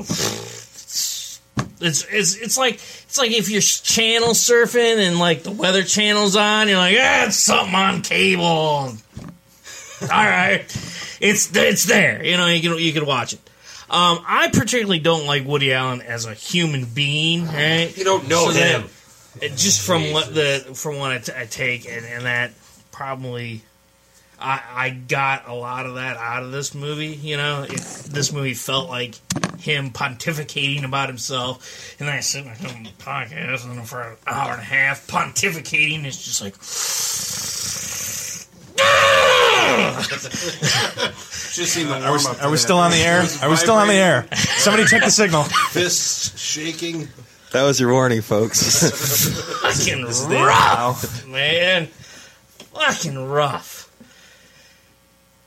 [1.79, 6.37] It's, it's it's like it's like if you're channel surfing and like the weather channel's
[6.37, 8.43] on, you're like, ah, it's something on cable.
[8.43, 8.97] All
[10.09, 10.65] right,
[11.21, 12.25] it's it's there.
[12.25, 13.41] You know, you can you can watch it.
[13.91, 17.47] Um, I particularly don't like Woody Allen as a human being.
[17.47, 17.93] Right?
[17.97, 18.91] You don't know that- him.
[19.41, 22.53] It- just from what the from what I, t- I take, and, and that
[22.93, 23.63] probably
[24.39, 27.09] I, I got a lot of that out of this movie.
[27.09, 27.71] You know, it,
[28.11, 29.15] this movie felt like
[29.61, 34.17] him pontificating about himself, and then I sit back on the podcast and for an
[34.27, 36.05] hour and a half pontificating.
[36.05, 36.55] It's just like.
[41.57, 43.25] Just seen Are we, are we still on the air?
[43.43, 44.27] Are we still on the air?
[44.59, 45.45] Somebody check the signal.
[45.45, 47.09] Fists shaking.
[47.57, 48.61] That was your warning, folks.
[49.63, 51.87] fucking This is the rough, man.
[51.87, 53.91] Fucking rough.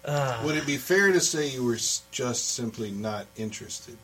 [0.03, 1.77] Uh, Would it be fair to say you were
[2.10, 3.95] just simply not interested?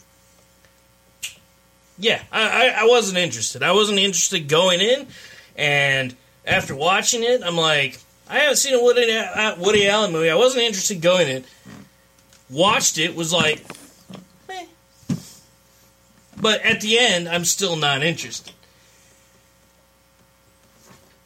[1.98, 3.64] yeah, I, I, I wasn't interested.
[3.64, 5.08] I wasn't interested going in,
[5.56, 6.16] and
[6.46, 8.00] after watching it, I'm like,
[8.30, 10.30] I haven't seen a Woody, uh, Woody Allen movie.
[10.30, 11.44] I wasn't interested going in.
[12.52, 13.85] Watched it, was like, meh.
[16.46, 18.54] But at the end, I'm still not interested.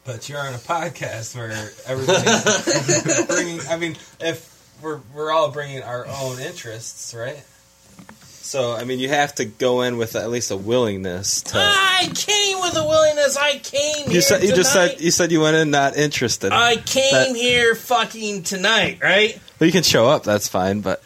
[0.06, 1.50] But you're on a podcast where
[1.86, 3.60] everybody's bringing.
[3.68, 4.48] I mean, if
[4.80, 7.36] we're we're all bringing our own interests, right?
[8.22, 11.58] so, I mean, you have to go in with at least a willingness to.
[11.58, 13.36] I came with a willingness.
[13.36, 16.50] I came here You said you just said you said you went in not interested.
[16.50, 19.38] I came That- here fucking tonight, right?
[19.58, 20.22] Well, you can show up.
[20.22, 20.80] That's fine.
[20.80, 21.02] But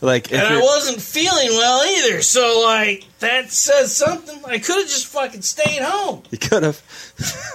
[0.00, 2.22] like, if and I wasn't feeling well either.
[2.22, 4.40] So like that says something.
[4.46, 6.22] I could have just fucking stayed home.
[6.30, 6.80] you could have,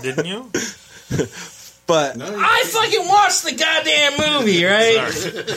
[0.02, 0.50] Didn't you?
[1.88, 4.98] but I fucking watched the goddamn movie, right?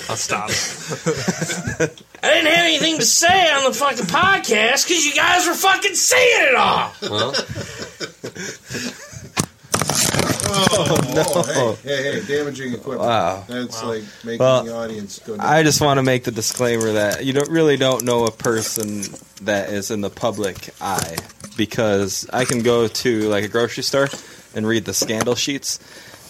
[0.09, 0.51] I'll stop.
[2.23, 5.95] I didn't have anything to say on the fucking podcast because you guys were fucking
[5.95, 6.93] saying it all.
[7.03, 7.33] Well,
[10.49, 11.91] Oh, oh, no.
[11.91, 13.01] hey, hey, hey, damaging equipment.
[13.01, 13.45] Wow.
[13.49, 15.37] That's like making Well, the audience go.
[15.37, 15.45] Down.
[15.47, 19.03] I just want to make the disclaimer that you don't really don't know a person
[19.43, 21.17] that is in the public eye
[21.57, 24.09] because I can go to like a grocery store
[24.55, 25.79] and read the scandal sheets,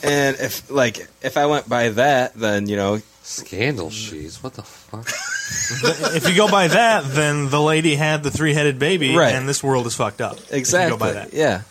[0.02, 4.42] and if like if I went by that, then you know scandal sheets.
[4.42, 5.06] What the fuck?
[6.16, 9.34] if you go by that, then the lady had the three-headed baby, Right.
[9.34, 10.38] and this world is fucked up.
[10.38, 11.32] If you exactly go by that.
[11.32, 11.62] yeah.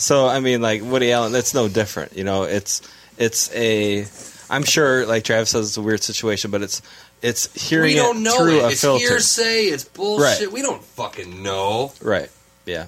[0.00, 2.16] So I mean, like Woody Allen, that's no different.
[2.16, 2.82] You know, it's
[3.18, 4.06] it's a.
[4.52, 6.82] I'm sure, like Travis says, it's a weird situation, but it's
[7.22, 8.64] it's hearing we don't it know through it.
[8.64, 9.06] a It's filter.
[9.06, 9.64] hearsay.
[9.66, 10.40] It's bullshit.
[10.46, 10.52] Right.
[10.52, 11.92] We don't fucking know.
[12.02, 12.30] Right.
[12.66, 12.86] Yeah.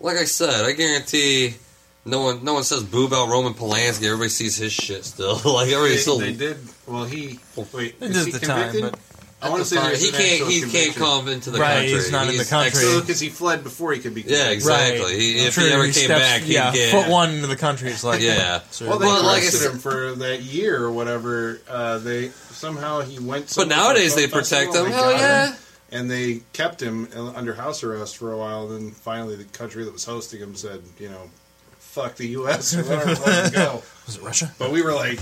[0.00, 1.56] Like I said, I guarantee
[2.04, 4.04] no one no one says boo about Roman Polanski.
[4.06, 5.34] Everybody sees his shit still.
[5.44, 6.18] like everybody they, still.
[6.18, 6.56] they did.
[6.86, 7.38] Well, he
[7.74, 7.98] wait.
[8.00, 8.92] They is did he at the time, convicted?
[8.92, 9.00] but-
[9.40, 10.32] I want to say there's he an can't.
[10.32, 11.02] actual He can't conviction.
[11.02, 11.90] come into the Right, country.
[11.92, 12.88] he's not in the He's country.
[12.88, 14.22] ex- because he fled before he could be.
[14.22, 14.52] Yeah, convicted.
[14.54, 15.18] exactly.
[15.20, 17.30] He, I'm if sure he ever he came steps- back, he'd yeah, get foot one
[17.30, 17.90] into the country.
[17.90, 18.60] It's like Yeah.
[18.72, 21.60] So- Well, they Well, like I arrested said- him for that year or whatever.
[21.68, 23.44] Uh, they somehow he went.
[23.46, 24.92] But somewhere nowadays for a they film protect festival, him.
[24.92, 25.46] Hell got yeah.
[25.52, 25.56] him,
[25.92, 28.66] And they kept him under house arrest for a while.
[28.66, 31.30] Then finally, the country that was hosting him said, "You know,
[31.78, 32.74] fuck the U.S.
[32.74, 34.52] or whatever, let him go." Was it Russia?
[34.58, 35.20] But we were like,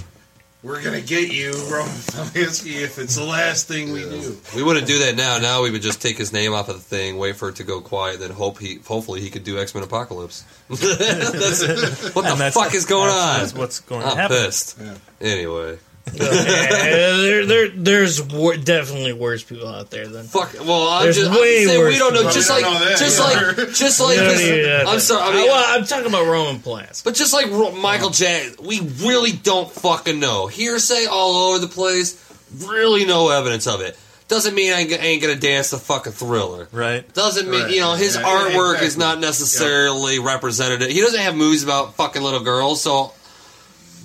[0.66, 4.86] "We're gonna get you, Roman Polanski, if it's the last thing we do." We wouldn't
[4.86, 5.38] do that now.
[5.38, 7.64] Now we would just take his name off of the thing, wait for it to
[7.64, 10.44] go quiet, then hope he, hopefully, he could do X Men Apocalypse.
[10.68, 10.82] That's,
[12.14, 13.38] what the that's- fuck is going that's- on?
[13.40, 14.36] that's what's going to I'm happen.
[14.36, 14.78] pissed.
[15.20, 15.76] Anyway, Yeah,
[16.12, 20.54] there, there, there's wor- definitely worse people out there than fuck.
[20.54, 22.30] Well, I'm There's just I'm way saying worse we don't know.
[22.30, 23.46] Just like, don't know that just either.
[23.64, 24.16] like, just like.
[24.16, 25.22] You don't this- I'm sorry.
[25.22, 27.04] I mean, well, I'm talking about Roman Polanski.
[27.04, 30.46] But just like Michael Jackson, we really don't fucking know.
[30.46, 32.22] Hearsay all over the place.
[32.66, 33.98] Really no evidence of it.
[34.28, 36.66] Doesn't mean I ain't gonna dance the fucking thriller.
[36.72, 37.12] Right.
[37.14, 37.70] Doesn't mean Right.
[37.72, 40.88] you know his Yeah, artwork is not necessarily representative.
[40.90, 43.12] He doesn't have movies about fucking little girls, so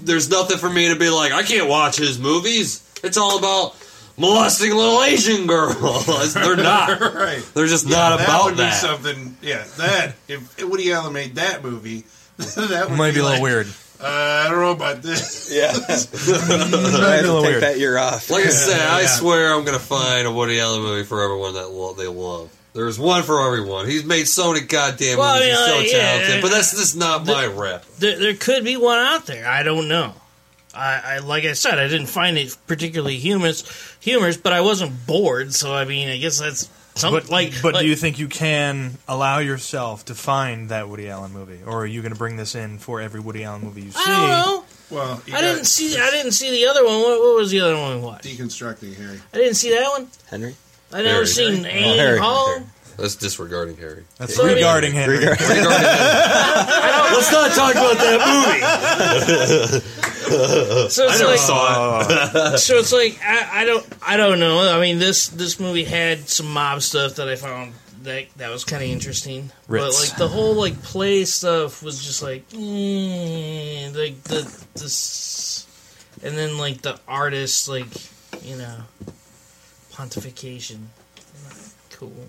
[0.04, 2.82] there's nothing for me to be like I can't watch his movies.
[3.04, 3.76] It's all about
[4.18, 6.34] molesting little Asian girls.
[6.34, 7.00] They're not.
[7.16, 7.44] right.
[7.54, 8.74] They're just Yeah, not that about would be that.
[8.82, 9.38] something.
[9.42, 12.04] Yeah, that if Woody Allen made that movie,
[12.38, 13.68] that would Might be a little like, weird.
[14.00, 14.06] Uh,
[14.46, 15.52] I don't know about this.
[15.54, 15.68] Yeah.
[15.68, 18.30] I had to take that year off.
[18.32, 19.08] Like I said, I Yeah.
[19.08, 22.50] swear I'm gonna find a Woody Allen movie for everyone that lo- they love.
[22.74, 23.86] There's one for everyone.
[23.88, 25.50] He's made so many goddamn Well, movies.
[25.50, 27.86] I He's so mean, like, yeah, talented, but that's just not my rep.
[27.98, 29.46] There, there could be one out there.
[29.48, 30.14] I don't know.
[30.74, 35.06] I, I like I said, I didn't find it particularly humorous, humorous, but I wasn't
[35.06, 35.54] bored.
[35.54, 37.54] So I mean, I guess that's something But, like.
[37.62, 41.60] but like- do you think you can allow yourself to find that Woody Allen movie,
[41.66, 44.00] or are you going to bring this in for every Woody Allen movie you see?
[44.00, 44.66] I don't know.
[44.92, 45.98] Well, I didn't see.
[45.98, 47.02] I didn't see the other one.
[47.02, 48.24] What, what was the other one we watched?
[48.26, 49.20] Deconstructing Harry.
[49.34, 50.08] I didn't see that one.
[50.30, 50.56] Henry.
[50.94, 51.26] I never Harry.
[51.28, 51.80] seen Harry.
[51.80, 52.20] Annie Harry.
[52.20, 52.62] Hall.
[52.98, 54.04] That's disregarding Harry.
[54.18, 55.18] That's So, I regarding Henry.
[55.26, 55.40] Let's
[57.32, 58.20] not talk about that
[59.80, 59.86] movie.
[60.32, 60.38] So
[60.88, 62.02] it's I never like, saw
[62.54, 62.58] it.
[62.60, 64.60] so it's like I, I don't I don't know.
[64.60, 67.74] I mean this this movie had some mob stuff that I found
[68.04, 70.10] that that was kind of interesting, but Ritz.
[70.10, 74.44] like the whole like play stuff was just like mm, like the
[74.76, 75.68] this,
[76.24, 77.88] and then like the artist like
[78.42, 78.78] you know
[80.02, 80.86] pontification.
[81.92, 82.28] Cool.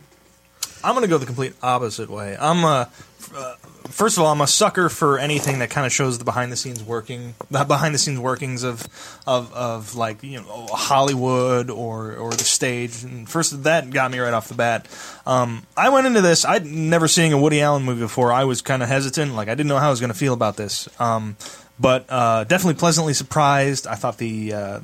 [0.84, 2.36] I'm going to go the complete opposite way.
[2.38, 2.90] I'm a,
[3.34, 3.54] uh,
[3.88, 6.56] first of all, I'm a sucker for anything that kind of shows the behind the
[6.56, 8.86] scenes working, the behind the scenes workings of,
[9.26, 13.04] of, of like you know Hollywood or or the stage.
[13.04, 14.88] And first, that got me right off the bat.
[15.24, 16.44] Um, I went into this.
[16.44, 18.32] I'd never seen a Woody Allen movie before.
[18.32, 20.34] I was kind of hesitant, like I didn't know how I was going to feel
[20.34, 20.88] about this.
[21.00, 21.36] Um,
[21.78, 23.86] but uh, definitely pleasantly surprised.
[23.86, 24.80] I thought the, uh,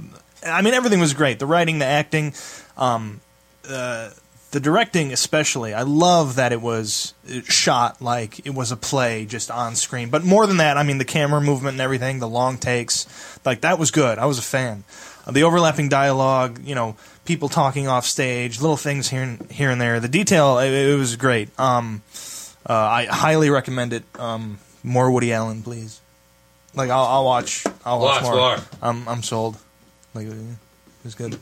[0.47, 1.39] I mean, everything was great.
[1.39, 2.35] The writing, the acting.
[2.77, 3.21] Um,
[3.69, 4.11] uh,
[4.51, 7.13] the directing especially i love that it was
[7.45, 10.09] shot like it was a play just on screen.
[10.09, 13.07] But more than that i mean the camera movement and everything the long takes
[13.45, 14.19] like that was good.
[14.19, 14.85] I was a fan.
[15.27, 16.97] Uh, the overlapping dialogue you know
[17.27, 20.01] people talking off stage little things here and here and there.
[20.01, 21.51] The detail it, it was great.
[21.61, 22.03] Um,
[22.67, 24.05] uh, i highly recommend it.
[24.19, 26.01] Um, more woody allen please.
[26.75, 28.35] Like i'll, I'll watch i'll watch, Watch more.
[28.35, 28.59] more.
[28.81, 29.59] I'm, I'm sold
[30.19, 31.39] like it was good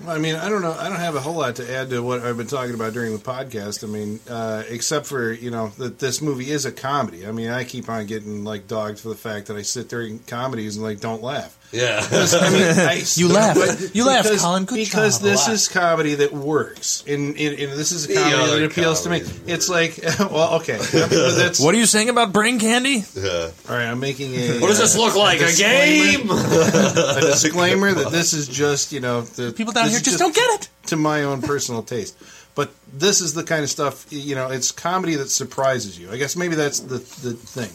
[0.00, 0.72] Well, I mean, I don't know.
[0.72, 3.12] I don't have a whole lot to add to what I've been talking about during
[3.12, 3.84] the podcast.
[3.84, 7.26] I mean, uh, except for you know that this movie is a comedy.
[7.26, 10.20] I mean, I keep on getting like dogged for the fact that I sit during
[10.20, 11.56] comedies and like don't laugh.
[11.72, 12.00] Yeah.
[12.02, 13.94] Because, I mean, I, You laugh.
[13.94, 14.64] You laugh, because- Colin.
[14.66, 15.24] Good because job.
[15.28, 19.02] this is comedy that works, and, and, and this is a comedy other that appeals
[19.02, 19.22] to me.
[19.46, 23.50] It's like, well, okay, that's what are you saying about brain candy Yeah.
[23.68, 23.86] all right.
[23.86, 24.60] I'm making a.
[24.60, 25.40] What does this look like?
[25.40, 26.30] A game?
[26.30, 30.18] a disclaimer that this is just you know the People down here here is just
[30.18, 30.68] don't get it.
[30.88, 32.16] to my own personal taste.
[32.54, 34.48] But this is the kind of stuff you know.
[34.50, 36.10] It's comedy that surprises you.
[36.10, 37.70] I guess maybe that's the the thing.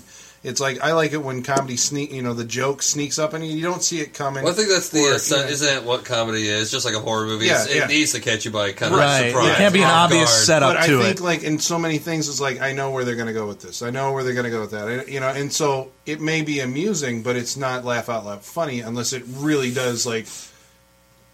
[0.48, 2.12] It's like I like it when comedy sneak.
[2.12, 4.44] You know, the joke sneaks up and you don't see it coming.
[4.44, 6.72] Well, I think that's the Or, uh, you know- isn't that what comedy is?
[6.72, 7.84] Just like a horror movie, Yeah, It's- yeah.
[7.84, 9.30] it needs to catch you by kind of Right.
[9.32, 9.50] surprise.
[9.52, 10.46] It can't be an obvious guard.
[10.46, 11.22] setup but I think it.
[11.22, 13.60] like in so many things, it's like I know where they're going to go with
[13.62, 13.82] this.
[13.82, 14.88] I know where they're going to go with that.
[14.88, 18.44] I- You know, and so it may be amusing, but it's not laugh out loud
[18.44, 20.28] funny unless it really does like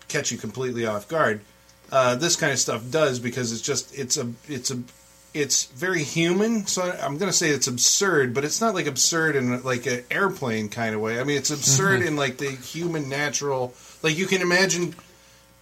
[0.07, 1.41] catch you completely off guard.
[1.91, 4.79] Uh, this kind of stuff does because it's just it's a it's a
[5.33, 6.65] it's very human.
[6.67, 10.03] So I'm going to say it's absurd, but it's not like absurd in like an
[10.11, 11.19] airplane kind of way.
[11.19, 12.07] I mean, it's absurd Mm-hmm.
[12.09, 13.73] in like the human natural.
[14.03, 14.93] Like you can imagine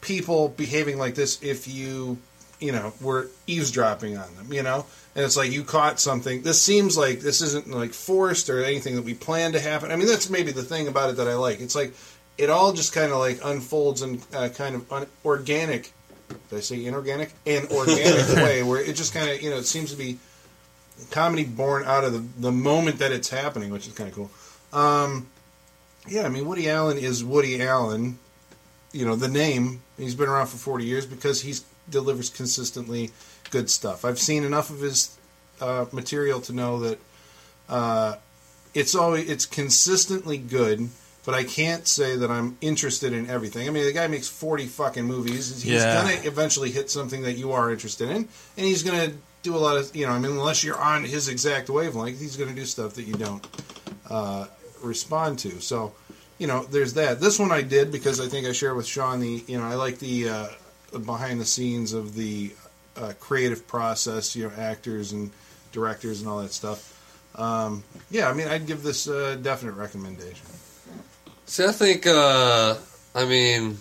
[0.02, 2.18] people behaving like this if you
[2.60, 4.85] you know were eavesdropping on them you know
[5.15, 8.95] and it's like you caught something this seems like this isn't like forced or anything
[8.95, 11.35] that we planned to happen i mean that's maybe the thing about it that i
[11.35, 11.93] like it's like
[12.38, 15.91] it all just kind of like unfolds in uh, kind of un- organic
[16.49, 19.65] did i say inorganic an organic way where it just kind of you know it
[19.65, 20.17] seems to be
[21.09, 24.31] comedy born out of the, the moment that it's happening which is kind of cool.
[24.73, 25.27] Um,
[26.07, 28.19] yeah i mean woody allen is woody allen.
[28.93, 31.53] You know the name he's been around for 40 years because he
[31.89, 33.11] delivers consistently
[33.51, 34.03] good stuff.
[34.03, 35.17] I've seen enough of his
[35.59, 36.99] uh, material to know that
[37.69, 38.15] uh,
[38.73, 40.89] it's always it's consistently good
[41.26, 44.65] but i can't say that i'm interested in everything i mean the guy makes 40
[44.68, 45.93] fucking movies he's Yeah.
[46.02, 48.15] gonna eventually hit something that you are interested in
[48.57, 49.11] and he's gonna
[49.43, 52.38] do a lot of you know i mean unless you're on his exact wavelength he's
[52.38, 53.45] gonna do stuff that you don't
[54.10, 54.45] uh,
[54.84, 55.93] respond to so
[56.38, 57.19] you know, there's that.
[57.19, 59.76] This one I did because I think I shared with Sean the, you know, I
[59.76, 60.48] like the uh,
[61.06, 62.56] behind the scenes of the
[62.98, 65.30] uh, creative process, you know, actors and
[65.72, 66.98] directors and all that stuff.
[67.35, 70.48] Um, yeah, I mean, I'd give this a definite recommendation.
[71.51, 72.77] See, I think, uh,
[73.13, 73.77] I mean,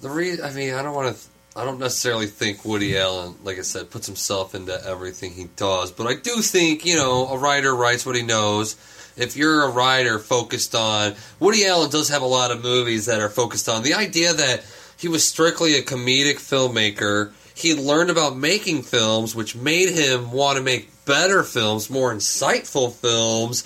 [0.00, 1.22] the re- I mean, I don't want to.
[1.54, 5.92] I don't necessarily think Woody Allen, like I said, puts himself into everything he does,
[5.92, 8.76] but I do think you know a writer writes what he knows.
[9.14, 13.20] If you're a writer focused on Woody Allen, does have a lot of movies that
[13.20, 14.64] are focused on the idea that
[14.96, 17.34] he was strictly a comedic filmmaker.
[17.54, 22.90] He learned about making films, which made him want to make better films, more insightful
[22.90, 23.64] films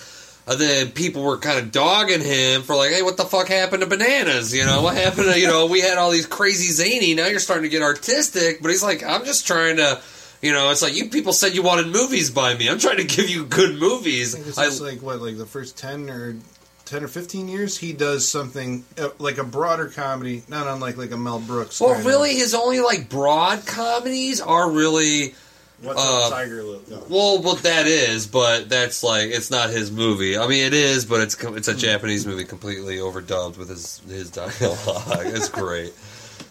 [0.48, 3.82] And then people were kind of dogging him for like, hey, what the fuck happened
[3.82, 4.55] to bananas?
[4.55, 5.66] You know, what happened to you know?
[5.66, 7.14] We had all these crazy zany.
[7.14, 8.62] Now you're starting to get artistic.
[8.62, 10.01] But he's like, I'm just trying to.
[10.43, 12.68] You know, it's like you people said you wanted movies by me.
[12.68, 14.56] I'm trying to give you good movies.
[14.59, 16.36] I I- like what, like the first ten or
[16.85, 21.10] ten or fifteen years, he does something uh, like a broader comedy, not unlike like
[21.10, 21.81] a Mel Brooks.
[21.81, 25.35] Well, really, his only like broad comedies are really.
[25.82, 26.81] What's uh, Tiger Lily?
[26.89, 27.05] No.
[27.09, 30.39] Well, well, that is, but that's like it's not his movie.
[30.39, 34.31] I mean, it is, but it's it's a Japanese movie completely overdubbed with his his
[34.31, 34.53] dialogue.
[35.27, 35.93] it's great.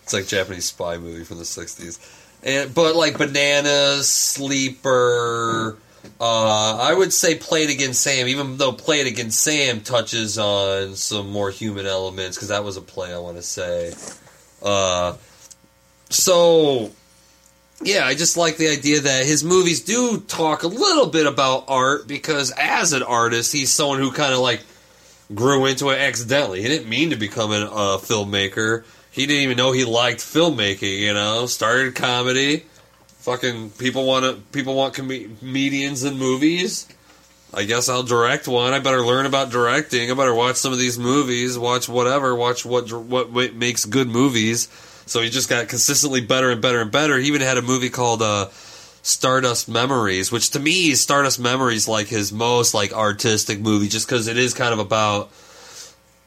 [0.03, 1.99] It's like Japanese spy movie from the '60s.
[2.43, 5.77] And but like Bananas, Sleeper.
[6.21, 10.37] Uh, I would say Play It Again Sam, even though Play It Again Sam touches
[10.37, 13.91] on some more human elements, because that was a play, I want to say.
[14.61, 15.15] Uh,
[16.11, 16.91] so,
[17.81, 21.65] yeah, I just like the idea that his movies do talk a little bit about
[21.67, 24.61] art, because as an artist, he's someone who kind of like
[25.33, 26.61] grew into it accidentally.
[26.61, 28.83] He didn't mean to become a uh, filmmaker.
[29.11, 30.99] He didn't even know he liked filmmaking.
[30.99, 32.65] You know, started comedy.
[33.19, 36.87] Fucking people want to people want com- comedians in movies.
[37.53, 38.73] I guess I'll direct one.
[38.73, 40.11] I better learn about directing.
[40.11, 41.57] I better watch some of these movies.
[41.57, 42.35] Watch whatever.
[42.35, 44.67] Watch what what, what makes good movies.
[45.05, 47.17] So he just got consistently better and better and better.
[47.17, 48.49] He even had a movie called uh,
[49.03, 54.27] Stardust Memories, which to me, Stardust Memories like his most like artistic movie, just because
[54.27, 55.29] it is kind of about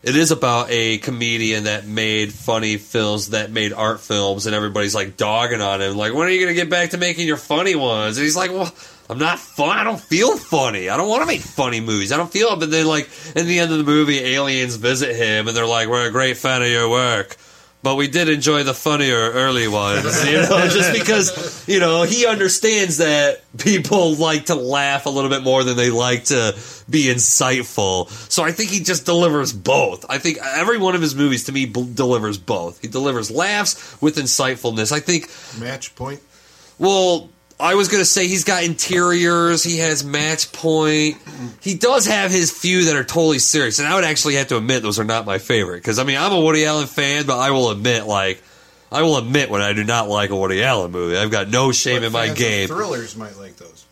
[0.03, 4.95] it is about a comedian that made funny films that made art films and everybody's
[4.95, 7.37] like dogging on him like when are you going to get back to making your
[7.37, 8.17] funny ones?
[8.17, 8.73] And he's like well
[9.11, 10.89] i'm not fun i don't feel funny.
[10.89, 12.13] I don't want to make funny movies.
[12.13, 15.17] I don't feel it but then like in the end of the movie aliens visit
[15.17, 17.37] him and they're like we're a great fan of your work
[17.83, 22.27] but we did enjoy the funnier early ones, you know, just because, you know, he
[22.27, 26.57] understands that people like to laugh a little bit more than they like to
[26.91, 28.11] be insightful.
[28.31, 30.05] So I think he just delivers both.
[30.09, 32.81] I think every one of his movies to me b- delivers both.
[32.81, 34.91] He delivers laughs with insightfulness.
[34.93, 35.31] I think
[35.61, 36.21] Match point.
[36.79, 37.31] well,
[37.61, 39.65] I was going to say he's got interiors.
[39.65, 41.17] He has match point.
[41.61, 44.57] He does have his few that are totally serious, and I would actually have to
[44.57, 45.79] admit those are not my favorite.
[45.79, 48.43] Because I mean, I'm a Woody Allen fan, but I will admit, like,
[48.93, 51.17] I will admit when I do not like a Woody Allen movie.
[51.17, 52.69] I've got no shame in my game.
[52.69, 53.85] Thrillers might like those.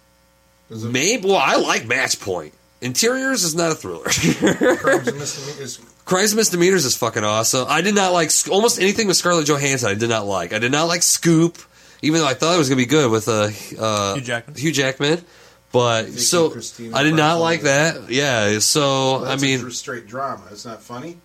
[0.71, 1.27] It- Maybe.
[1.27, 2.55] Well, I like Match Point.
[2.81, 4.05] Interiors is not a thriller.
[4.05, 5.81] Crimes and Misdemeanors.
[6.05, 7.67] Crimes and Misdemeanors is fucking awesome.
[7.69, 9.89] I did not like almost anything with Scarlett Johansson.
[9.91, 10.53] I did not like.
[10.53, 11.59] I did not like Scoop,
[12.03, 13.49] even though I thought it was going to be good with uh,
[13.79, 14.57] uh, Hugh Jackman.
[14.57, 15.25] Hugh Jackman.
[15.73, 17.41] But so Cristina I did not Barcelona.
[17.41, 18.11] like that.
[18.11, 18.59] Yeah.
[18.61, 20.45] So That's I a mean, dr- straight drama.
[20.51, 21.19] It's not funny.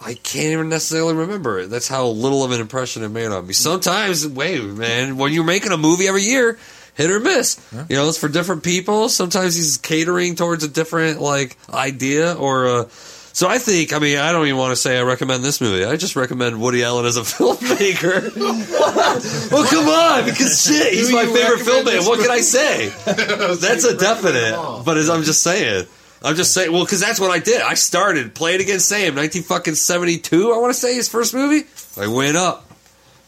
[0.00, 1.70] I can't even necessarily remember it.
[1.70, 3.54] That's how little of an impression it made on me.
[3.54, 6.58] Sometimes, wait, man, when you're making a movie every year,
[6.94, 7.58] hit or miss.
[7.88, 9.08] You know, it's for different people.
[9.08, 12.66] Sometimes he's catering towards a different like idea or.
[12.68, 12.88] Uh,
[13.36, 15.84] so I think, I mean, I don't even want to say I recommend this movie.
[15.84, 18.34] I just recommend Woody Allen as a filmmaker.
[19.52, 22.08] well, come on, because shit, he's my favorite filmmaker.
[22.08, 22.88] What can I say?
[23.04, 24.82] That's a definite.
[24.86, 25.86] But as I'm just saying.
[26.22, 27.60] I'm just saying, well, because that's what I did.
[27.60, 30.50] I started Play It Again Sam, 19 fucking 72.
[30.50, 31.68] I want to say his first movie.
[32.00, 32.72] I went up.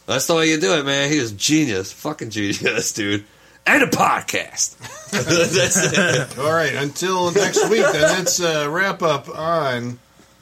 [0.06, 1.10] That's the way you do it, man.
[1.10, 3.26] He is genius, fucking genius, dude.
[3.66, 4.76] And a podcast.
[5.10, 6.38] that's it.
[6.38, 9.98] All right, until next week, then let's uh, wrap up on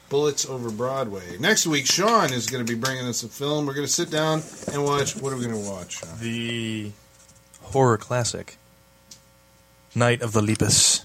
[0.09, 1.37] Bullets Over Broadway.
[1.37, 3.65] Next week, Sean is going to be bringing us a film.
[3.65, 4.41] We're going to sit down
[4.71, 5.17] and watch.
[5.17, 5.99] What are we going to watch?
[5.99, 6.09] Sean?
[6.21, 6.91] The
[7.63, 8.55] horror classic,
[9.93, 11.03] Night of the Lepus.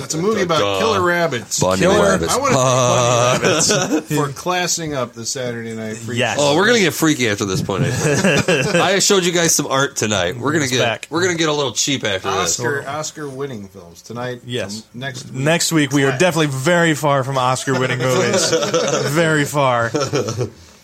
[0.00, 0.78] That's a movie about Dun.
[0.80, 1.60] killer rabbits.
[1.60, 2.32] Bunny killer, rabbits.
[2.34, 3.38] I want to Uh.
[3.38, 5.96] thank Bunny Rabbits for classing up the Saturday night.
[5.98, 6.38] Freak Yes.
[6.38, 6.42] Show.
[6.44, 7.84] Oh, we're gonna get freaky after this point.
[7.84, 8.66] I, think.
[8.74, 10.36] I showed you guys some art tonight.
[10.38, 11.06] We're gonna It's get back.
[11.10, 12.58] we're gonna get a little cheap after this.
[12.60, 14.40] Oscar Oscar winning films tonight.
[14.44, 14.78] Yes.
[14.94, 15.34] um, next week.
[15.34, 18.50] Next week, we are definitely very far from Oscar winning movies.
[19.10, 19.90] very far.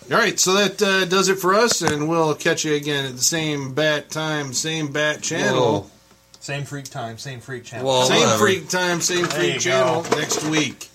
[0.09, 3.15] All right, so that uh, does it for us, and we'll catch you again at
[3.17, 5.91] the same bat time, same bat channel.
[6.47, 7.85] Same freak time, same freak channel.
[7.85, 8.37] Well, Same whatever.
[8.37, 10.15] freak time, same There freak you channel go.
[10.15, 10.87] next week.